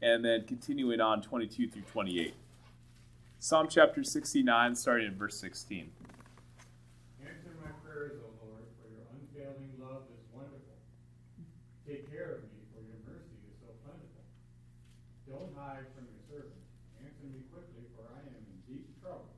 and 0.01 0.23
then 0.23 0.43
continuing 0.45 1.01
on 1.01 1.23
22 1.23 1.67
through 1.67 1.81
28. 1.81 2.35
Psalm 3.39 3.67
chapter 3.67 4.03
69, 4.03 4.75
starting 4.75 5.07
in 5.07 5.15
verse 5.17 5.39
16. 5.39 5.89
Answer 7.25 7.57
my 7.59 7.71
prayers, 7.83 8.21
O 8.21 8.29
Lord, 8.45 8.61
for 8.77 8.93
your 8.93 9.03
unfailing 9.17 9.73
love 9.81 10.05
is 10.13 10.21
wonderful. 10.31 10.77
Take 11.87 12.05
care 12.13 12.37
of 12.37 12.43
me, 12.43 12.61
for 12.69 12.85
your 12.85 13.01
mercy 13.09 13.41
is 13.49 13.57
so 13.57 13.73
plentiful. 13.81 14.21
Don't 15.25 15.49
hide 15.57 15.89
from 15.97 16.05
your 16.05 16.21
servant. 16.29 16.61
Answer 17.01 17.25
me 17.33 17.41
quickly, 17.49 17.89
for 17.97 18.05
I 18.05 18.21
am 18.21 18.35
in 18.37 18.57
deep 18.69 18.85
trouble. 19.01 19.31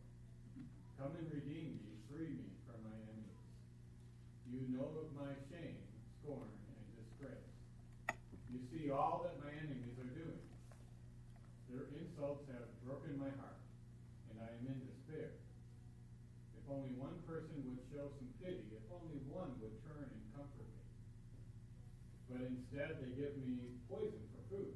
Come 1.03 1.19
and 1.19 1.27
redeem 1.35 1.83
me, 1.83 1.99
free 2.07 2.31
me 2.31 2.47
from 2.63 2.79
my 2.79 2.95
enemies. 2.95 3.43
You 4.47 4.71
know 4.71 4.87
of 5.03 5.11
my 5.19 5.35
shame, 5.51 5.75
scorn, 6.23 6.47
and 6.47 6.87
disgrace. 6.95 7.51
You 8.47 8.63
see 8.71 8.87
all 8.87 9.27
that 9.27 9.35
my 9.43 9.51
enemies 9.51 9.99
are 9.99 10.13
doing. 10.15 10.47
Their 11.67 11.91
insults 11.99 12.47
have 12.55 12.71
broken 12.87 13.19
my 13.19 13.35
heart, 13.35 13.59
and 14.31 14.39
I 14.39 14.47
am 14.47 14.63
in 14.63 14.79
despair. 14.87 15.35
If 16.55 16.63
only 16.71 16.95
one 16.95 17.19
person 17.27 17.67
would 17.67 17.83
show 17.91 18.07
some 18.15 18.31
pity, 18.39 18.63
if 18.71 18.87
only 18.95 19.19
one 19.27 19.59
would 19.59 19.75
turn 19.83 20.07
and 20.07 20.23
comfort 20.31 20.71
me. 20.71 20.87
But 22.31 22.47
instead, 22.47 23.03
they 23.03 23.11
give 23.11 23.35
me 23.43 23.75
poison 23.91 24.23
for 24.31 24.55
food, 24.55 24.71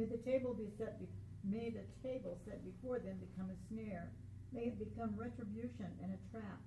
May 0.00 0.06
the 0.06 0.09
table 0.24 0.54
be 0.54 0.68
set 0.78 1.00
be- 1.00 1.08
may 1.44 1.70
the 1.70 1.84
table 2.02 2.38
set 2.44 2.60
before 2.64 2.98
them 2.98 3.18
become 3.20 3.50
a 3.50 3.58
snare. 3.68 4.12
May 4.52 4.74
it 4.74 4.78
become 4.78 5.14
retribution 5.16 5.88
and 6.02 6.12
a 6.12 6.20
trap. 6.34 6.60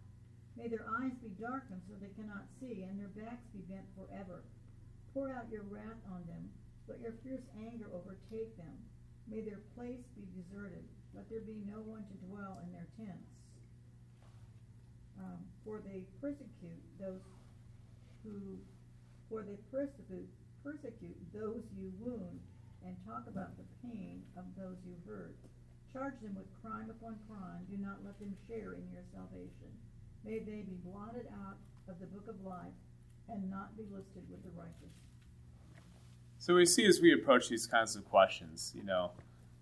May 0.55 0.69
their 0.69 0.85
eyes 1.01 1.13
be 1.21 1.33
darkened 1.41 1.81
so 1.89 1.97
they 1.97 2.13
cannot 2.13 2.45
see, 2.61 2.85
and 2.85 2.97
their 2.97 3.11
backs 3.17 3.43
be 3.53 3.65
bent 3.65 3.85
forever. 3.97 4.45
Pour 5.13 5.29
out 5.29 5.49
your 5.51 5.65
wrath 5.69 6.01
on 6.13 6.25
them. 6.25 6.49
Let 6.87 7.01
your 7.01 7.13
fierce 7.23 7.45
anger 7.57 7.89
overtake 7.93 8.55
them. 8.57 8.75
May 9.27 9.41
their 9.41 9.61
place 9.75 10.03
be 10.15 10.25
deserted. 10.35 10.83
Let 11.15 11.29
there 11.29 11.41
be 11.41 11.61
no 11.65 11.79
one 11.81 12.03
to 12.05 12.15
dwell 12.27 12.59
in 12.65 12.73
their 12.73 12.89
tents. 12.97 13.29
Um, 15.19 15.45
for 15.63 15.79
they 15.85 16.03
persecute 16.19 16.81
those 16.99 17.21
who, 18.23 18.57
for 19.29 19.43
they 19.43 19.57
persecute, 19.71 20.27
persecute 20.63 21.17
those 21.33 21.63
you 21.77 21.93
wound, 21.99 22.39
and 22.86 22.95
talk 23.05 23.23
about 23.27 23.55
the 23.57 23.63
pain 23.81 24.23
of 24.38 24.45
those 24.57 24.77
you 24.86 24.95
hurt. 25.07 25.36
Charge 25.91 26.19
them 26.21 26.36
with 26.36 26.47
crime 26.61 26.89
upon 26.89 27.17
crime. 27.29 27.63
Do 27.69 27.77
not 27.77 28.03
let 28.03 28.19
them 28.19 28.36
share 28.47 28.73
in 28.73 28.89
your 28.91 29.03
salvation. 29.13 29.71
May 30.25 30.39
they 30.39 30.63
be 30.65 30.77
blotted 30.84 31.27
out 31.45 31.57
of 31.88 31.99
the 31.99 32.07
book 32.07 32.27
of 32.27 32.41
life 32.43 32.73
and 33.29 33.49
not 33.49 33.77
be 33.77 33.84
listed 33.91 34.23
with 34.29 34.43
the 34.43 34.49
righteous. 34.57 34.95
So 36.38 36.55
we 36.55 36.65
see 36.65 36.86
as 36.86 36.99
we 36.99 37.13
approach 37.13 37.47
these 37.49 37.67
kinds 37.67 37.95
of 37.95 38.05
questions, 38.05 38.73
you 38.75 38.84
know, 38.84 39.11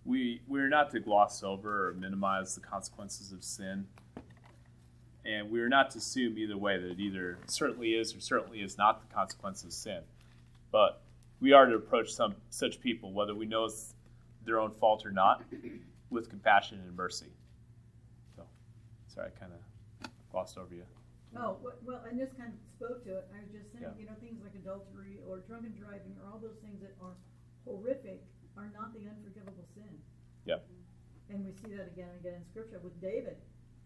we 0.03 0.41
we're 0.47 0.69
not 0.69 0.89
to 0.91 0.99
gloss 0.99 1.43
over 1.43 1.89
or 1.89 1.93
minimize 1.93 2.55
the 2.55 2.61
consequences 2.61 3.31
of 3.31 3.43
sin. 3.43 3.85
And 5.23 5.51
we're 5.51 5.69
not 5.69 5.91
to 5.91 5.99
assume 5.99 6.37
either 6.39 6.57
way 6.57 6.79
that 6.79 6.91
it 6.91 6.99
either 6.99 7.37
certainly 7.45 7.91
is 7.91 8.15
or 8.15 8.19
certainly 8.19 8.61
is 8.61 8.77
not 8.77 9.07
the 9.07 9.13
consequence 9.13 9.63
of 9.63 9.71
sin. 9.71 10.01
But 10.71 11.03
we 11.41 11.51
are 11.53 11.65
to 11.65 11.75
approach 11.75 12.13
some 12.13 12.35
such 12.49 12.79
people, 12.79 13.11
whether 13.11 13.35
we 13.35 13.45
know 13.45 13.65
it's 13.65 13.95
their 14.45 14.59
own 14.59 14.71
fault 14.71 15.05
or 15.05 15.11
not, 15.11 15.43
with 16.09 16.29
compassion 16.29 16.79
and 16.85 16.95
mercy. 16.95 17.33
So 18.35 18.43
sorry, 19.07 19.31
I 19.35 19.39
kinda 19.39 19.55
glossed 20.31 20.57
over 20.57 20.73
you. 20.73 20.85
Oh, 21.35 21.57
well, 21.83 22.03
and 22.09 22.19
this 22.19 22.31
kind 22.37 22.51
of 22.51 22.59
spoke 22.75 23.03
to 23.05 23.17
it. 23.17 23.27
I 23.33 23.39
was 23.39 23.51
just 23.51 23.71
saying, 23.71 23.87
Yeah. 23.87 23.95
you 23.97 24.05
know, 24.05 24.15
things 24.19 24.41
like 24.43 24.53
adultery 24.53 25.19
or 25.27 25.39
drunken 25.39 25.73
driving 25.79 26.15
or 26.19 26.29
all 26.29 26.39
those 26.39 26.59
things 26.61 26.81
that 26.81 26.95
are 27.01 27.15
horrific 27.63 28.21
are 28.57 28.69
not 28.75 28.93
the 28.93 29.07
unforgivable 29.07 29.63
sin. 29.73 29.87
Yep. 30.45 30.67
And 31.29 31.45
we 31.45 31.53
see 31.53 31.73
that 31.75 31.87
again 31.87 32.09
and 32.11 32.19
again 32.19 32.33
in 32.35 32.45
scripture 32.45 32.79
with 32.83 32.99
David. 32.99 33.37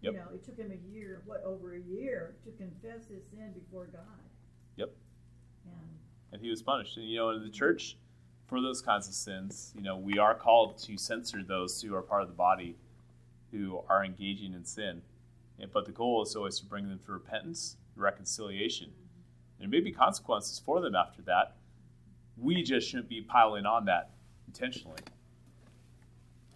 Yep. 0.02 0.14
You 0.14 0.20
know, 0.20 0.30
it 0.34 0.44
took 0.44 0.58
him 0.58 0.72
a 0.72 0.82
year, 0.90 1.22
what, 1.26 1.44
over 1.44 1.76
a 1.76 1.80
year 1.80 2.36
to 2.46 2.52
confess 2.52 3.06
his 3.08 3.22
sin 3.30 3.54
before 3.54 3.86
God. 3.94 4.26
Yep. 4.78 4.92
And 6.36 6.44
he 6.44 6.50
was 6.50 6.62
punished. 6.62 6.98
And 6.98 7.08
you 7.08 7.16
know, 7.16 7.30
in 7.30 7.44
the 7.44 7.50
church, 7.50 7.96
for 8.46 8.60
those 8.60 8.82
kinds 8.82 9.08
of 9.08 9.14
sins, 9.14 9.72
you 9.74 9.82
know, 9.82 9.96
we 9.96 10.20
are 10.20 10.36
called 10.36 10.78
to 10.80 10.98
censor 10.98 11.42
those 11.42 11.82
who 11.82 11.96
are 11.96 12.02
part 12.02 12.24
of 12.24 12.28
the 12.28 12.34
body 12.34 12.76
who 13.52 13.80
are 13.88 14.04
engaging 14.04 14.54
in 14.54 14.66
sin. 14.66 15.02
But 15.72 15.86
the 15.86 15.94
goal 15.94 16.22
is 16.24 16.36
always 16.36 16.60
to 16.60 16.66
bring 16.66 16.90
them 16.90 17.00
to 17.06 17.14
repentance, 17.14 17.78
reconciliation. 17.96 18.90
There 19.60 19.70
may 19.70 19.80
be 19.80 19.94
consequences 19.94 20.60
for 20.60 20.82
them 20.82 20.94
after 20.94 21.22
that. 21.22 21.56
We 22.38 22.64
just 22.64 22.90
shouldn't 22.90 23.08
be 23.08 23.22
piling 23.22 23.66
on 23.66 23.86
that 23.86 24.10
intentionally. 24.46 25.00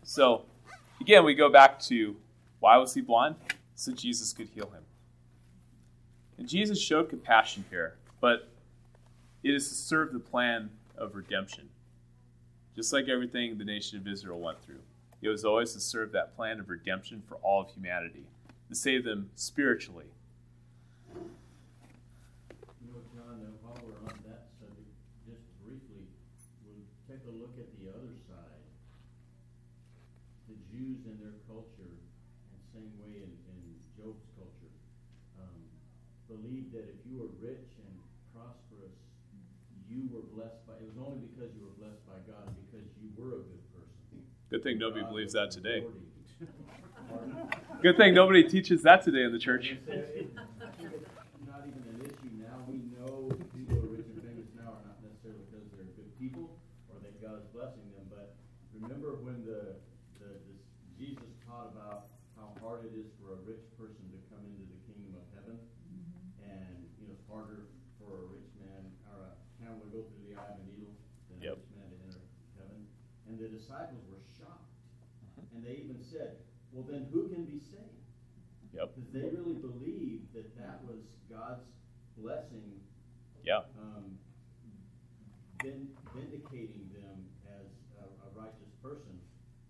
So, 0.04 0.44
again, 1.00 1.24
we 1.24 1.36
go 1.36 1.50
back 1.50 1.80
to 1.84 2.18
why 2.60 2.76
was 2.76 2.94
he 2.94 3.00
blind? 3.00 3.36
So 3.76 3.94
Jesus 3.94 4.34
could 4.34 4.50
heal 4.50 4.70
him. 4.72 4.84
And 6.38 6.50
Jesus 6.50 6.82
showed 6.82 7.10
compassion 7.10 7.64
here, 7.70 7.96
but 8.20 8.50
it 9.44 9.54
is 9.54 9.70
to 9.70 9.76
serve 9.76 10.12
the 10.14 10.20
plan 10.20 10.70
of 10.98 11.16
redemption. 11.16 11.70
Just 12.76 12.92
like 12.94 13.08
everything 13.08 13.58
the 13.58 13.66
nation 13.66 13.98
of 13.98 14.08
Israel 14.08 14.40
went 14.40 14.62
through, 14.64 14.82
it 15.22 15.30
was 15.30 15.44
always 15.44 15.74
to 15.74 15.80
serve 15.80 16.12
that 16.12 16.36
plan 16.36 16.60
of 16.60 16.70
redemption 16.70 17.24
for 17.28 17.36
all 17.36 17.62
of 17.62 17.72
humanity, 17.72 18.24
to 18.70 18.76
save 18.76 19.04
them 19.04 19.30
spiritually. 19.36 20.06
You 21.12 21.28
know, 22.88 23.02
John, 23.16 23.44
uh, 23.44 23.52
while 23.64 23.80
we're 23.84 24.00
on 24.08 24.16
that 24.28 24.48
subject, 24.60 24.96
just 25.28 25.44
briefly, 25.64 26.08
we'll 26.64 26.88
take 27.08 27.24
a 27.28 27.32
look 27.36 27.56
at 27.60 27.68
the 27.80 27.92
other 27.92 28.16
side. 28.28 28.64
The 30.48 30.56
Jews 30.72 31.04
in 31.04 31.20
their 31.20 31.40
culture, 31.48 31.96
and 31.96 32.60
same 32.72 32.92
way 33.00 33.24
in, 33.24 33.32
in 33.32 33.60
Job's 33.96 34.24
culture, 34.36 34.72
um, 35.40 35.60
believed 36.28 36.72
that 36.76 36.88
if 36.92 37.00
you 37.04 37.20
were 37.20 37.32
rich 37.44 37.76
and 37.84 37.96
prosperous, 38.32 38.96
you 39.90 40.06
were 40.14 40.22
blessed 40.38 40.62
by, 40.70 40.78
it 40.78 40.86
was 40.86 41.02
only 41.02 41.26
because 41.34 41.50
you 41.58 41.66
were 41.66 41.74
blessed 41.82 42.06
by 42.06 42.22
God, 42.30 42.46
because 42.70 42.86
you 43.02 43.10
were 43.18 43.42
a 43.42 43.44
good 43.44 43.66
person. 43.74 44.22
Good 44.50 44.64
thing 44.64 44.80
nobody 44.80 45.06
believes 45.06 45.34
that 45.34 45.52
today. 45.52 45.86
Good 47.82 47.98
thing 47.98 48.14
nobody 48.14 48.44
teaches 48.44 48.82
that 48.84 49.04
today 49.04 49.24
in 49.24 49.32
the 49.32 49.40
church. 49.40 49.78
It's 49.88 50.36
not 51.46 51.64
even 51.70 51.86
an 51.86 52.02
issue 52.02 52.34
now. 52.42 52.66
We 52.66 52.82
know 52.98 53.30
people 53.54 53.78
who 53.78 53.86
are 53.86 53.94
rich 53.94 54.10
and 54.10 54.18
famous 54.26 54.50
now 54.58 54.74
are 54.82 54.86
not 54.90 54.98
necessarily 55.06 55.46
because 55.48 55.70
they're 55.70 55.86
good 55.94 56.10
people 56.18 56.58
or 56.90 56.98
that 57.06 57.22
God 57.22 57.38
is 57.40 57.48
blessing 57.54 57.86
them. 57.94 58.10
But 58.10 58.34
remember 58.74 59.22
when 59.22 59.46
the, 59.46 59.78
the, 60.18 60.42
this, 60.50 60.60
Jesus 60.98 61.30
taught 61.46 61.70
about 61.70 62.10
how 62.36 62.50
hard 62.60 62.90
it 62.90 62.98
is 62.98 63.06
for 63.22 63.38
a 63.38 63.40
rich 63.46 63.62
person 63.78 64.02
to 64.12 64.18
come 64.34 64.42
into 64.50 64.66
the 64.66 64.80
kingdom 64.90 65.14
of 65.14 65.26
heaven, 65.38 65.62
and 66.42 66.74
you 67.00 67.06
know 67.06 67.14
it's 67.14 67.28
harder 67.30 67.70
for 68.02 68.18
a 68.18 68.26
rich 68.34 68.50
man 68.60 68.82
or 69.14 69.30
a 69.30 69.32
camel 69.62 69.78
to 69.86 69.90
go 69.94 70.02
through 70.10 70.26
the 70.26 70.34
eye 70.36 70.52
of 70.52 70.60
a 70.60 70.66
needle 70.68 70.92
than 71.32 71.38
Yep. 71.40 71.54
a 71.54 71.62
rich 71.64 71.70
man 71.80 71.88
to 71.94 71.98
enter 72.12 72.24
heaven. 72.60 72.80
And 73.32 73.40
the 73.40 73.48
disciples 73.48 74.04
were 74.12 74.20
shocked, 74.36 74.68
and 75.56 75.64
they 75.64 75.80
even 75.84 76.00
said, 76.04 76.40
"Well, 76.72 76.79
then 76.92 77.08
who 77.12 77.30
can 77.30 77.46
be 77.46 77.60
saved?" 77.60 78.00
Yep. 78.74 78.94
Because 78.96 79.10
they 79.14 79.26
really 79.34 79.58
believed 79.58 80.34
that 80.34 80.56
that 80.58 80.84
was 80.86 81.02
God's 81.30 81.66
blessing, 82.18 82.82
Yeah. 83.44 83.66
um, 83.82 84.18
vin- 85.64 85.96
vindicating 86.14 86.90
them 86.94 87.26
as 87.50 87.66
a, 87.98 88.06
a 88.06 88.30
righteous 88.38 88.70
person. 88.84 89.18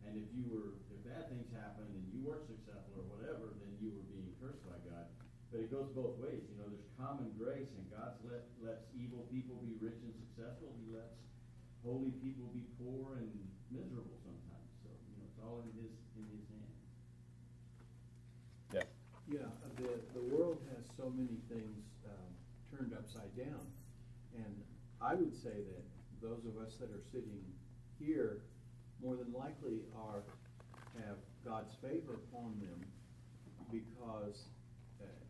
And 0.06 0.18
if 0.18 0.28
you 0.36 0.44
were, 0.52 0.76
if 0.92 1.00
bad 1.06 1.30
things 1.30 1.48
happened 1.54 1.94
and 1.96 2.04
you 2.12 2.26
weren't 2.28 2.46
successful 2.48 3.06
or 3.06 3.08
whatever, 3.16 3.54
then 3.62 3.72
you 3.80 3.94
were 3.94 4.04
being 4.10 4.34
cursed 4.42 4.64
by 4.68 4.78
God. 4.84 5.08
But 5.52 5.62
it 5.66 5.72
goes 5.72 5.90
both 5.96 6.18
ways. 6.20 6.44
You 6.50 6.58
know, 6.62 6.68
there's 6.70 6.90
common 6.98 7.32
grace, 7.38 7.70
and 7.74 7.86
God 7.90 8.20
let, 8.26 8.46
lets 8.62 8.86
evil 8.94 9.26
people 9.34 9.58
be 9.64 9.74
rich 9.82 9.98
and 10.04 10.14
successful. 10.14 10.74
He 10.78 10.92
lets 10.94 11.16
holy 11.82 12.12
people 12.22 12.52
be 12.54 12.68
poor 12.78 13.18
and 13.18 13.32
miserable 13.72 14.18
sometimes. 14.22 14.70
So 14.86 14.90
you 14.94 15.14
know, 15.18 15.26
it's 15.26 15.40
all 15.42 15.62
in 15.66 15.72
His 15.74 15.94
in 16.18 16.26
His 16.30 16.46
hands. 16.54 16.78
Yeah. 18.74 18.86
Yeah, 19.30 19.50
the, 19.78 20.02
the 20.14 20.26
world 20.34 20.62
has 20.74 20.86
so 20.98 21.10
many 21.14 21.38
things 21.50 21.82
um, 22.06 22.30
turned 22.70 22.94
upside 22.94 23.34
down. 23.38 23.62
And 24.34 24.54
I 25.02 25.16
would 25.16 25.34
say 25.34 25.56
that 25.56 25.86
those 26.22 26.44
of 26.46 26.60
us 26.62 26.76
that 26.80 26.92
are 26.92 27.04
sitting 27.12 27.40
here 28.00 28.42
more 29.02 29.16
than 29.16 29.32
likely 29.32 29.80
are, 29.96 30.24
have 31.00 31.18
God's 31.46 31.72
favor 31.82 32.20
upon 32.28 32.60
them 32.60 32.84
because, 33.72 34.52
uh, 35.02 35.24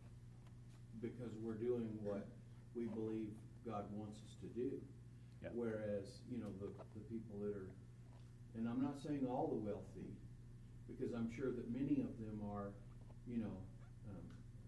because 1.00 1.30
we're 1.42 1.54
doing 1.54 1.86
what 2.02 2.26
we 2.74 2.86
believe 2.86 3.30
God 3.66 3.84
wants 3.94 4.18
us 4.26 4.34
to 4.42 4.48
do. 4.58 4.74
Yeah. 5.42 5.50
Whereas, 5.54 6.20
you 6.30 6.38
know, 6.38 6.50
the, 6.58 6.68
the 6.98 7.04
people 7.06 7.38
that 7.40 7.54
are, 7.54 7.70
and 8.58 8.66
I'm 8.66 8.82
not 8.82 8.98
saying 8.98 9.22
all 9.30 9.46
the 9.48 9.60
wealthy, 9.62 10.10
because 10.90 11.14
I'm 11.14 11.30
sure 11.30 11.54
that 11.54 11.70
many 11.70 12.02
of 12.02 12.10
them 12.18 12.42
are, 12.50 12.74
you 13.30 13.38
know, 13.38 13.56
um, 14.10 14.24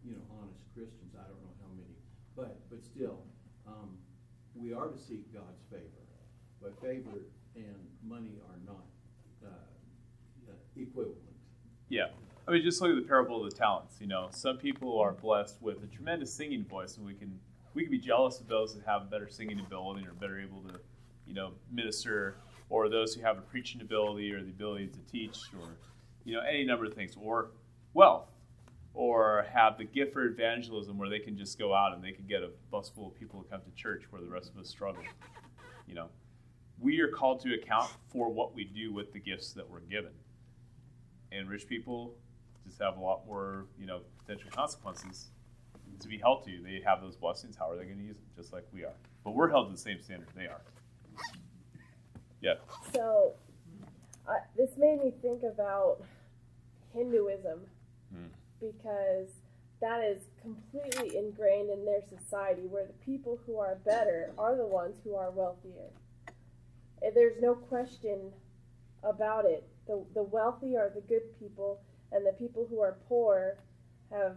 you 0.06 0.14
know, 0.14 0.22
honest 0.38 0.62
Christians. 0.70 1.12
I 1.18 1.26
don't 1.26 1.42
know 1.42 1.56
how 1.60 1.70
many, 1.74 1.98
but 2.38 2.62
but 2.70 2.78
still, 2.86 3.26
we 4.54 4.72
are 4.72 4.88
to 4.88 4.98
seek 4.98 5.32
God's 5.32 5.62
favor. 5.70 5.82
But 6.60 6.80
favor 6.80 7.26
and 7.56 7.76
money 8.02 8.38
are 8.48 8.58
not 8.66 8.84
uh, 9.44 9.48
uh, 10.48 10.52
equivalent. 10.76 11.18
Yeah. 11.88 12.06
I 12.46 12.52
mean, 12.52 12.62
just 12.62 12.80
look 12.80 12.90
at 12.90 12.96
the 12.96 13.08
parable 13.08 13.44
of 13.44 13.50
the 13.50 13.56
talents. 13.56 13.96
You 14.00 14.06
know, 14.06 14.28
some 14.30 14.56
people 14.56 14.98
are 14.98 15.12
blessed 15.12 15.60
with 15.60 15.82
a 15.82 15.86
tremendous 15.86 16.32
singing 16.32 16.64
voice, 16.64 16.96
and 16.96 17.06
we 17.06 17.14
can 17.14 17.38
we 17.74 17.82
can 17.82 17.90
be 17.90 17.98
jealous 17.98 18.40
of 18.40 18.48
those 18.48 18.74
that 18.74 18.84
have 18.84 19.02
a 19.02 19.04
better 19.06 19.28
singing 19.28 19.60
ability 19.60 20.06
or 20.06 20.12
better 20.12 20.40
able 20.40 20.60
to, 20.68 20.78
you 21.26 21.34
know, 21.34 21.52
minister, 21.70 22.36
or 22.68 22.88
those 22.88 23.14
who 23.14 23.22
have 23.22 23.38
a 23.38 23.42
preaching 23.42 23.80
ability 23.80 24.32
or 24.32 24.42
the 24.42 24.50
ability 24.50 24.88
to 24.88 24.98
teach, 25.10 25.38
or 25.60 25.68
you 26.24 26.34
know, 26.34 26.40
any 26.40 26.64
number 26.64 26.84
of 26.84 26.94
things, 26.94 27.16
or 27.20 27.50
wealth, 27.94 28.28
or 28.94 29.46
have 29.52 29.78
the 29.78 29.84
gift 29.84 30.12
for 30.12 30.24
evangelism 30.24 30.98
where 30.98 31.08
they 31.08 31.18
can 31.18 31.36
just 31.36 31.58
go 31.58 31.74
out 31.74 31.94
and 31.94 32.04
they 32.04 32.12
can 32.12 32.26
get 32.26 32.42
a 32.42 32.50
bus 32.70 32.90
full 32.94 33.08
of 33.08 33.14
people 33.18 33.42
to 33.42 33.48
come 33.48 33.60
to 33.62 33.70
church 33.82 34.04
where 34.10 34.20
the 34.20 34.28
rest 34.28 34.50
of 34.50 34.60
us 34.60 34.68
struggle. 34.68 35.02
You 35.86 35.94
know, 35.94 36.08
we 36.78 37.00
are 37.00 37.08
called 37.08 37.40
to 37.40 37.54
account 37.54 37.90
for 38.08 38.30
what 38.30 38.54
we 38.54 38.64
do 38.64 38.92
with 38.92 39.12
the 39.12 39.18
gifts 39.18 39.52
that 39.52 39.68
we're 39.68 39.80
given 39.80 40.12
and 41.30 41.48
rich 41.48 41.66
people 41.66 42.14
just 42.66 42.80
have 42.80 42.96
a 42.96 43.00
lot 43.00 43.26
more, 43.26 43.66
you 43.78 43.86
know, 43.86 44.00
potential 44.18 44.50
consequences 44.50 45.28
to 46.00 46.08
be 46.08 46.18
held 46.18 46.44
to. 46.44 46.62
They 46.62 46.80
have 46.84 47.00
those 47.00 47.16
blessings. 47.16 47.56
How 47.56 47.70
are 47.70 47.76
they 47.76 47.84
going 47.84 47.98
to 47.98 48.04
use 48.04 48.16
them? 48.16 48.26
Just 48.36 48.52
like 48.52 48.66
we 48.72 48.84
are. 48.84 48.94
But 49.24 49.32
we're 49.32 49.48
held 49.48 49.68
to 49.68 49.72
the 49.72 49.78
same 49.78 50.00
standard 50.02 50.28
they 50.36 50.46
are. 50.46 50.60
Yeah. 52.40 52.54
So 52.94 53.32
I, 54.28 54.38
this 54.56 54.70
made 54.76 55.00
me 55.02 55.12
think 55.22 55.42
about 55.42 55.98
Hinduism 56.94 57.60
Hmm. 58.12 58.26
Because 58.62 59.28
that 59.80 60.02
is 60.04 60.22
completely 60.40 61.16
ingrained 61.16 61.70
in 61.70 61.84
their 61.84 62.00
society 62.08 62.62
where 62.62 62.86
the 62.86 62.92
people 63.04 63.38
who 63.46 63.58
are 63.58 63.74
better 63.84 64.32
are 64.38 64.56
the 64.56 64.66
ones 64.66 64.96
who 65.02 65.14
are 65.16 65.30
wealthier. 65.30 65.90
And 67.02 67.14
There's 67.16 67.42
no 67.42 67.54
question 67.54 68.30
about 69.02 69.44
it. 69.44 69.66
The, 69.88 70.04
the 70.14 70.22
wealthy 70.22 70.76
are 70.76 70.88
the 70.94 71.00
good 71.00 71.36
people, 71.40 71.80
and 72.12 72.24
the 72.24 72.32
people 72.32 72.66
who 72.70 72.80
are 72.80 72.96
poor 73.08 73.56
have 74.12 74.36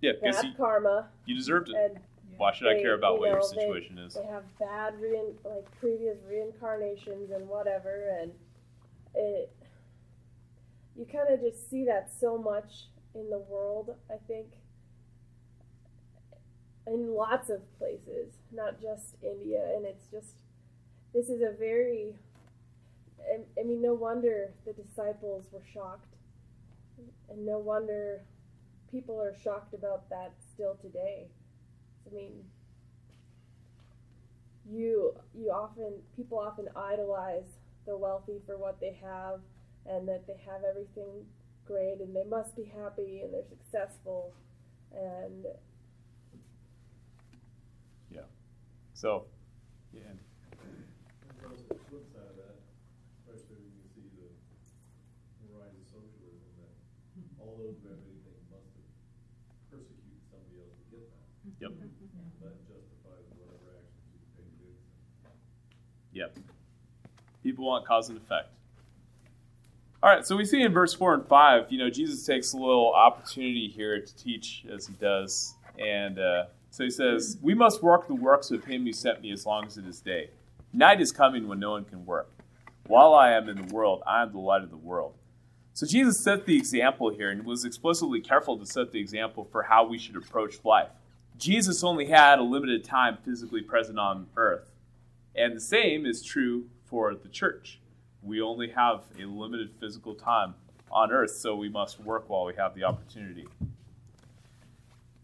Yeah, 0.00 0.12
bad 0.20 0.44
you, 0.44 0.50
karma. 0.56 1.08
you 1.26 1.36
deserved 1.36 1.68
it. 1.68 1.76
And 1.76 2.00
Why 2.36 2.52
should 2.52 2.66
I 2.66 2.80
care 2.82 2.94
about 2.94 3.14
you 3.14 3.20
what 3.20 3.28
your 3.28 3.38
know, 3.38 3.48
they- 3.48 3.54
situation 3.60 3.98
is? 3.98 4.14
They 4.14 4.26
have 4.26 4.42
bad 4.58 5.00
rein, 5.00 5.34
like 5.44 5.70
previous 5.78 6.16
reincarnations 6.28 7.30
and 7.30 7.48
whatever, 7.48 8.16
and 8.20 8.32
it. 9.14 9.52
You 10.96 11.06
kind 11.06 11.32
of 11.32 11.40
just 11.40 11.70
see 11.70 11.84
that 11.84 12.10
so 12.20 12.36
much 12.36 12.86
in 13.14 13.30
the 13.30 13.38
world. 13.38 13.96
I 14.10 14.16
think 14.26 14.46
in 16.86 17.14
lots 17.14 17.50
of 17.50 17.60
places, 17.78 18.34
not 18.52 18.80
just 18.80 19.14
India, 19.22 19.62
and 19.76 19.84
it's 19.84 20.06
just 20.10 20.34
this 21.14 21.28
is 21.28 21.42
a 21.42 21.52
very. 21.58 22.16
I- 23.56 23.62
mean, 23.62 23.80
no 23.80 23.94
wonder 23.94 24.52
the 24.64 24.72
disciples 24.72 25.52
were 25.52 25.62
shocked, 25.64 26.16
and 27.28 27.46
no 27.46 27.58
wonder 27.58 28.22
people 28.90 29.20
are 29.20 29.34
shocked 29.42 29.74
about 29.74 30.08
that 30.10 30.32
still 30.54 30.76
today. 30.82 31.28
I 32.10 32.14
mean, 32.14 32.44
you 34.70 35.14
you 35.34 35.50
often 35.50 35.94
people 36.16 36.38
often 36.38 36.68
idolize 36.76 37.48
the 37.86 37.96
wealthy 37.96 38.40
for 38.46 38.56
what 38.56 38.78
they 38.80 38.96
have 39.02 39.40
and 39.86 40.06
that 40.06 40.26
they 40.26 40.36
have 40.46 40.62
everything 40.68 41.24
great 41.66 42.00
and 42.00 42.14
they 42.14 42.24
must 42.24 42.56
be 42.56 42.64
happy 42.64 43.20
and 43.22 43.32
they're 43.32 43.48
successful 43.48 44.32
and 44.94 45.46
Yeah. 48.10 48.26
So, 48.94 49.26
yeah. 49.94 50.00
There's 50.10 51.46
also 51.46 51.62
the 51.68 51.78
flip 51.88 52.04
side 52.10 52.26
of 52.26 52.36
that, 52.36 52.58
especially 53.22 53.62
when 53.62 53.70
you 53.78 53.86
see 53.94 54.10
the 54.18 54.28
rise 55.54 55.72
of 55.78 55.86
socialism, 55.86 56.50
that 56.58 56.74
all 57.38 57.54
those 57.56 57.78
who 57.86 57.94
must 58.50 58.66
have 58.74 58.90
persecuted 59.70 60.20
somebody 60.26 60.58
else 60.58 60.74
to 60.74 60.86
get 60.90 61.06
that. 61.06 61.30
Yep. 61.62 61.72
That 62.42 62.56
justifies 62.66 63.26
whatever 63.38 63.78
actions 63.78 64.10
you 64.10 64.26
take 64.34 64.52
to. 64.58 64.68
Yep. 66.12 66.30
People 67.42 67.64
want 67.66 67.86
cause 67.86 68.08
and 68.10 68.18
effect. 68.18 68.50
All 70.02 70.08
right, 70.08 70.26
so 70.26 70.34
we 70.34 70.46
see 70.46 70.62
in 70.62 70.72
verse 70.72 70.94
4 70.94 71.12
and 71.12 71.26
5, 71.26 71.70
you 71.70 71.76
know, 71.76 71.90
Jesus 71.90 72.24
takes 72.24 72.54
a 72.54 72.56
little 72.56 72.94
opportunity 72.94 73.68
here 73.68 74.00
to 74.00 74.16
teach 74.16 74.64
as 74.72 74.86
he 74.86 74.94
does. 74.94 75.54
And 75.78 76.18
uh, 76.18 76.44
so 76.70 76.84
he 76.84 76.90
says, 76.90 77.36
We 77.42 77.52
must 77.52 77.82
work 77.82 78.08
the 78.08 78.14
works 78.14 78.50
of 78.50 78.64
him 78.64 78.84
who 78.84 78.94
sent 78.94 79.20
me 79.20 79.30
as 79.30 79.44
long 79.44 79.66
as 79.66 79.76
it 79.76 79.86
is 79.86 80.00
day. 80.00 80.30
Night 80.72 81.02
is 81.02 81.12
coming 81.12 81.48
when 81.48 81.60
no 81.60 81.72
one 81.72 81.84
can 81.84 82.06
work. 82.06 82.30
While 82.86 83.12
I 83.12 83.32
am 83.32 83.50
in 83.50 83.56
the 83.56 83.74
world, 83.74 84.02
I 84.06 84.22
am 84.22 84.32
the 84.32 84.38
light 84.38 84.62
of 84.62 84.70
the 84.70 84.76
world. 84.78 85.16
So 85.74 85.86
Jesus 85.86 86.18
set 86.24 86.46
the 86.46 86.56
example 86.56 87.10
here 87.10 87.28
and 87.28 87.44
was 87.44 87.66
explicitly 87.66 88.22
careful 88.22 88.56
to 88.56 88.64
set 88.64 88.92
the 88.92 89.00
example 89.00 89.48
for 89.52 89.64
how 89.64 89.86
we 89.86 89.98
should 89.98 90.16
approach 90.16 90.64
life. 90.64 90.88
Jesus 91.36 91.84
only 91.84 92.06
had 92.06 92.38
a 92.38 92.42
limited 92.42 92.84
time 92.84 93.18
physically 93.22 93.60
present 93.60 93.98
on 93.98 94.28
earth. 94.38 94.70
And 95.36 95.54
the 95.54 95.60
same 95.60 96.06
is 96.06 96.22
true 96.22 96.68
for 96.86 97.14
the 97.14 97.28
church. 97.28 97.80
We 98.22 98.40
only 98.40 98.70
have 98.70 99.02
a 99.18 99.24
limited 99.24 99.70
physical 99.80 100.14
time 100.14 100.54
on 100.90 101.10
earth, 101.10 101.30
so 101.30 101.54
we 101.56 101.68
must 101.68 102.00
work 102.00 102.28
while 102.28 102.44
we 102.44 102.54
have 102.56 102.74
the 102.74 102.84
opportunity. 102.84 103.46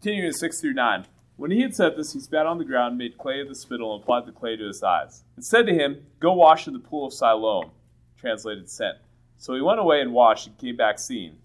Continuing 0.01 0.27
in 0.27 0.33
6 0.33 0.61
through 0.61 0.73
9. 0.73 1.05
When 1.35 1.51
he 1.51 1.61
had 1.61 1.75
said 1.75 1.95
this, 1.95 2.13
he 2.13 2.19
spat 2.19 2.47
on 2.47 2.57
the 2.57 2.65
ground, 2.65 2.97
made 2.97 3.17
clay 3.17 3.41
of 3.41 3.47
the 3.47 3.55
spittle, 3.55 3.93
and 3.93 4.01
applied 4.01 4.25
the 4.25 4.31
clay 4.31 4.55
to 4.55 4.67
his 4.67 4.81
eyes, 4.81 5.23
and 5.35 5.45
said 5.45 5.67
to 5.67 5.73
him, 5.73 6.07
Go 6.19 6.33
wash 6.33 6.67
in 6.67 6.73
the 6.73 6.79
pool 6.79 7.05
of 7.05 7.13
Siloam, 7.13 7.69
translated 8.17 8.69
sent. 8.69 8.97
So 9.37 9.53
he 9.53 9.61
went 9.61 9.79
away 9.79 10.01
and 10.01 10.13
washed 10.13 10.47
and 10.47 10.57
came 10.57 10.75
back 10.75 10.97
seeing. 10.97 11.37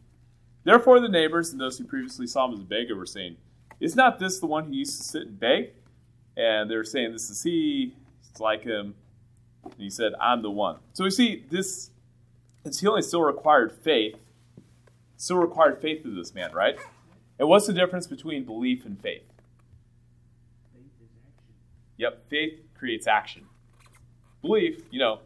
Therefore 0.64 1.00
the 1.00 1.08
neighbors 1.08 1.52
and 1.52 1.60
those 1.60 1.76
who 1.76 1.84
previously 1.84 2.26
saw 2.26 2.46
him 2.46 2.54
as 2.54 2.60
a 2.60 2.64
beggar 2.64 2.96
were 2.96 3.04
saying, 3.04 3.36
Is 3.80 3.94
not 3.94 4.18
this 4.18 4.40
the 4.40 4.46
one 4.46 4.64
who 4.64 4.72
used 4.72 4.96
to 4.98 5.04
sit 5.04 5.22
and 5.22 5.38
beg? 5.38 5.72
And 6.36 6.70
they 6.70 6.76
were 6.76 6.84
saying, 6.84 7.12
This 7.12 7.28
is 7.28 7.42
he. 7.42 7.94
It's 8.30 8.40
like 8.40 8.64
him. 8.64 8.94
And 9.64 9.74
he 9.78 9.90
said, 9.90 10.12
I'm 10.20 10.42
the 10.42 10.50
one. 10.50 10.78
So 10.92 11.04
we 11.04 11.10
see 11.10 11.44
this, 11.50 11.90
his 12.64 12.80
healing 12.80 13.02
still 13.02 13.22
required 13.22 13.72
faith. 13.72 14.16
Still 15.16 15.38
required 15.38 15.80
faith 15.80 16.04
of 16.04 16.14
this 16.14 16.34
man, 16.34 16.52
right? 16.52 16.76
And 17.38 17.48
what's 17.48 17.66
the 17.66 17.72
difference 17.72 18.06
between 18.06 18.44
belief 18.44 18.84
and 18.84 19.00
faith? 19.00 19.22
Faith 20.72 20.90
is 21.00 21.10
action. 21.26 21.54
Yep, 21.96 22.28
faith 22.28 22.60
creates 22.74 23.06
action. 23.06 23.46
Belief, 24.40 24.80
you 24.90 24.98
know, 24.98 25.20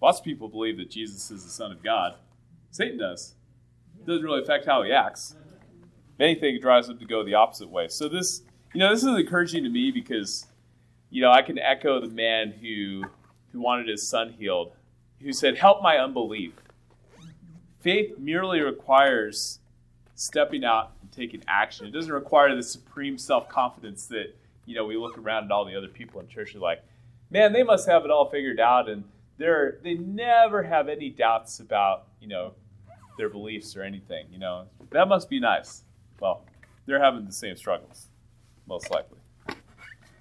lots 0.00 0.18
of 0.18 0.24
people 0.24 0.48
believe 0.48 0.76
that 0.78 0.90
Jesus 0.90 1.30
is 1.30 1.44
the 1.44 1.50
Son 1.50 1.72
of 1.72 1.82
God. 1.82 2.14
Satan 2.70 2.98
does. 2.98 3.34
It 3.98 4.06
doesn't 4.06 4.24
really 4.24 4.42
affect 4.42 4.66
how 4.66 4.82
he 4.82 4.92
acts. 4.92 5.34
If 6.14 6.20
anything, 6.20 6.58
drives 6.60 6.88
him 6.88 6.98
to 6.98 7.04
go 7.04 7.24
the 7.24 7.34
opposite 7.34 7.70
way. 7.70 7.88
So 7.88 8.08
this, 8.08 8.42
you 8.74 8.80
know, 8.80 8.90
this 8.90 9.02
is 9.02 9.16
encouraging 9.16 9.64
to 9.64 9.70
me 9.70 9.90
because, 9.90 10.46
you 11.10 11.22
know, 11.22 11.30
I 11.30 11.42
can 11.42 11.58
echo 11.58 12.00
the 12.00 12.08
man 12.08 12.52
who 12.52 13.04
who 13.52 13.60
wanted 13.60 13.88
his 13.88 14.06
son 14.06 14.34
healed, 14.38 14.72
who 15.20 15.32
said, 15.32 15.56
"Help 15.56 15.82
my 15.82 15.98
unbelief." 15.98 16.52
Faith 17.80 18.18
merely 18.18 18.60
requires 18.60 19.60
stepping 20.14 20.64
out 20.64 20.92
and 21.00 21.10
taking 21.12 21.42
action. 21.46 21.86
It 21.86 21.92
doesn't 21.92 22.12
require 22.12 22.54
the 22.54 22.62
supreme 22.62 23.16
self 23.16 23.48
confidence 23.48 24.06
that 24.06 24.36
you 24.66 24.74
know 24.74 24.84
we 24.84 24.96
look 24.96 25.16
around 25.16 25.44
at 25.44 25.50
all 25.50 25.64
the 25.64 25.76
other 25.76 25.88
people 25.88 26.20
in 26.20 26.28
church 26.28 26.52
and 26.52 26.62
like, 26.62 26.82
man, 27.30 27.52
they 27.52 27.62
must 27.62 27.88
have 27.88 28.04
it 28.04 28.10
all 28.10 28.28
figured 28.28 28.60
out, 28.60 28.88
and 28.88 29.04
they're 29.38 29.78
they 29.82 29.94
never 29.94 30.62
have 30.62 30.88
any 30.88 31.08
doubts 31.08 31.60
about 31.60 32.08
you 32.20 32.28
know 32.28 32.52
their 33.16 33.28
beliefs 33.28 33.76
or 33.76 33.82
anything. 33.82 34.26
You 34.30 34.38
know 34.38 34.66
that 34.90 35.08
must 35.08 35.30
be 35.30 35.40
nice. 35.40 35.84
Well, 36.20 36.44
they're 36.86 37.02
having 37.02 37.24
the 37.24 37.32
same 37.32 37.56
struggles, 37.56 38.08
most 38.66 38.90
likely. 38.90 39.17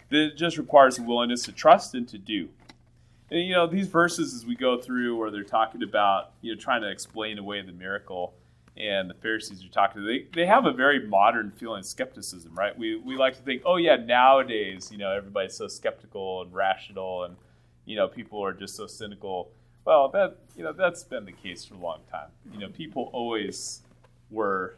It 0.09 0.37
just 0.37 0.57
requires 0.57 0.97
a 0.99 1.03
willingness 1.03 1.43
to 1.43 1.51
trust 1.51 1.93
and 1.93 2.07
to 2.09 2.17
do. 2.17 2.49
And 3.29 3.41
you 3.41 3.53
know 3.53 3.67
these 3.67 3.87
verses 3.87 4.33
as 4.33 4.45
we 4.45 4.55
go 4.55 4.81
through, 4.81 5.17
where 5.17 5.31
they're 5.31 5.43
talking 5.43 5.83
about 5.83 6.31
you 6.41 6.53
know 6.53 6.59
trying 6.59 6.81
to 6.81 6.89
explain 6.89 7.37
away 7.37 7.61
the 7.61 7.73
miracle 7.73 8.33
and 8.77 9.09
the 9.09 9.13
Pharisees 9.15 9.65
are 9.65 9.69
talking, 9.69 10.05
they, 10.05 10.27
they 10.33 10.45
have 10.45 10.65
a 10.65 10.71
very 10.71 11.07
modern 11.07 11.51
feeling 11.51 11.79
of 11.79 11.85
skepticism, 11.85 12.53
right? 12.53 12.77
We, 12.77 12.95
we 12.95 13.17
like 13.17 13.35
to 13.35 13.41
think, 13.41 13.63
oh, 13.65 13.77
yeah, 13.77 13.95
nowadays, 13.95 14.89
you 14.91 14.97
know, 14.97 15.11
everybody's 15.11 15.55
so 15.55 15.67
skeptical 15.67 16.43
and 16.43 16.53
rational 16.53 17.23
and, 17.23 17.35
you 17.85 17.95
know, 17.95 18.07
people 18.07 18.43
are 18.43 18.53
just 18.53 18.75
so 18.75 18.85
cynical. 18.85 19.49
Well, 19.83 20.09
that, 20.09 20.37
you 20.55 20.63
know, 20.63 20.73
that's 20.73 21.03
been 21.03 21.25
the 21.25 21.31
case 21.31 21.65
for 21.65 21.73
a 21.73 21.79
long 21.79 22.01
time. 22.11 22.29
You 22.53 22.59
know, 22.59 22.69
people 22.69 23.09
always 23.13 23.81
were 24.29 24.75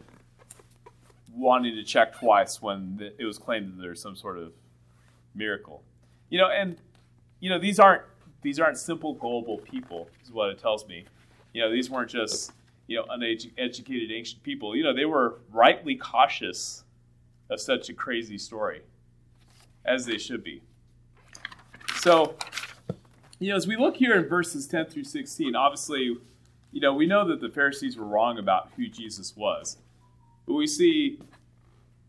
wanting 1.35 1.75
to 1.75 1.83
check 1.83 2.17
twice 2.17 2.61
when 2.61 3.11
it 3.17 3.25
was 3.25 3.37
claimed 3.37 3.73
that 3.73 3.81
there's 3.81 4.01
some 4.01 4.15
sort 4.15 4.37
of 4.37 4.53
miracle. 5.39 5.81
You 6.29 6.37
know, 6.37 6.49
and, 6.49 6.77
you 7.39 7.49
know, 7.49 7.57
these 7.57 7.79
aren't, 7.79 8.03
these 8.43 8.59
aren't 8.59 8.77
simple, 8.77 9.13
gullible 9.13 9.57
people, 9.57 10.09
is 10.23 10.31
what 10.31 10.49
it 10.49 10.59
tells 10.59 10.87
me. 10.87 11.05
You 11.53 11.63
know, 11.63 11.71
these 11.71 11.89
weren't 11.89 12.11
just 12.11 12.51
you 12.89 12.95
know, 12.95 13.05
uneducated 13.11 14.11
ancient 14.11 14.41
people, 14.41 14.75
you 14.75 14.83
know, 14.83 14.95
they 14.95 15.05
were 15.05 15.39
rightly 15.51 15.95
cautious 15.95 16.83
of 17.51 17.61
such 17.61 17.87
a 17.89 17.93
crazy 17.93 18.37
story, 18.37 18.81
as 19.85 20.07
they 20.07 20.17
should 20.17 20.43
be. 20.43 20.63
So, 21.97 22.33
you 23.37 23.49
know, 23.49 23.55
as 23.55 23.67
we 23.67 23.77
look 23.77 23.95
here 23.95 24.15
in 24.15 24.27
verses 24.27 24.65
10 24.65 24.87
through 24.87 25.03
16, 25.03 25.55
obviously, 25.55 26.17
you 26.71 26.81
know, 26.81 26.95
we 26.95 27.05
know 27.05 27.27
that 27.27 27.41
the 27.41 27.49
Pharisees 27.49 27.95
were 27.95 28.05
wrong 28.05 28.39
about 28.39 28.71
who 28.75 28.87
Jesus 28.87 29.37
was. 29.37 29.77
But 30.47 30.55
we 30.55 30.65
see 30.65 31.19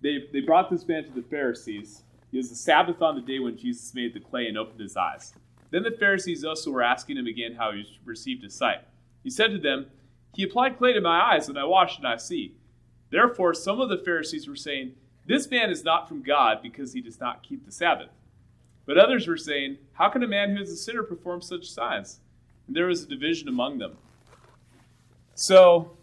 they, 0.01 0.29
they 0.33 0.41
brought 0.41 0.71
this 0.71 0.89
man 0.89 1.05
to 1.05 1.11
the 1.11 1.23
Pharisees. 1.23 2.05
It 2.33 2.37
was 2.37 2.49
the 2.49 2.57
Sabbath 2.57 3.03
on 3.03 3.17
the 3.17 3.21
day 3.21 3.39
when 3.39 3.57
Jesus 3.57 3.95
made 3.95 4.15
the 4.15 4.21
clay 4.21 4.47
and 4.47 4.57
opened 4.57 4.81
his 4.81 4.97
eyes. 4.97 5.35
Then 5.71 5.83
the 5.83 5.91
Pharisees 5.91 6.45
also 6.45 6.71
were 6.71 6.83
asking 6.83 7.17
him 7.17 7.27
again 7.27 7.55
how 7.55 7.73
he 7.73 7.85
received 8.05 8.43
his 8.43 8.55
sight. 8.55 8.81
He 9.23 9.31
said 9.31 9.51
to 9.51 9.59
them, 9.59 9.87
he 10.35 10.43
applied 10.43 10.79
clay 10.79 10.93
to 10.93 11.01
my 11.01 11.35
eyes, 11.35 11.49
and 11.49 11.59
I 11.59 11.65
washed, 11.65 11.99
and 11.99 12.07
I 12.07 12.17
see. 12.17 12.55
Therefore, 13.11 13.53
some 13.55 13.81
of 13.81 13.89
the 13.89 13.99
Pharisees 13.99 14.49
were 14.49 14.57
saying, 14.57 14.93
This 15.27 15.51
man 15.51 15.71
is 15.71 15.85
not 15.85 16.09
from 16.09 16.23
God 16.23 16.63
because 16.63 16.93
he 16.93 17.01
does 17.01 17.19
not 17.19 17.43
keep 17.43 17.65
the 17.67 17.73
Sabbath. 17.73 18.11
But 18.87 18.99
others 18.99 19.27
were 19.27 19.37
saying, 19.37 19.79
How 19.95 20.09
can 20.09 20.23
a 20.23 20.29
man 20.29 20.55
who 20.55 20.63
is 20.63 20.71
a 20.71 20.77
sinner 20.77 21.03
perform 21.03 21.43
such 21.43 21.71
signs? 21.71 22.21
And 22.67 22.77
there 22.77 22.87
was 22.87 23.03
a 23.03 23.09
division 23.09 23.49
among 23.49 23.79
them. 23.79 23.97
So, 25.35 25.97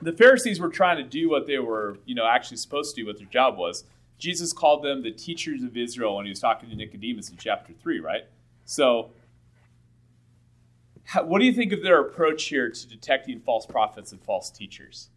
the 0.00 0.12
Pharisees 0.12 0.60
were 0.60 0.68
trying 0.68 0.96
to 0.96 1.02
do 1.02 1.28
what 1.28 1.46
they 1.46 1.58
were, 1.58 1.98
you 2.06 2.14
know, 2.14 2.26
actually 2.26 2.58
supposed 2.58 2.94
to 2.94 3.02
do, 3.02 3.06
what 3.06 3.18
their 3.18 3.26
job 3.26 3.58
was. 3.58 3.84
Jesus 4.18 4.52
called 4.52 4.82
them 4.82 5.02
the 5.02 5.10
teachers 5.10 5.62
of 5.62 5.76
Israel 5.76 6.16
when 6.16 6.24
he 6.24 6.30
was 6.30 6.40
talking 6.40 6.70
to 6.70 6.76
Nicodemus 6.76 7.30
in 7.30 7.36
chapter 7.36 7.72
3, 7.72 8.00
right? 8.00 8.24
So, 8.64 9.10
how, 11.04 11.24
what 11.24 11.38
do 11.38 11.44
you 11.44 11.52
think 11.52 11.72
of 11.72 11.82
their 11.82 12.00
approach 12.00 12.44
here 12.44 12.68
to 12.70 12.88
detecting 12.88 13.40
false 13.40 13.66
prophets 13.66 14.12
and 14.12 14.20
false 14.20 14.50
teachers? 14.50 15.10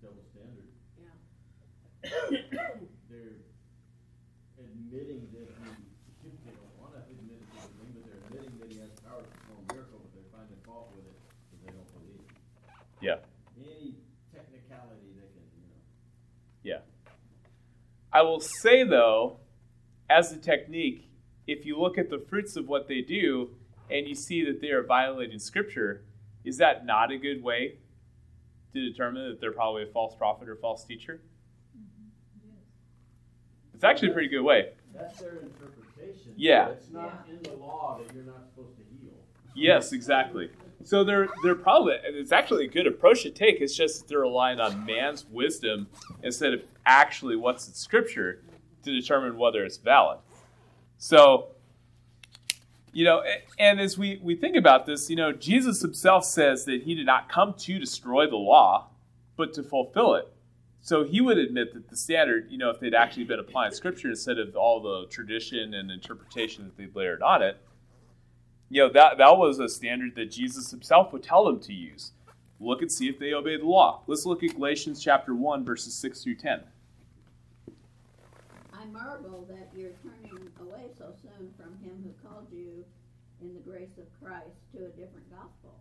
Double 0.00 0.22
standard. 0.30 0.68
Yeah. 2.52 2.68
They're 3.10 3.40
admitting 4.58 5.26
that 5.32 5.48
he, 6.22 6.30
they 6.46 6.52
don't 6.54 6.74
want 6.78 6.94
to 6.94 7.00
admit 7.02 7.42
it 7.42 7.50
to 7.50 7.62
the 7.62 7.74
thing, 7.78 7.90
but 7.94 8.04
they're 8.06 8.22
admitting 8.26 8.54
that 8.60 8.68
he 8.70 8.78
has 8.78 8.90
power 9.02 9.22
to 9.22 9.30
perform 9.30 9.66
miracles, 9.70 10.02
but 10.06 10.14
they're 10.14 10.30
finding 10.30 10.58
fault 10.66 10.92
with 10.94 11.06
it 11.06 11.16
because 11.50 11.60
they 11.66 11.72
don't 11.74 11.90
believe. 11.98 12.22
Yeah. 13.02 13.22
Any 13.58 13.98
technicality 14.30 15.14
they 15.18 15.26
can, 15.34 15.46
you 15.58 15.66
know. 15.66 15.82
Yeah. 16.62 16.82
I 18.12 18.22
will 18.22 18.40
say, 18.40 18.82
though, 18.84 19.38
as 20.08 20.32
a 20.32 20.36
technique, 20.36 21.08
if 21.46 21.64
you 21.64 21.78
look 21.78 21.98
at 21.98 22.10
the 22.10 22.18
fruits 22.18 22.56
of 22.56 22.68
what 22.68 22.88
they 22.88 23.00
do 23.00 23.50
and 23.90 24.06
you 24.08 24.14
see 24.14 24.44
that 24.44 24.60
they 24.60 24.70
are 24.70 24.82
violating 24.82 25.38
Scripture, 25.38 26.02
is 26.44 26.58
that 26.58 26.86
not 26.86 27.12
a 27.12 27.16
good 27.16 27.42
way 27.42 27.78
to 28.72 28.88
determine 28.88 29.28
that 29.28 29.40
they're 29.40 29.52
probably 29.52 29.82
a 29.82 29.86
false 29.86 30.14
prophet 30.14 30.48
or 30.48 30.56
false 30.56 30.84
teacher? 30.84 31.20
It's 33.74 33.84
actually 33.84 34.10
a 34.10 34.12
pretty 34.12 34.28
good 34.28 34.42
way. 34.42 34.70
That's 34.94 35.20
their 35.20 35.38
interpretation. 35.38 36.34
Yeah. 36.36 36.68
It's 36.68 36.90
not 36.90 37.26
in 37.28 37.42
the 37.42 37.56
law 37.56 37.98
that 37.98 38.14
you're 38.14 38.24
not 38.24 38.44
supposed 38.44 38.76
to 38.76 38.82
heal. 38.82 39.14
Yes, 39.54 39.92
exactly. 39.92 40.50
So 40.90 41.04
they're 41.04 41.28
they're 41.44 41.54
probably 41.54 41.94
and 42.04 42.16
it's 42.16 42.32
actually 42.32 42.64
a 42.64 42.68
good 42.68 42.88
approach 42.88 43.22
to 43.22 43.30
take. 43.30 43.60
It's 43.60 43.76
just 43.76 44.08
they're 44.08 44.18
relying 44.18 44.58
on 44.58 44.84
man's 44.84 45.24
wisdom 45.24 45.86
instead 46.24 46.52
of 46.52 46.62
actually 46.84 47.36
what's 47.36 47.68
in 47.68 47.74
Scripture 47.74 48.42
to 48.82 48.90
determine 48.90 49.38
whether 49.38 49.62
it's 49.64 49.76
valid. 49.76 50.18
So, 50.98 51.50
you 52.92 53.04
know, 53.04 53.22
and 53.56 53.78
as 53.78 53.96
we, 53.96 54.18
we 54.20 54.34
think 54.34 54.56
about 54.56 54.84
this, 54.84 55.08
you 55.08 55.14
know, 55.14 55.30
Jesus 55.30 55.80
himself 55.80 56.24
says 56.24 56.64
that 56.64 56.82
he 56.82 56.96
did 56.96 57.06
not 57.06 57.28
come 57.28 57.54
to 57.54 57.78
destroy 57.78 58.26
the 58.28 58.34
law, 58.34 58.88
but 59.36 59.54
to 59.54 59.62
fulfill 59.62 60.16
it. 60.16 60.26
So 60.80 61.04
he 61.04 61.20
would 61.20 61.38
admit 61.38 61.72
that 61.72 61.88
the 61.88 61.96
standard, 61.96 62.50
you 62.50 62.58
know, 62.58 62.68
if 62.70 62.80
they'd 62.80 62.94
actually 62.94 63.24
been 63.24 63.38
applying 63.38 63.72
Scripture 63.74 64.08
instead 64.08 64.40
of 64.40 64.56
all 64.56 64.80
the 64.80 65.06
tradition 65.08 65.72
and 65.72 65.88
interpretation 65.88 66.64
that 66.64 66.76
they 66.76 66.88
layered 66.92 67.22
on 67.22 67.42
it, 67.42 67.58
you 68.70 68.80
know, 68.80 68.88
that, 68.92 69.18
that 69.18 69.36
was 69.36 69.58
a 69.58 69.68
standard 69.68 70.14
that 70.14 70.30
Jesus 70.30 70.70
himself 70.70 71.12
would 71.12 71.24
tell 71.24 71.44
them 71.44 71.58
to 71.60 71.74
use. 71.74 72.12
Look 72.60 72.82
and 72.82 72.92
see 72.92 73.08
if 73.08 73.18
they 73.18 73.34
obey 73.34 73.56
the 73.56 73.66
law. 73.66 74.02
Let's 74.06 74.24
look 74.24 74.44
at 74.44 74.54
Galatians 74.54 75.02
chapter 75.02 75.34
1, 75.34 75.64
verses 75.64 75.92
6 75.94 76.22
through 76.22 76.36
10. 76.36 76.62
I 78.72 78.84
marvel 78.86 79.44
that 79.50 79.68
you're 79.74 79.98
turning 80.02 80.48
away 80.60 80.86
so 80.96 81.10
soon 81.20 81.50
from 81.58 81.74
him 81.82 81.98
who 82.04 82.14
called 82.28 82.46
you 82.52 82.84
in 83.42 83.54
the 83.54 83.60
grace 83.60 83.98
of 83.98 84.06
Christ 84.22 84.54
to 84.72 84.86
a 84.86 84.94
different 84.94 85.26
gospel, 85.34 85.74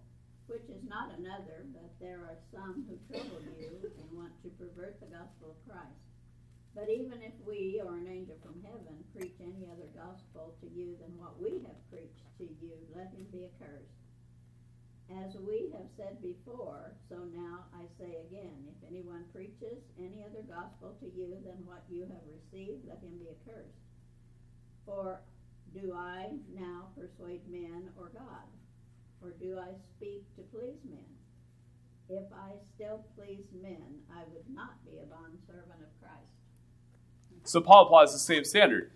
which 0.47 0.65
is 0.65 0.81
not 0.89 1.13
another, 1.19 1.69
but 1.71 1.93
there 2.01 2.25
are 2.25 2.41
some 2.51 2.87
who 2.89 2.97
trouble 3.05 3.37
you 3.59 3.69
and 3.85 4.17
want 4.17 4.33
to 4.41 4.49
pervert 4.57 4.99
the 4.99 5.13
gospel 5.13 5.53
of 5.53 5.61
Christ. 5.69 6.01
But 6.73 6.89
even 6.89 7.21
if 7.21 7.33
we 7.45 7.81
or 7.83 7.97
an 7.97 8.07
angel 8.07 8.37
from 8.41 8.55
heaven 8.63 9.03
preach 9.13 9.35
any 9.41 9.67
other 9.67 9.89
gospel 9.93 10.55
to 10.61 10.67
you 10.71 10.95
than 11.01 11.17
what 11.19 11.35
we 11.35 11.59
have 11.67 11.81
to 12.39 12.47
you, 12.63 12.73
let 12.95 13.11
him 13.11 13.27
be 13.31 13.45
accursed. 13.45 13.99
As 15.09 15.35
we 15.41 15.69
have 15.73 15.89
said 15.97 16.21
before, 16.21 16.93
so 17.09 17.27
now 17.33 17.65
I 17.73 17.85
say 17.99 18.21
again, 18.29 18.63
if 18.69 18.77
anyone 18.87 19.25
preaches 19.33 19.83
any 19.97 20.23
other 20.23 20.45
gospel 20.47 20.95
to 21.01 21.05
you 21.05 21.37
than 21.43 21.65
what 21.65 21.83
you 21.89 22.01
have 22.01 22.23
received, 22.29 22.87
let 22.87 23.01
him 23.01 23.17
be 23.19 23.27
accursed. 23.29 23.83
For 24.85 25.19
do 25.73 25.93
I 25.93 26.29
now 26.53 26.89
persuade 26.95 27.41
men 27.49 27.89
or 27.97 28.09
God? 28.13 28.47
Or 29.21 29.31
do 29.31 29.59
I 29.59 29.73
speak 29.97 30.23
to 30.35 30.41
please 30.53 30.79
men? 30.89 31.05
If 32.07 32.25
I 32.33 32.53
still 32.75 33.03
please 33.15 33.45
men, 33.61 34.01
I 34.15 34.23
would 34.31 34.49
not 34.49 34.83
be 34.85 34.97
a 34.97 35.05
bondservant 35.05 35.81
of 35.81 36.01
Christ. 36.01 36.39
So 37.43 37.61
Paul 37.61 37.85
applies 37.85 38.13
the 38.13 38.19
same 38.19 38.43
standard. 38.43 38.91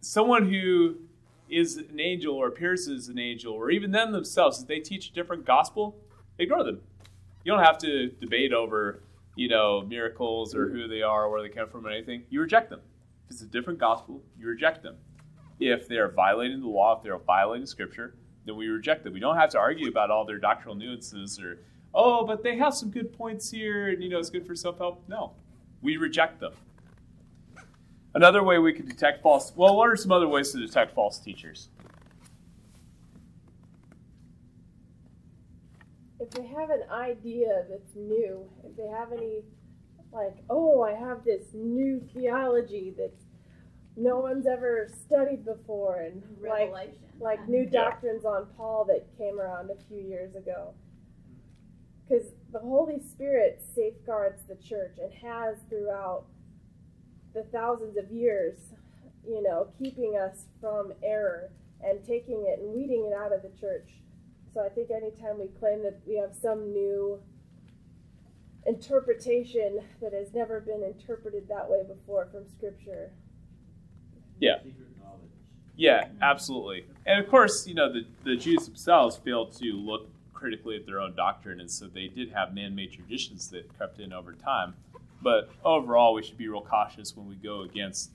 Someone 0.00 0.48
who 0.48 0.96
is 1.48 1.76
an 1.76 2.00
angel 2.00 2.34
or 2.34 2.48
appears 2.48 2.88
as 2.88 3.08
an 3.08 3.18
angel, 3.18 3.52
or 3.52 3.70
even 3.70 3.90
them 3.90 4.12
themselves, 4.12 4.60
if 4.60 4.68
they 4.68 4.80
teach 4.80 5.10
a 5.10 5.12
different 5.12 5.44
gospel, 5.44 5.96
ignore 6.38 6.64
them. 6.64 6.80
You 7.44 7.52
don't 7.52 7.62
have 7.62 7.78
to 7.78 8.08
debate 8.20 8.52
over, 8.52 9.02
you 9.36 9.48
know, 9.48 9.82
miracles 9.82 10.54
or 10.54 10.68
who 10.68 10.88
they 10.88 11.02
are 11.02 11.24
or 11.24 11.30
where 11.30 11.42
they 11.42 11.48
come 11.48 11.68
from 11.68 11.86
or 11.86 11.90
anything. 11.90 12.24
You 12.28 12.40
reject 12.40 12.70
them. 12.70 12.80
If 13.26 13.32
it's 13.32 13.42
a 13.42 13.46
different 13.46 13.78
gospel, 13.78 14.22
you 14.38 14.46
reject 14.46 14.82
them. 14.82 14.96
If 15.60 15.88
they 15.88 15.96
are 15.96 16.10
violating 16.10 16.60
the 16.60 16.68
law, 16.68 16.96
if 16.96 17.02
they're 17.02 17.18
violating 17.18 17.66
scripture, 17.66 18.14
then 18.44 18.56
we 18.56 18.68
reject 18.68 19.04
them. 19.04 19.12
We 19.12 19.20
don't 19.20 19.36
have 19.36 19.50
to 19.50 19.58
argue 19.58 19.88
about 19.88 20.10
all 20.10 20.24
their 20.24 20.38
doctrinal 20.38 20.74
nuances 20.74 21.40
or, 21.40 21.60
oh, 21.94 22.24
but 22.26 22.42
they 22.42 22.56
have 22.56 22.74
some 22.74 22.90
good 22.90 23.12
points 23.12 23.50
here 23.50 23.88
and, 23.88 24.02
you 24.02 24.08
know, 24.08 24.18
it's 24.18 24.30
good 24.30 24.46
for 24.46 24.54
self 24.54 24.78
help. 24.78 25.02
No, 25.08 25.32
we 25.82 25.96
reject 25.96 26.40
them. 26.40 26.52
Another 28.16 28.42
way 28.42 28.58
we 28.58 28.72
can 28.72 28.86
detect 28.86 29.22
false, 29.22 29.52
well, 29.56 29.76
what 29.76 29.90
are 29.90 29.94
some 29.94 30.10
other 30.10 30.26
ways 30.26 30.50
to 30.52 30.58
detect 30.58 30.94
false 30.94 31.18
teachers? 31.18 31.68
if 36.18 36.30
they 36.30 36.46
have 36.46 36.70
an 36.70 36.82
idea 36.90 37.66
that's 37.68 37.94
new, 37.94 38.48
if 38.64 38.74
they 38.74 38.86
have 38.88 39.12
any, 39.12 39.42
like, 40.12 40.34
oh, 40.48 40.82
I 40.82 40.92
have 40.94 41.24
this 41.24 41.48
new 41.52 42.00
theology 42.14 42.94
that 42.96 43.12
no 43.96 44.18
one's 44.18 44.46
ever 44.46 44.88
studied 45.04 45.44
before, 45.44 46.00
and 46.00 46.22
like, 46.42 46.70
Revelation. 46.70 46.94
like 47.20 47.46
new 47.46 47.64
Yeah. 47.70 47.90
doctrines 47.90 48.24
on 48.24 48.46
Paul 48.56 48.86
that 48.86 49.06
came 49.18 49.38
around 49.38 49.70
a 49.70 49.76
few 49.88 50.00
years 50.00 50.34
ago. 50.34 50.72
Because 52.08 52.32
the 52.50 52.60
Holy 52.60 52.98
Spirit 52.98 53.60
safeguards 53.74 54.42
the 54.48 54.56
church 54.56 54.98
and 54.98 55.12
has 55.12 55.58
throughout 55.68 56.24
the 57.36 57.44
thousands 57.52 57.98
of 57.98 58.10
years, 58.10 58.56
you 59.28 59.42
know, 59.42 59.68
keeping 59.78 60.16
us 60.16 60.46
from 60.58 60.92
error 61.02 61.50
and 61.84 62.02
taking 62.02 62.46
it 62.48 62.58
and 62.58 62.74
weeding 62.74 63.04
it 63.04 63.12
out 63.12 63.30
of 63.30 63.42
the 63.42 63.50
church. 63.60 63.90
So 64.54 64.64
I 64.64 64.70
think 64.70 64.90
anytime 64.90 65.38
we 65.38 65.48
claim 65.60 65.82
that 65.82 66.00
we 66.06 66.16
have 66.16 66.34
some 66.34 66.72
new 66.72 67.20
interpretation 68.66 69.80
that 70.00 70.14
has 70.14 70.32
never 70.32 70.60
been 70.60 70.82
interpreted 70.82 71.46
that 71.48 71.68
way 71.68 71.82
before 71.86 72.26
from 72.32 72.48
Scripture. 72.48 73.10
Yeah. 74.40 74.56
Yeah, 75.76 76.08
absolutely. 76.22 76.86
And 77.04 77.22
of 77.22 77.30
course, 77.30 77.66
you 77.66 77.74
know, 77.74 77.92
the, 77.92 78.06
the 78.24 78.34
Jews 78.34 78.64
themselves 78.64 79.18
failed 79.18 79.54
to 79.58 79.72
look 79.74 80.08
critically 80.32 80.76
at 80.76 80.86
their 80.86 81.00
own 81.00 81.14
doctrine, 81.14 81.60
and 81.60 81.70
so 81.70 81.86
they 81.86 82.08
did 82.08 82.32
have 82.32 82.54
man 82.54 82.74
made 82.74 82.92
traditions 82.92 83.50
that 83.50 83.68
crept 83.76 84.00
in 84.00 84.12
over 84.12 84.32
time. 84.32 84.74
But 85.26 85.50
overall, 85.64 86.14
we 86.14 86.22
should 86.22 86.38
be 86.38 86.46
real 86.46 86.60
cautious 86.60 87.16
when 87.16 87.26
we 87.28 87.34
go 87.34 87.62
against, 87.62 88.12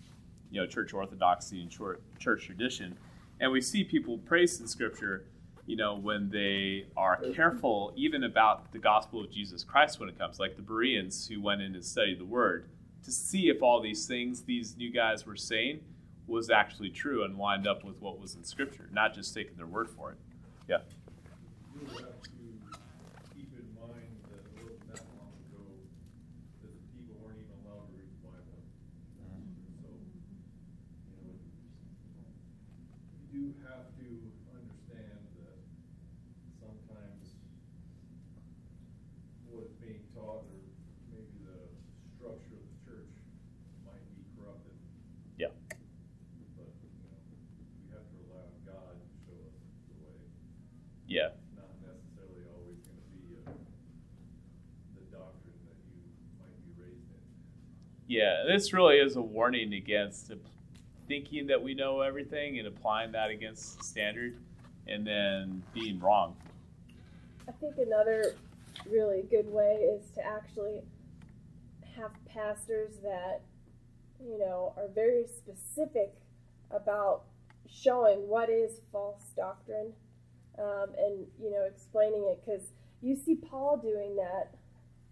you 0.50 0.62
know, 0.62 0.66
church 0.66 0.94
orthodoxy 0.94 1.62
and 1.62 1.70
church 1.70 2.46
tradition. 2.46 2.98
And 3.42 3.52
we 3.52 3.60
see 3.60 3.84
people 3.84 4.18
praised 4.20 4.62
in 4.62 4.68
Scripture, 4.68 5.26
you 5.66 5.76
know, 5.76 5.98
when 5.98 6.30
they 6.30 6.86
are 6.96 7.18
careful 7.34 7.92
even 7.98 8.24
about 8.24 8.72
the 8.72 8.80
gospel 8.80 9.26
of 9.26 9.30
Jesus 9.30 9.62
Christ 9.62 10.00
when 10.00 10.08
it 10.08 10.18
comes, 10.18 10.40
like 10.40 10.56
the 10.56 10.62
Bereans 10.62 11.28
who 11.28 11.42
went 11.42 11.62
in 11.62 11.76
and 11.76 11.84
studied 11.84 12.18
the 12.18 12.24
Word 12.24 12.70
to 13.04 13.12
see 13.12 13.50
if 13.50 13.62
all 13.62 13.82
these 13.82 14.06
things 14.06 14.44
these 14.44 14.78
new 14.78 14.90
guys 14.90 15.26
were 15.26 15.36
saying 15.36 15.82
was 16.28 16.50
actually 16.50 16.92
true 16.92 17.26
and 17.26 17.38
lined 17.38 17.68
up 17.68 17.84
with 17.84 18.00
what 18.00 18.22
was 18.22 18.36
in 18.36 18.44
Scripture, 18.46 18.88
not 18.94 19.14
just 19.14 19.34
taking 19.34 19.58
their 19.58 19.68
word 19.68 19.90
for 19.90 20.12
it. 20.12 20.18
Yeah. 20.70 20.78
You 21.74 21.88
have 21.88 22.22
to 22.22 22.30
keep 23.36 23.52
in 23.52 23.68
mind 23.76 24.16
that 24.32 24.46
it 24.48 24.64
wasn't 24.64 24.88
that 24.94 25.04
long 25.18 25.34
ago 25.50 25.66
that 26.62 26.72
the 26.72 26.84
people 26.94 27.16
weren't 27.20 27.40
even 27.42 27.58
allowed 27.66 27.90
to 27.90 27.94
read 27.98 28.12
the 28.14 28.22
Bible. 28.22 28.62
So, 29.18 29.26
you 31.10 31.18
know, 31.26 31.34
you 33.31 33.31
do 33.42 33.58
have 33.66 33.90
to 33.98 34.06
understand 34.54 35.18
that 35.42 35.58
sometimes 36.62 37.42
what 39.50 39.66
is 39.66 39.74
being 39.82 40.06
taught 40.14 40.46
or 40.46 40.62
maybe 41.10 41.42
the 41.42 41.74
structure 42.14 42.54
of 42.54 42.62
the 42.70 42.78
church 42.86 43.18
might 43.82 44.06
be 44.14 44.22
corrupted. 44.38 44.78
Yeah. 45.42 45.50
But, 46.54 46.70
you 46.86 46.94
know, 47.02 47.18
we 47.82 47.90
have 47.90 48.06
to 48.06 48.16
rely 48.30 48.46
on 48.46 48.62
God 48.62 48.94
to 48.94 49.10
show 49.26 49.42
us 49.42 49.58
the 49.90 49.98
way. 50.06 50.22
Yeah. 51.10 51.34
Not 51.58 51.74
necessarily 51.82 52.46
always 52.54 52.78
going 52.86 53.02
to 53.02 53.10
be 53.10 53.42
uh, 53.42 53.58
the 55.02 55.06
doctrine 55.10 55.58
that 55.66 55.82
you 55.90 56.14
might 56.38 56.62
be 56.62 56.78
raised 56.78 57.10
in. 57.10 57.26
Yeah, 58.06 58.46
this 58.46 58.70
really 58.70 59.02
is 59.02 59.18
a 59.18 59.26
warning 59.26 59.74
against 59.74 60.30
thinking 61.12 61.46
that 61.46 61.62
we 61.62 61.74
know 61.74 62.00
everything 62.00 62.58
and 62.58 62.70
applying 62.70 63.12
that 63.12 63.30
against 63.30 63.84
standard 63.84 64.34
and 64.88 65.06
then 65.06 65.62
being 65.74 66.00
wrong. 66.00 66.34
I 67.50 67.52
think 67.52 67.76
another 67.78 68.36
really 68.90 69.24
good 69.30 69.46
way 69.52 69.74
is 69.94 70.10
to 70.12 70.26
actually 70.26 70.80
have 71.98 72.12
pastors 72.26 72.94
that, 73.04 73.42
you 74.26 74.40
know, 74.40 74.72
are 74.78 74.88
very 74.96 75.26
specific 75.28 76.14
about 76.74 77.24
showing 77.70 78.20
what 78.30 78.50
is 78.50 78.80
false 78.94 79.34
doctrine 79.36 79.92
um, 80.60 80.88
and 80.98 81.26
you 81.42 81.50
know 81.50 81.66
explaining 81.66 82.24
it 82.30 82.42
because 82.46 82.68
you 83.02 83.16
see 83.16 83.36
Paul 83.36 83.78
doing 83.78 84.16
that 84.16 84.56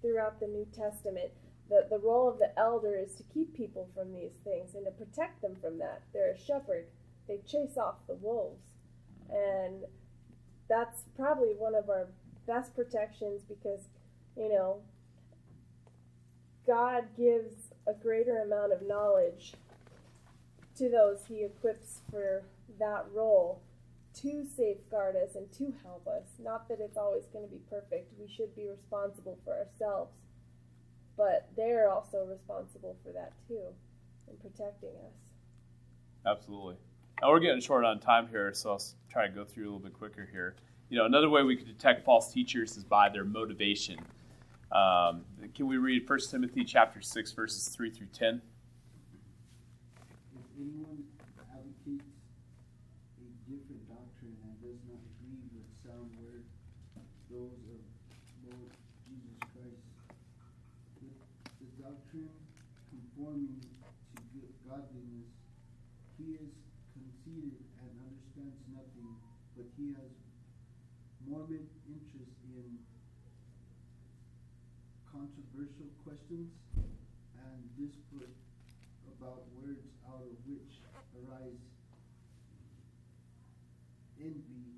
throughout 0.01 0.39
the 0.39 0.47
New 0.47 0.65
Testament. 0.73 1.31
The, 1.69 1.85
the 1.89 1.99
role 1.99 2.27
of 2.27 2.39
the 2.39 2.57
elder 2.57 2.97
is 2.97 3.15
to 3.15 3.23
keep 3.23 3.55
people 3.55 3.87
from 3.93 4.13
these 4.13 4.33
things 4.43 4.73
and 4.73 4.85
to 4.85 4.91
protect 4.91 5.41
them 5.41 5.55
from 5.61 5.77
that. 5.79 6.01
They're 6.13 6.33
a 6.33 6.39
shepherd. 6.39 6.85
They 7.27 7.37
chase 7.45 7.77
off 7.77 8.07
the 8.07 8.15
wolves. 8.15 8.65
And 9.29 9.83
that's 10.67 11.03
probably 11.15 11.53
one 11.55 11.75
of 11.75 11.89
our 11.89 12.07
best 12.47 12.75
protections 12.75 13.43
because, 13.47 13.81
you 14.35 14.49
know, 14.49 14.81
God 16.65 17.05
gives 17.15 17.53
a 17.87 17.93
greater 17.93 18.39
amount 18.39 18.73
of 18.73 18.81
knowledge 18.81 19.53
to 20.77 20.89
those 20.89 21.25
he 21.27 21.43
equips 21.43 22.01
for 22.09 22.43
that 22.79 23.05
role 23.13 23.61
to 24.21 24.45
safeguard 24.45 25.15
us 25.15 25.35
and 25.35 25.51
to 25.53 25.73
help 25.83 26.07
us. 26.07 26.23
Not 26.41 26.67
that 26.69 26.79
it's 26.79 26.97
always 26.97 27.25
going 27.33 27.45
to 27.45 27.51
be 27.51 27.61
perfect. 27.69 28.13
We 28.19 28.27
should 28.27 28.55
be 28.55 28.67
responsible 28.67 29.37
for 29.43 29.53
ourselves. 29.57 30.11
But 31.19 31.49
they're 31.57 31.91
also 31.91 32.25
responsible 32.25 32.95
for 33.03 33.11
that 33.11 33.33
too, 33.45 33.59
in 34.29 34.37
protecting 34.37 34.95
us. 35.05 35.33
Absolutely. 36.25 36.77
Now 37.21 37.29
we're 37.29 37.41
getting 37.41 37.59
short 37.59 37.83
on 37.83 37.99
time 37.99 38.29
here, 38.29 38.53
so 38.53 38.71
I'll 38.71 38.81
try 39.11 39.27
to 39.27 39.33
go 39.33 39.43
through 39.43 39.65
a 39.65 39.69
little 39.69 39.79
bit 39.79 39.93
quicker 39.93 40.29
here. 40.31 40.55
You 40.89 40.97
know, 40.97 41.05
another 41.05 41.29
way 41.29 41.43
we 41.43 41.57
could 41.57 41.67
detect 41.67 42.05
false 42.05 42.31
teachers 42.31 42.77
is 42.77 42.85
by 42.85 43.09
their 43.09 43.25
motivation. 43.25 43.99
Um, 44.71 45.25
can 45.53 45.67
we 45.67 45.77
read 45.77 46.07
1 46.07 46.19
Timothy 46.31 46.63
chapter 46.63 47.01
6, 47.01 47.31
verses 47.33 47.67
3 47.67 47.91
through 47.91 48.07
10? 48.13 48.41
If 50.33 50.45
anyone 50.57 51.03
advocates 51.51 52.05
a 53.17 53.27
different 53.49 53.83
doctrine 53.89 54.37
and 54.45 54.53
does 54.61 54.79
not 54.87 55.01
agree 55.19 55.41
with 55.51 55.67
sound 55.83 56.09
word, 56.21 56.45
those 57.29 57.59
of 57.69 57.81
Lord 58.45 58.71
Jesus 59.09 59.37
Christ, 59.51 59.85
with 61.01 61.17
the 61.61 61.69
doctrine 61.81 62.29
conforming 62.93 63.61
to 63.61 64.21
good 64.37 64.53
godliness, 64.69 65.33
he 66.17 66.37
is 66.37 66.53
conceited 66.93 67.57
and 67.81 67.89
understands 68.05 68.59
nothing, 68.69 69.17
but 69.57 69.65
he 69.77 69.97
has 69.97 70.13
morbid 71.25 71.65
interest 71.85 72.37
in 72.53 72.77
controversial 75.09 75.89
questions 76.03 76.49
and 76.75 77.59
dispute 77.77 78.33
about 79.17 79.43
words 79.55 79.85
out 80.07 80.23
of 80.25 80.35
which 80.47 80.81
arise 81.15 81.59
envy, 84.19 84.75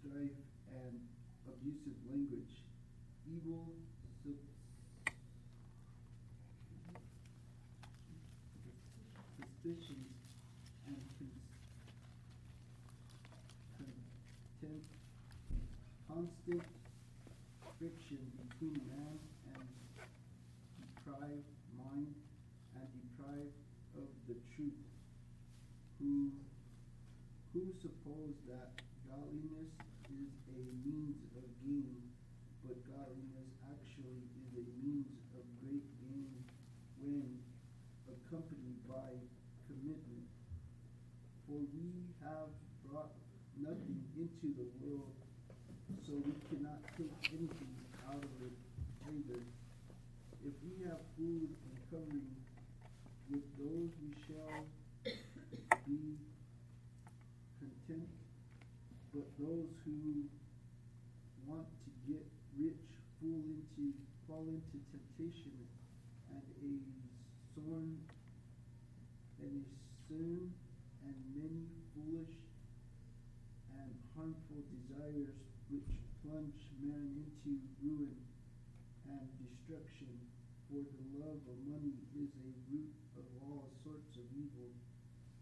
strife, 0.00 0.40
and 0.72 0.96
abusive 1.48 1.96
language, 2.08 2.64
evil 3.30 3.66
su- 4.22 4.34
suspicions, 9.36 10.10
and 10.86 10.96
con- 11.18 11.40
contempt, 13.78 14.86
constant 16.08 16.62
friction 17.78 18.20
between 18.36 18.76
man 18.88 19.18
and 19.56 19.68
deprived 20.80 21.50
mind 21.78 22.14
and 22.76 22.86
deprived 22.92 23.56
of 23.96 24.08
the 24.28 24.36
truth, 24.54 24.84
who 25.98 26.30
who 27.52 27.66
suppose 27.82 28.34
that 28.46 28.70
godliness 29.08 29.74
is 30.06 30.30
a 30.54 30.62
means 30.86 31.18
of 31.34 31.42
gain, 31.66 31.98
but 32.62 32.78
godliness 32.86 33.50
actually 33.74 34.22
is 34.38 34.50
a 34.54 34.66
means 34.78 35.10
of 35.34 35.42
great 35.58 35.82
gain 35.98 36.30
when 37.02 37.26
accompanied 38.06 38.78
by 38.86 39.18
commitment. 39.66 40.30
For 41.48 41.58
we 41.74 42.06
have 42.22 42.54
brought 42.86 43.10
nothing 43.58 43.98
into 44.42 44.56
the 44.56 44.68
world, 44.80 45.12
so 46.06 46.12
we 46.16 46.32
cannot 46.48 46.80
take 46.96 47.12
anything 47.28 47.76
out 48.08 48.16
of 48.16 48.36
it 48.40 48.56
either. 49.04 49.40
If 50.40 50.54
we 50.64 50.84
have 50.88 51.00
food 51.18 51.48
and 51.52 51.76
covering, 51.90 52.32
with 53.28 53.44
those 53.58 53.90
we 54.00 54.10
shall 54.24 54.64
be 55.86 56.16
content. 57.60 58.08
But 59.12 59.28
those 59.38 59.68
who 59.84 60.24
want 61.46 61.66
to 61.84 61.90
get 62.08 62.24
rich 62.56 62.88
fall 63.20 63.44
into 63.44 63.92
fall 64.26 64.46
into 64.48 64.78
temptation 64.88 65.52
and 66.32 66.46
a 66.64 66.72
sorn 67.52 67.98
and 69.42 69.52
a 69.52 69.74
soon 70.08 70.54
and 71.04 71.16
many 71.34 71.66
foolish 71.92 72.34
and 73.74 73.90
harmful 74.14 74.62
desires 74.70 75.34
which 75.70 75.90
plunge 76.22 76.62
man 76.78 77.26
into 77.26 77.58
ruin 77.82 78.14
and 79.10 79.26
destruction. 79.42 80.14
For 80.70 80.86
the 80.86 81.02
love 81.18 81.42
of 81.50 81.58
money 81.66 81.98
is 82.14 82.30
a 82.30 82.50
root 82.70 82.94
of 83.18 83.26
all 83.42 83.66
sorts 83.82 84.14
of 84.14 84.22
evil, 84.38 84.70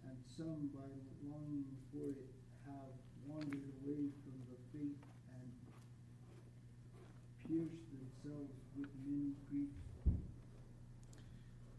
and 0.08 0.16
some 0.38 0.70
by 0.72 0.86
longing 1.28 1.64
for 1.90 2.10
it 2.10 2.30
have 2.64 2.94
wandered 3.26 3.58
away 3.82 4.06
from 4.22 4.38
the 4.46 4.54
faith 4.70 4.94
and 5.34 5.50
pierced 7.42 7.82
themselves 7.90 8.52
with 8.78 8.86
many 9.04 9.32
griefs. 9.50 9.72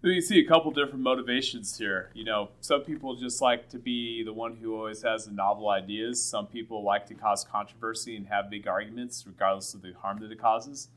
You 0.02 0.22
see 0.22 0.40
a 0.40 0.46
couple 0.46 0.72
different 0.72 1.00
motivations 1.00 1.78
here. 1.78 2.10
You 2.14 2.26
know, 2.26 2.50
some 2.60 2.82
people 2.82 3.16
just 3.16 3.42
like 3.42 3.70
to 3.70 3.80
be 3.80 4.24
the 4.24 4.34
one 4.34 4.58
who 4.58 4.76
always 4.76 5.04
has 5.04 5.26
the 5.26 5.32
novel 5.32 5.70
ideas. 5.70 6.22
Some 6.22 6.46
people 6.46 6.84
like 6.84 7.08
to 7.08 7.14
cause 7.14 7.46
controversy 7.50 8.18
and 8.18 8.28
have 8.28 8.50
big 8.50 8.68
arguments, 8.68 9.24
regardless 9.26 9.74
of 9.74 9.84
the 9.84 9.94
harm 10.02 10.20
that 10.20 10.34
it 10.34 10.42
causes. 10.42 10.90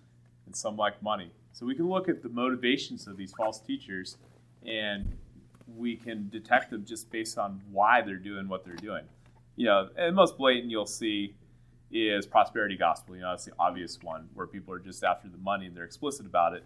And 0.46 0.56
some 0.56 0.76
like 0.76 1.00
money. 1.00 1.30
So 1.52 1.64
we 1.64 1.76
can 1.76 1.88
look 1.88 2.08
at 2.08 2.24
the 2.24 2.28
motivations 2.28 3.06
of 3.06 3.16
these 3.16 3.32
false 3.32 3.60
teachers 3.60 4.16
and 4.66 5.16
we 5.76 5.96
can 5.96 6.28
detect 6.28 6.70
them 6.70 6.84
just 6.84 7.10
based 7.10 7.38
on 7.38 7.60
why 7.70 8.02
they're 8.02 8.16
doing 8.16 8.48
what 8.48 8.64
they're 8.64 8.74
doing. 8.74 9.04
You 9.56 9.66
know, 9.66 9.88
and 9.96 10.14
most 10.14 10.38
blatant 10.38 10.70
you'll 10.70 10.86
see 10.86 11.34
is 11.90 12.26
prosperity 12.26 12.76
gospel. 12.76 13.14
You 13.14 13.22
know, 13.22 13.30
that's 13.30 13.44
the 13.44 13.52
obvious 13.58 13.98
one 14.02 14.28
where 14.34 14.46
people 14.46 14.72
are 14.74 14.78
just 14.78 15.04
after 15.04 15.28
the 15.28 15.38
money 15.38 15.66
and 15.66 15.76
they're 15.76 15.84
explicit 15.84 16.26
about 16.26 16.54
it. 16.54 16.64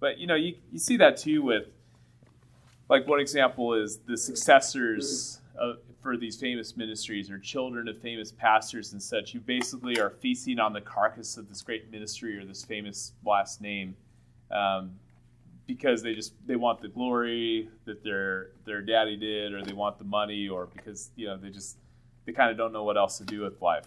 But 0.00 0.18
you 0.18 0.26
know, 0.26 0.34
you, 0.34 0.56
you 0.70 0.78
see 0.78 0.96
that 0.98 1.16
too 1.16 1.42
with 1.42 1.68
like 2.88 3.06
one 3.06 3.20
example 3.20 3.74
is 3.74 3.98
the 4.06 4.16
successors 4.16 5.40
of, 5.58 5.78
for 6.02 6.16
these 6.16 6.36
famous 6.36 6.76
ministries 6.76 7.30
or 7.30 7.38
children 7.38 7.88
of 7.88 7.98
famous 7.98 8.30
pastors 8.30 8.92
and 8.92 9.02
such. 9.02 9.34
You 9.34 9.40
basically 9.40 9.98
are 9.98 10.10
feasting 10.10 10.58
on 10.58 10.72
the 10.72 10.80
carcass 10.80 11.36
of 11.36 11.48
this 11.48 11.62
great 11.62 11.90
ministry 11.90 12.38
or 12.38 12.44
this 12.44 12.64
famous 12.64 13.12
last 13.24 13.60
name. 13.60 13.96
Um, 14.50 14.92
because 15.66 16.02
they 16.02 16.14
just 16.14 16.34
they 16.46 16.56
want 16.56 16.80
the 16.80 16.88
glory 16.88 17.68
that 17.84 18.02
their 18.04 18.50
their 18.64 18.80
daddy 18.80 19.16
did 19.16 19.52
or 19.52 19.62
they 19.62 19.72
want 19.72 19.98
the 19.98 20.04
money 20.04 20.48
or 20.48 20.66
because 20.66 21.10
you 21.16 21.26
know 21.26 21.36
they 21.36 21.50
just 21.50 21.76
they 22.24 22.32
kind 22.32 22.50
of 22.50 22.56
don't 22.56 22.72
know 22.72 22.84
what 22.84 22.96
else 22.96 23.18
to 23.18 23.24
do 23.24 23.42
with 23.42 23.60
life. 23.60 23.86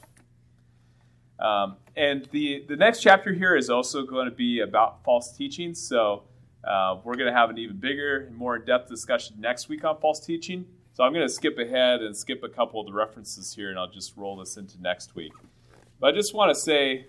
Um, 1.39 1.77
and 1.95 2.27
the 2.32 2.65
the 2.67 2.75
next 2.75 3.01
chapter 3.01 3.34
here 3.34 3.55
is 3.55 3.69
also 3.69 4.05
going 4.05 4.25
to 4.25 4.36
be 4.36 4.59
about 4.59 5.03
false 5.03 5.36
teaching. 5.36 5.73
So 5.73 6.23
uh, 6.65 6.97
we're 7.03 7.15
going 7.15 7.32
to 7.32 7.38
have 7.38 7.49
an 7.49 7.57
even 7.57 7.77
bigger 7.77 8.25
and 8.27 8.36
more 8.36 8.57
in-depth 8.57 8.89
discussion 8.89 9.38
next 9.39 9.69
week 9.69 9.86
on 9.86 9.99
false 9.99 10.19
teaching. 10.19 10.65
So 10.93 11.05
i'm 11.05 11.13
going 11.13 11.25
to 11.25 11.34
skip 11.34 11.57
ahead 11.57 12.01
and 12.01 12.15
skip 12.15 12.43
a 12.43 12.49
couple 12.49 12.82
of 12.82 12.88
the 12.88 12.91
references 12.91 13.53
here 13.55 13.69
and 13.69 13.80
i'll 13.80 13.89
just 13.89 14.17
roll 14.17 14.36
this 14.36 14.57
into 14.57 14.82
next 14.82 15.15
week. 15.15 15.32
But 16.01 16.07
i 16.07 16.11
just 16.11 16.34
want 16.34 16.53
to 16.53 16.59
say 16.59 17.05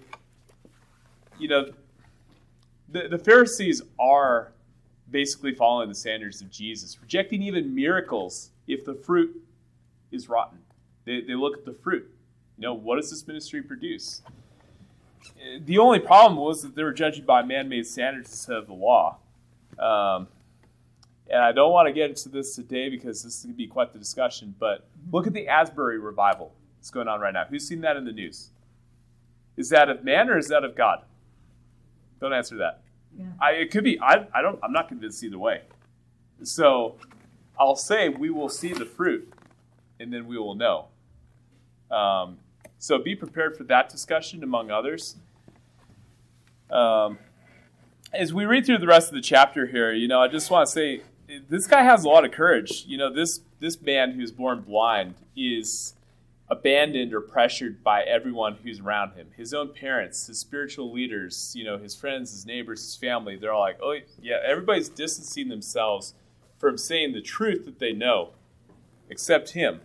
you 1.41 1.49
know 1.49 1.71
the, 2.89 3.09
the 3.09 3.19
pharisees 3.19 3.83
are 3.99 4.53
basically 5.11 5.55
following 5.55 5.89
the 5.89 5.95
standards 5.95 6.41
of 6.41 6.51
Jesus, 6.51 6.99
rejecting 7.01 7.43
even 7.43 7.75
miracles 7.75 8.51
if 8.67 8.85
the 8.85 8.95
fruit 8.95 9.43
is 10.11 10.29
rotten. 10.29 10.59
They, 11.05 11.21
they 11.21 11.35
look 11.35 11.57
at 11.57 11.65
the 11.65 11.73
fruit. 11.73 12.11
You 12.57 12.63
know, 12.63 12.75
what 12.75 12.97
does 12.97 13.11
this 13.11 13.27
ministry 13.27 13.63
produce? 13.63 14.23
The 15.65 15.79
only 15.79 15.99
problem 15.99 16.39
was 16.39 16.63
that 16.63 16.75
they 16.75 16.83
were 16.83 16.93
judging 16.93 17.25
by 17.25 17.43
man 17.43 17.69
made 17.69 17.87
standards 17.87 18.31
instead 18.31 18.57
of 18.57 18.67
the 18.67 18.75
law. 18.75 19.19
Um, 19.79 20.29
and 21.31 21.43
I 21.43 21.53
don't 21.53 21.73
want 21.73 21.87
to 21.87 21.93
get 21.93 22.11
into 22.11 22.29
this 22.29 22.55
today 22.55 22.89
because 22.89 23.23
this 23.23 23.43
to 23.43 23.49
be 23.49 23.67
quite 23.67 23.93
the 23.93 23.99
discussion, 23.99 24.55
but 24.59 24.87
look 25.13 25.27
at 25.27 25.33
the 25.33 25.49
Asbury 25.49 25.99
revival 25.99 26.53
that's 26.77 26.91
going 26.91 27.09
on 27.09 27.21
right 27.21 27.33
now. 27.33 27.45
Who's 27.49 27.67
seen 27.67 27.81
that 27.83 27.97
in 27.97 28.05
the 28.05 28.13
news? 28.13 28.51
Is 29.57 29.69
that 29.71 29.89
of 29.89 30.05
man 30.05 30.29
or 30.29 30.39
is 30.39 30.49
that 30.49 30.65
of 30.65 30.75
God? 30.75 31.03
Don't 32.21 32.33
answer 32.33 32.57
that. 32.57 32.83
Yeah. 33.19 33.27
I, 33.41 33.53
it 33.53 33.71
could 33.71 33.85
be. 33.85 34.01
I, 34.01 34.27
I 34.33 34.43
don't. 34.43 34.59
I'm 34.63 34.73
not 34.73 34.89
convinced 34.89 35.23
either 35.23 35.39
way. 35.39 35.63
So, 36.43 36.97
I'll 37.59 37.77
say 37.77 38.09
we 38.09 38.31
will 38.31 38.49
see 38.49 38.73
the 38.73 38.87
fruit, 38.87 39.33
and 39.99 40.13
then 40.13 40.27
we 40.27 40.39
will 40.39 40.55
know. 40.55 40.87
Um, 41.91 42.39
so 42.79 42.99
be 42.99 43.15
prepared 43.15 43.57
for 43.57 43.65
that 43.65 43.91
discussion, 43.91 44.43
among 44.43 44.71
others. 44.71 45.17
Um, 46.71 47.19
as 48.13 48.33
we 48.33 48.45
read 48.47 48.65
through 48.65 48.79
the 48.79 48.87
rest 48.87 49.09
of 49.09 49.15
the 49.15 49.21
chapter 49.21 49.67
here, 49.67 49.93
you 49.93 50.09
know, 50.09 50.21
I 50.21 50.29
just 50.29 50.51
want 50.51 50.67
to 50.67 50.73
say 50.73 51.03
this 51.49 51.67
guy 51.67 51.83
has 51.83 52.05
a 52.05 52.09
lot 52.09 52.25
of 52.25 52.33
courage. 52.33 52.85
You 52.87 52.97
know, 52.97 53.13
this 53.13 53.41
this 53.61 53.81
man 53.81 54.13
who's 54.13 54.33
born 54.33 54.63
blind 54.63 55.15
is 55.37 55.95
abandoned 56.51 57.15
or 57.15 57.21
pressured 57.21 57.83
by 57.85 58.03
everyone 58.03 58.57
who's 58.63 58.81
around 58.81 59.13
him. 59.13 59.29
His 59.37 59.55
own 59.55 59.73
parents, 59.73 60.27
his 60.27 60.41
spiritual 60.41 60.93
leaders, 60.93 61.53
you 61.55 61.65
know, 61.65 61.79
his 61.79 61.95
friends, 61.95 62.33
his 62.33 62.45
neighbors, 62.45 62.83
his 62.83 62.97
family. 62.97 63.37
They're 63.37 63.53
all 63.53 63.61
like, 63.61 63.79
"Oh, 63.81 63.97
yeah." 64.21 64.41
Everybody's 64.45 64.89
distancing 64.89 65.49
themselves 65.49 66.15
from 66.59 66.77
saying 66.77 67.13
the 67.13 67.23
truth 67.23 67.65
that 67.67 67.79
they 67.79 67.93
know, 67.93 68.31
except 69.09 69.51
him. 69.51 69.81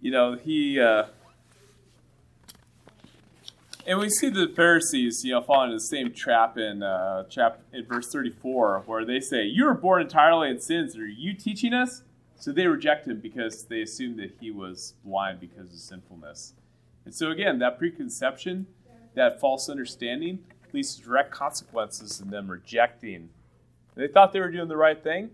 You 0.00 0.10
know, 0.10 0.34
he. 0.34 0.80
Uh, 0.80 1.06
and 3.86 3.98
we 3.98 4.10
see 4.10 4.28
the 4.28 4.52
Pharisees, 4.54 5.22
you 5.24 5.32
know, 5.32 5.40
falling 5.40 5.70
into 5.70 5.76
the 5.76 5.86
same 5.86 6.12
trap 6.12 6.58
in 6.58 6.82
uh, 6.82 7.24
chapter 7.30 7.62
in 7.72 7.86
verse 7.86 8.10
34, 8.12 8.82
where 8.86 9.04
they 9.04 9.20
say, 9.20 9.44
"You 9.44 9.64
were 9.64 9.74
born 9.74 10.02
entirely 10.02 10.50
in 10.50 10.60
sins. 10.60 10.96
Are 10.98 11.06
you 11.06 11.34
teaching 11.34 11.72
us?" 11.72 12.02
So 12.38 12.52
they 12.52 12.66
reject 12.66 13.06
him 13.06 13.18
because 13.20 13.64
they 13.64 13.82
assume 13.82 14.16
that 14.18 14.36
he 14.40 14.50
was 14.50 14.94
blind 15.04 15.40
because 15.40 15.72
of 15.72 15.78
sinfulness. 15.78 16.54
And 17.04 17.12
so 17.14 17.30
again, 17.30 17.58
that 17.58 17.78
preconception, 17.78 18.66
that 19.14 19.40
false 19.40 19.68
understanding, 19.68 20.38
leads 20.72 20.94
to 20.96 21.02
direct 21.02 21.32
consequences 21.32 22.20
in 22.20 22.30
them 22.30 22.48
rejecting. 22.48 23.30
They 23.96 24.06
thought 24.06 24.32
they 24.32 24.40
were 24.40 24.50
doing 24.50 24.68
the 24.68 24.76
right 24.76 25.02
thing, 25.02 25.30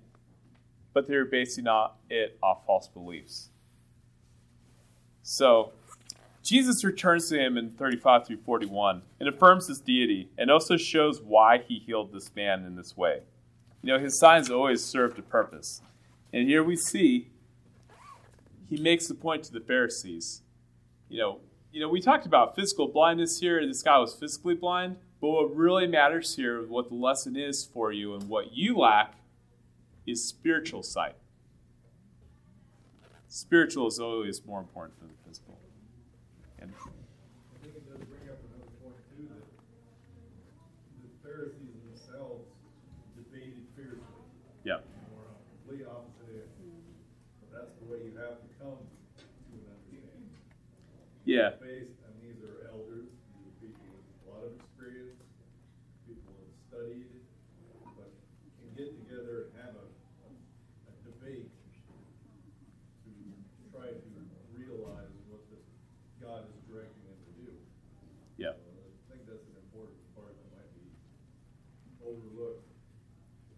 but 0.94 1.06
they 1.06 1.16
were 1.16 1.26
basing 1.26 1.66
it 2.08 2.38
off 2.42 2.64
false 2.64 2.88
beliefs. 2.88 3.50
So 5.22 5.72
Jesus 6.42 6.84
returns 6.84 7.28
to 7.28 7.38
him 7.38 7.58
in 7.58 7.70
35 7.72 8.26
through 8.26 8.38
41 8.38 9.02
and 9.20 9.28
affirms 9.28 9.66
his 9.66 9.80
deity 9.80 10.30
and 10.38 10.50
also 10.50 10.76
shows 10.76 11.20
why 11.20 11.58
he 11.58 11.78
healed 11.78 12.12
this 12.12 12.30
man 12.34 12.64
in 12.64 12.76
this 12.76 12.96
way. 12.96 13.20
You 13.82 13.92
know, 13.92 13.98
his 13.98 14.18
signs 14.18 14.50
always 14.50 14.82
served 14.82 15.18
a 15.18 15.22
purpose. 15.22 15.82
And 16.34 16.48
here 16.48 16.64
we 16.64 16.74
see 16.74 17.28
he 18.68 18.76
makes 18.76 19.06
the 19.06 19.14
point 19.14 19.44
to 19.44 19.52
the 19.52 19.60
Pharisees. 19.60 20.42
You 21.08 21.20
know, 21.20 21.40
you 21.70 21.80
know, 21.80 21.88
we 21.88 22.00
talked 22.00 22.26
about 22.26 22.56
physical 22.56 22.88
blindness 22.88 23.38
here. 23.38 23.64
This 23.64 23.84
guy 23.84 23.98
was 23.98 24.14
physically 24.14 24.56
blind, 24.56 24.96
but 25.20 25.28
what 25.28 25.54
really 25.54 25.86
matters 25.86 26.34
here, 26.34 26.66
what 26.66 26.88
the 26.88 26.96
lesson 26.96 27.36
is 27.36 27.64
for 27.64 27.92
you 27.92 28.14
and 28.14 28.28
what 28.28 28.52
you 28.52 28.76
lack, 28.76 29.14
is 30.06 30.24
spiritual 30.26 30.82
sight. 30.82 31.14
Spiritual 33.28 33.86
is 33.86 34.00
always 34.00 34.44
more 34.44 34.58
important 34.58 34.98
than 34.98 35.10
the 35.10 35.28
physical. 35.28 35.56
And 36.58 36.72
I 36.74 37.62
think 37.62 37.76
it 37.76 37.86
does 37.86 38.02
bring 38.08 38.28
up 38.28 38.38
another 38.42 38.70
point 38.82 38.98
too 39.14 39.28
that 39.30 39.46
the 40.98 41.10
Pharisees 41.22 41.78
themselves 41.86 42.50
debated 43.14 43.66
fiercely. 43.76 44.02
Yeah. 44.64 44.82
Or 45.14 45.26
on 45.30 45.34
complete 45.66 45.86
opposite 45.86 46.46
ends. 46.62 47.02
But 47.40 47.58
that's 47.58 47.74
the 47.82 47.90
way 47.90 48.06
you 48.06 48.14
have 48.22 48.38
to 48.38 48.48
come 48.62 48.78
to 48.78 49.54
an 49.58 49.66
understanding. 49.66 50.30
Yeah. 51.34 51.58
Based, 51.58 51.98
and 52.06 52.14
these 52.22 52.38
are 52.46 52.70
elders, 52.70 53.10
these 53.10 53.42
are 53.42 53.58
people 53.58 53.90
with 53.90 54.06
a 54.22 54.26
lot 54.30 54.46
of 54.46 54.54
experience, 54.54 55.18
people 56.06 56.30
who 56.30 56.46
have 56.46 56.54
studied, 56.70 57.10
but 57.98 58.14
can 58.62 58.70
get 58.78 58.94
together 59.02 59.50
and 59.50 59.58
have 59.58 59.74
a, 59.74 59.86
a, 60.30 60.94
debate 61.02 61.50
to 63.02 63.10
try 63.74 63.90
to 63.90 64.10
realize 64.54 65.10
what 65.26 65.42
the 65.50 65.58
God 66.22 66.46
is 66.46 66.54
directing 66.70 67.02
them 67.02 67.18
to 67.18 67.32
do. 67.42 67.50
Yeah. 68.38 68.54
So 68.54 68.70
I 68.70 69.10
think 69.10 69.26
that's 69.26 69.42
an 69.50 69.58
important 69.58 69.98
part 70.14 70.38
that 70.38 70.48
might 70.54 70.70
be 70.70 70.86
overlooked. 71.98 72.70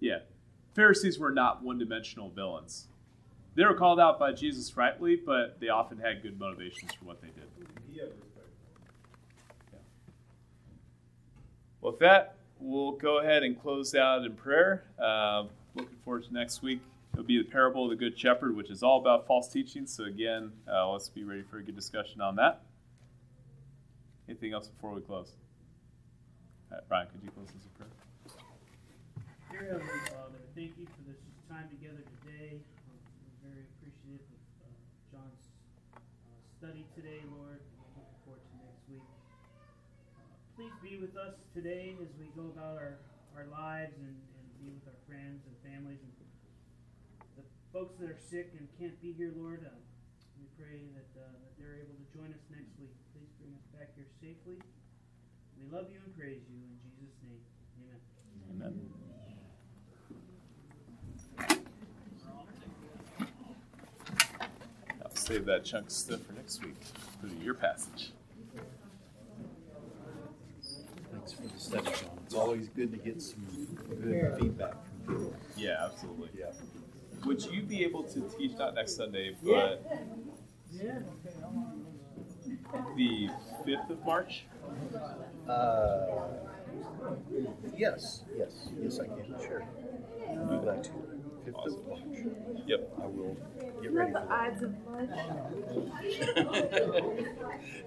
Yeah. 0.00 0.24
Pharisees 0.72 1.20
were 1.20 1.28
not 1.28 1.60
one 1.60 1.76
dimensional 1.76 2.32
villains. 2.32 2.88
They 3.56 3.64
were 3.64 3.74
called 3.74 3.98
out 3.98 4.18
by 4.18 4.32
Jesus 4.32 4.76
rightly, 4.76 5.16
but 5.16 5.58
they 5.60 5.68
often 5.68 5.98
had 5.98 6.22
good 6.22 6.38
motivations 6.38 6.92
for 6.94 7.06
what 7.06 7.20
they 7.20 7.28
did. 7.28 7.48
He 7.90 7.98
had 7.98 8.10
respect. 8.10 8.46
Well, 11.80 11.92
with 11.92 12.00
that, 12.00 12.36
we'll 12.60 12.92
go 12.92 13.18
ahead 13.18 13.42
and 13.42 13.60
close 13.60 13.94
out 13.94 14.24
in 14.24 14.34
prayer. 14.34 14.84
Uh, 14.98 15.44
looking 15.74 15.96
forward 16.04 16.24
to 16.24 16.34
next 16.34 16.62
week. 16.62 16.80
It'll 17.14 17.24
be 17.24 17.38
the 17.38 17.48
parable 17.48 17.84
of 17.84 17.90
the 17.90 17.96
Good 17.96 18.18
Shepherd, 18.18 18.54
which 18.54 18.68
is 18.68 18.82
all 18.82 19.00
about 19.00 19.26
false 19.26 19.48
teaching. 19.48 19.86
So, 19.86 20.04
again, 20.04 20.52
uh, 20.70 20.90
let's 20.90 21.08
be 21.08 21.24
ready 21.24 21.42
for 21.42 21.56
a 21.56 21.62
good 21.62 21.76
discussion 21.76 22.20
on 22.20 22.36
that. 22.36 22.60
Anything 24.28 24.52
else 24.52 24.68
before 24.68 24.92
we 24.92 25.00
close? 25.00 25.32
All 26.70 26.76
right, 26.76 26.88
Brian, 26.88 27.06
could 27.08 27.22
you 27.22 27.30
close 27.30 27.46
this 27.46 27.64
in 27.64 27.70
prayer? 27.78 27.88
Dear 29.50 29.80
Heavenly 29.80 30.00
Father, 30.10 30.44
thank 30.54 30.76
you 30.76 30.84
for 30.84 31.08
this 31.08 31.16
time 31.48 31.70
together 31.70 32.02
today. 32.20 32.60
We're 33.40 33.48
very 33.48 33.64
appreciative 33.78 34.26
of 34.60 34.66
uh, 34.66 34.68
John's 35.08 35.46
uh, 35.94 36.00
study 36.56 36.88
today, 36.96 37.20
Lord. 37.28 37.60
Looking 37.92 38.16
forward 38.24 38.40
to 38.40 38.54
next 38.64 38.80
week. 38.88 39.04
Uh, 39.04 40.24
please 40.56 40.72
be 40.80 40.96
with 40.96 41.12
us 41.12 41.36
today 41.52 41.92
as 42.00 42.08
we 42.16 42.32
go 42.32 42.48
about 42.48 42.80
our, 42.80 42.96
our 43.36 43.44
lives 43.52 43.92
and, 44.00 44.16
and 44.16 44.46
be 44.56 44.72
with 44.72 44.88
our 44.88 44.96
friends 45.04 45.44
and 45.44 45.52
families 45.60 46.00
and 46.00 46.12
the 47.36 47.44
folks 47.76 48.00
that 48.00 48.08
are 48.08 48.16
sick 48.16 48.56
and 48.56 48.64
can't 48.80 48.96
be 49.04 49.12
here, 49.12 49.36
Lord. 49.36 49.68
Uh, 49.68 49.76
we 50.40 50.48
pray 50.56 50.88
that, 50.96 51.12
uh, 51.20 51.28
that 51.28 51.52
they're 51.60 51.76
able 51.76 51.92
to 51.92 52.06
join 52.16 52.32
us 52.32 52.40
next 52.48 52.72
week. 52.80 52.96
Please 53.12 53.28
bring 53.36 53.52
us 53.52 53.66
back 53.76 53.92
here 53.92 54.08
safely. 54.16 54.56
We 55.60 55.68
love 55.68 55.92
you 55.92 56.00
and 56.00 56.12
praise 56.16 56.40
you 56.48 56.56
in 56.56 56.72
Jesus' 56.96 57.20
name. 57.20 57.44
Amen. 57.84 58.00
Amen. 58.64 58.95
Save 65.26 65.44
that 65.44 65.64
chunk 65.64 65.86
of 65.86 65.92
stuff 65.92 66.20
for 66.22 66.32
next 66.34 66.64
week 66.64 66.76
for 67.20 67.26
the 67.26 67.34
year 67.42 67.52
passage. 67.54 68.12
Thanks 71.12 71.32
for 71.32 71.42
the 71.42 71.58
study, 71.58 71.84
John. 71.84 72.10
It's 72.24 72.34
always 72.34 72.68
good 72.68 72.92
to 72.92 72.98
get 72.98 73.20
some 73.20 73.44
good 74.00 74.36
feedback 74.38 74.74
from 75.04 75.16
people. 75.16 75.34
Yeah, 75.56 75.84
absolutely. 75.84 76.28
Yeah. 76.38 76.52
Would 77.24 77.44
you 77.46 77.62
be 77.62 77.82
able 77.82 78.04
to 78.04 78.20
teach 78.38 78.52
not 78.56 78.74
next 78.76 78.94
Sunday, 78.96 79.34
but 79.42 79.82
Yeah. 80.70 81.00
the 82.96 83.28
fifth 83.64 83.90
of 83.90 84.04
March? 84.04 84.44
Uh, 85.48 86.06
yes, 87.76 88.22
yes, 88.36 88.68
yes, 88.80 89.00
I 89.00 89.06
can. 89.06 89.34
Sure. 89.40 89.64
Do 90.48 90.60
that 90.66 90.84
too. 90.84 90.92
Fifth 90.92 91.15
of 91.48 91.86
March. 91.88 92.00
Yep. 92.66 92.92
I 93.02 93.06
will 93.06 93.36
get 93.82 93.92
ready 93.92 94.12
the 94.12 94.20
for 94.20 94.32
odds 94.32 94.62
of 94.62 94.72
much. 94.90 95.08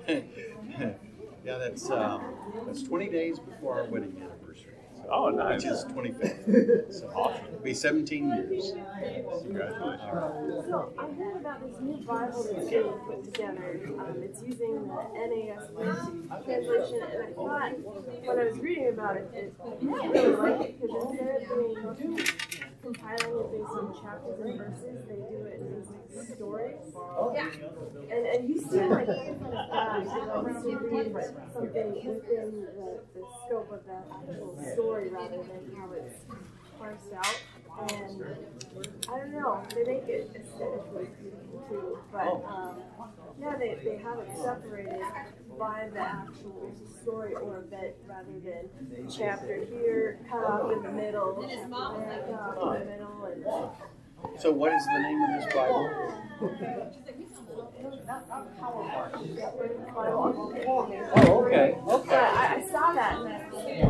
that. 0.08 0.26
yeah, 1.46 1.58
that's 1.58 1.90
um, 1.90 2.22
that's 2.66 2.84
20 2.84 3.10
days 3.10 3.40
before 3.40 3.80
our 3.82 3.86
wedding 3.86 4.16
anniversary. 4.22 4.74
So, 4.96 5.08
Oh, 5.12 5.30
nice. 5.30 5.64
Which 5.64 5.72
is 5.72 5.86
25th. 5.86 6.94
So 7.00 7.08
Awesome. 7.16 7.46
It'll 7.48 7.60
be 7.62 7.74
17 7.74 8.30
years. 8.30 8.72
Congratulations. 9.44 10.66
So 10.68 10.94
I 10.98 11.12
heard 11.14 11.38
about 11.38 11.62
this 11.66 11.80
new 11.82 11.98
Bible 12.06 12.44
that's 12.44 12.70
being 12.70 12.84
put 12.84 13.24
together. 13.26 13.80
Um, 14.00 14.16
it's 14.24 14.42
using 14.44 14.88
the 14.88 15.08
NASB 15.16 16.46
translation, 16.46 17.00
and 17.12 17.24
I 17.24 17.32
thought 17.34 17.72
when 18.26 18.40
I 18.40 18.44
was 18.46 18.58
reading 18.60 18.90
about 18.90 19.18
it, 19.18 19.30
it 19.34 19.54
I 19.64 20.06
really 20.08 20.36
like 20.36 20.62
it 20.62 20.82
because 20.82 21.12
instead 21.12 21.42
of 21.44 21.98
doing 21.98 22.18
compiling 22.82 23.40
it 23.40 23.52
based 23.52 23.72
on 23.72 23.94
chapters 24.02 24.40
and 24.40 24.58
verses, 24.58 25.06
they 25.08 25.16
do 25.16 25.46
it 25.46 25.62
in 25.62 26.36
stories. 26.36 26.76
Yeah. 27.34 27.50
And 28.12 28.26
and 28.26 28.50
you 28.50 28.58
see 28.58 28.82
like 28.82 29.08
uh, 29.08 30.44
read 30.44 31.16
something 31.54 31.94
within 31.96 32.62
the, 32.62 33.00
the 33.14 33.24
scope 33.46 33.72
of 33.72 33.86
that 33.86 34.06
actual 34.12 34.58
story 34.74 35.10
rather 35.10 35.38
than 35.38 35.76
how 35.76 35.92
it's 35.92 36.16
parsed 36.78 37.14
out. 37.16 37.42
And 37.82 38.26
I 39.10 39.18
don't 39.18 39.32
know, 39.32 39.64
they 39.76 39.84
make 39.84 40.08
it 40.08 40.32
aesthetically 40.36 41.08
beautiful 41.22 41.66
too. 41.70 41.98
But 42.12 42.44
um, 42.48 42.82
yeah, 43.40 43.56
they, 43.58 43.78
they 43.84 43.98
have 43.98 44.20
it 44.20 44.30
separated 44.42 45.02
by 45.58 45.90
the 45.94 46.00
actual 46.00 46.72
story 47.02 47.36
or 47.36 47.60
event 47.60 47.96
rather 48.08 48.40
than 48.44 49.10
chapter 49.10 49.66
here, 49.66 50.20
cut 50.30 50.44
off 50.44 50.72
in 50.72 50.84
the 50.84 50.92
middle, 50.92 51.42
and 51.42 51.72
cut 51.72 52.58
off 52.58 52.76
in 52.76 52.80
the 52.80 52.86
middle, 52.86 53.26
and 53.26 54.42
So, 54.42 54.52
what 54.52 54.74
is 54.74 54.86
the 54.86 55.00
name 55.00 55.24
of 55.24 55.42
this 55.42 55.54
Bible? 55.54 55.90
Oh, 59.96 61.44
okay. 61.46 61.78
But 61.86 62.10
I, 62.10 62.56
I 62.56 62.62
saw 62.72 62.94
that. 62.94 63.20
And 63.68 63.90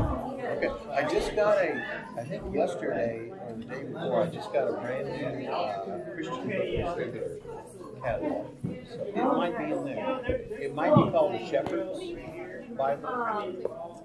Okay, 0.50 0.70
I 0.92 1.04
just 1.08 1.36
got 1.36 1.58
a, 1.60 1.84
I 2.18 2.24
think 2.24 2.54
yesterday 2.54 3.30
or 3.30 3.56
the 3.58 3.66
day 3.66 3.84
before, 3.84 4.24
I 4.24 4.28
just 4.28 4.52
got 4.52 4.68
a 4.68 4.74
brand 4.74 5.08
new 5.08 5.48
uh, 5.48 6.00
Christian 6.14 6.50
book 6.50 6.66
distributor. 6.66 7.38
catalog. 8.04 8.48
So 8.64 9.04
it 9.06 9.16
might 9.16 9.58
be 9.58 9.64
in 9.72 9.86
there. 9.86 10.20
It 10.60 10.74
might 10.74 10.96
be 10.96 11.12
called 11.12 11.34
the 11.40 11.46
Shepherd's 11.46 12.00
Bible. 12.76 14.04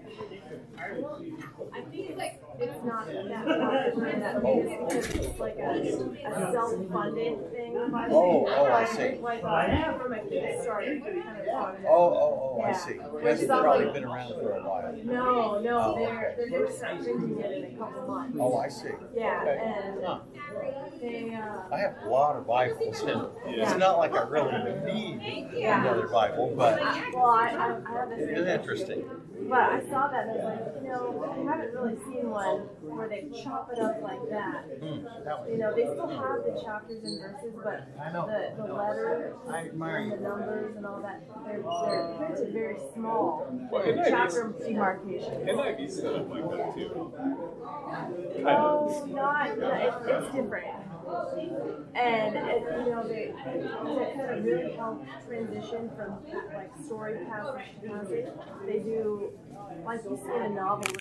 I 0.78 1.80
think 1.90 2.10
it's 2.10 2.18
like 2.18 2.40
it's 2.60 2.84
not 2.84 3.06
that 3.06 3.44
popular 3.46 4.20
that 4.20 4.40
because 4.40 5.06
it's 5.14 5.38
like 5.40 5.56
a, 5.56 5.70
a 5.70 6.52
self-funded 6.52 7.52
thing. 7.52 7.76
Oh, 7.76 8.46
oh, 8.48 8.64
I 8.66 8.84
see. 8.84 9.18
Like 9.20 9.42
uh, 9.44 9.98
from 9.98 10.12
a 10.12 10.16
Kickstarter 10.18 11.02
kind 11.02 11.18
of. 11.18 11.84
Oh, 11.86 11.90
oh, 11.90 12.56
oh, 12.58 12.60
I 12.62 12.68
Yeah. 12.70 12.76
see. 12.76 12.92
Which 12.94 13.24
Hasn't 13.24 13.50
probably 13.50 13.84
like- 13.86 13.94
been 13.94 14.04
around 14.04 14.34
for 14.34 14.52
a 14.52 14.62
while. 14.62 14.92
No, 15.04 15.60
no, 15.60 15.78
Oh. 15.80 15.98
they're 15.98 16.34
they're 16.36 16.50
going 16.50 16.66
to 16.66 16.72
start 16.72 17.02
printing 17.02 17.38
it 17.40 17.50
in 17.70 17.74
a 17.74 17.78
couple 17.78 18.02
months. 18.06 18.36
Oh, 18.40 18.56
I 18.58 18.68
see. 18.68 18.88
Yeah, 19.14 19.40
Okay. 19.42 19.60
and 19.64 20.04
Huh. 20.04 20.18
they 21.00 21.34
uh, 21.34 21.74
I 21.74 21.78
have 21.78 21.94
a 22.04 22.08
lot 22.08 22.36
of 22.36 22.46
Bibles, 22.46 23.00
and 23.02 23.26
it's 23.46 23.76
not 23.76 23.98
like 23.98 24.12
I 24.14 24.22
really 24.28 24.92
need 24.92 25.48
Yeah. 25.54 25.80
another 25.80 26.08
Bible, 26.08 26.52
but 26.56 26.80
well, 27.12 27.26
I, 27.26 27.48
I, 27.48 27.50
I 27.50 27.92
have 27.98 28.08
this. 28.10 28.38
is 28.38 28.46
interesting. 28.46 29.04
But 29.48 29.60
I 29.60 29.80
saw 29.90 30.08
that 30.08 30.26
and 30.26 30.30
I 30.30 30.34
was 30.34 30.44
like, 30.44 30.82
you 30.82 30.88
know, 30.88 31.24
I 31.30 31.36
haven't 31.50 31.74
really 31.74 31.96
seen 32.04 32.30
one 32.30 32.60
where 32.80 33.08
they 33.08 33.28
chop 33.42 33.70
it 33.72 33.78
up 33.78 34.00
like 34.02 34.20
that. 34.30 34.64
Hmm. 34.80 35.04
You 35.50 35.58
know, 35.58 35.74
they 35.74 35.84
still 35.84 36.08
have 36.08 36.44
the 36.44 36.60
chapters 36.64 37.04
and 37.04 37.20
verses, 37.20 37.52
but 37.62 37.88
I 38.00 38.12
know. 38.12 38.26
the, 38.26 38.62
the 38.62 38.72
letters 38.72 39.34
I 39.50 39.68
admire 39.68 39.96
and 39.98 40.12
the 40.12 40.16
numbers 40.16 40.76
and 40.76 40.86
all 40.86 41.00
that, 41.02 41.22
they're, 41.44 41.62
they're 41.62 42.14
printed 42.16 42.52
very 42.52 42.76
small. 42.94 43.46
Well, 43.70 43.82
NIV 43.82 44.08
chapter 44.08 44.54
demarcation. 44.60 45.46
NIV 45.46 45.90
set 45.90 46.14
up 46.14 46.30
like 46.30 46.50
that 46.50 46.74
too. 46.74 47.12
No, 48.42 49.06
not, 49.08 49.58
no, 49.58 49.72
it, 49.72 49.94
it's 50.08 50.34
different. 50.34 50.66
And, 51.94 52.34
you 52.34 52.90
know, 52.90 53.06
they, 53.06 53.32
to 53.44 54.12
kind 54.16 54.38
of 54.38 54.44
really 54.44 54.72
help 54.76 55.04
transition 55.26 55.90
from 55.96 56.18
like 56.54 56.70
story 56.84 57.18
passage 57.26 57.80
to 57.82 57.88
passage, 57.88 58.26
they 58.66 58.78
do, 58.78 59.30
like 59.84 60.00
you 60.04 60.16
see 60.16 60.34
in 60.34 60.42
a 60.42 60.48
novel, 60.50 60.92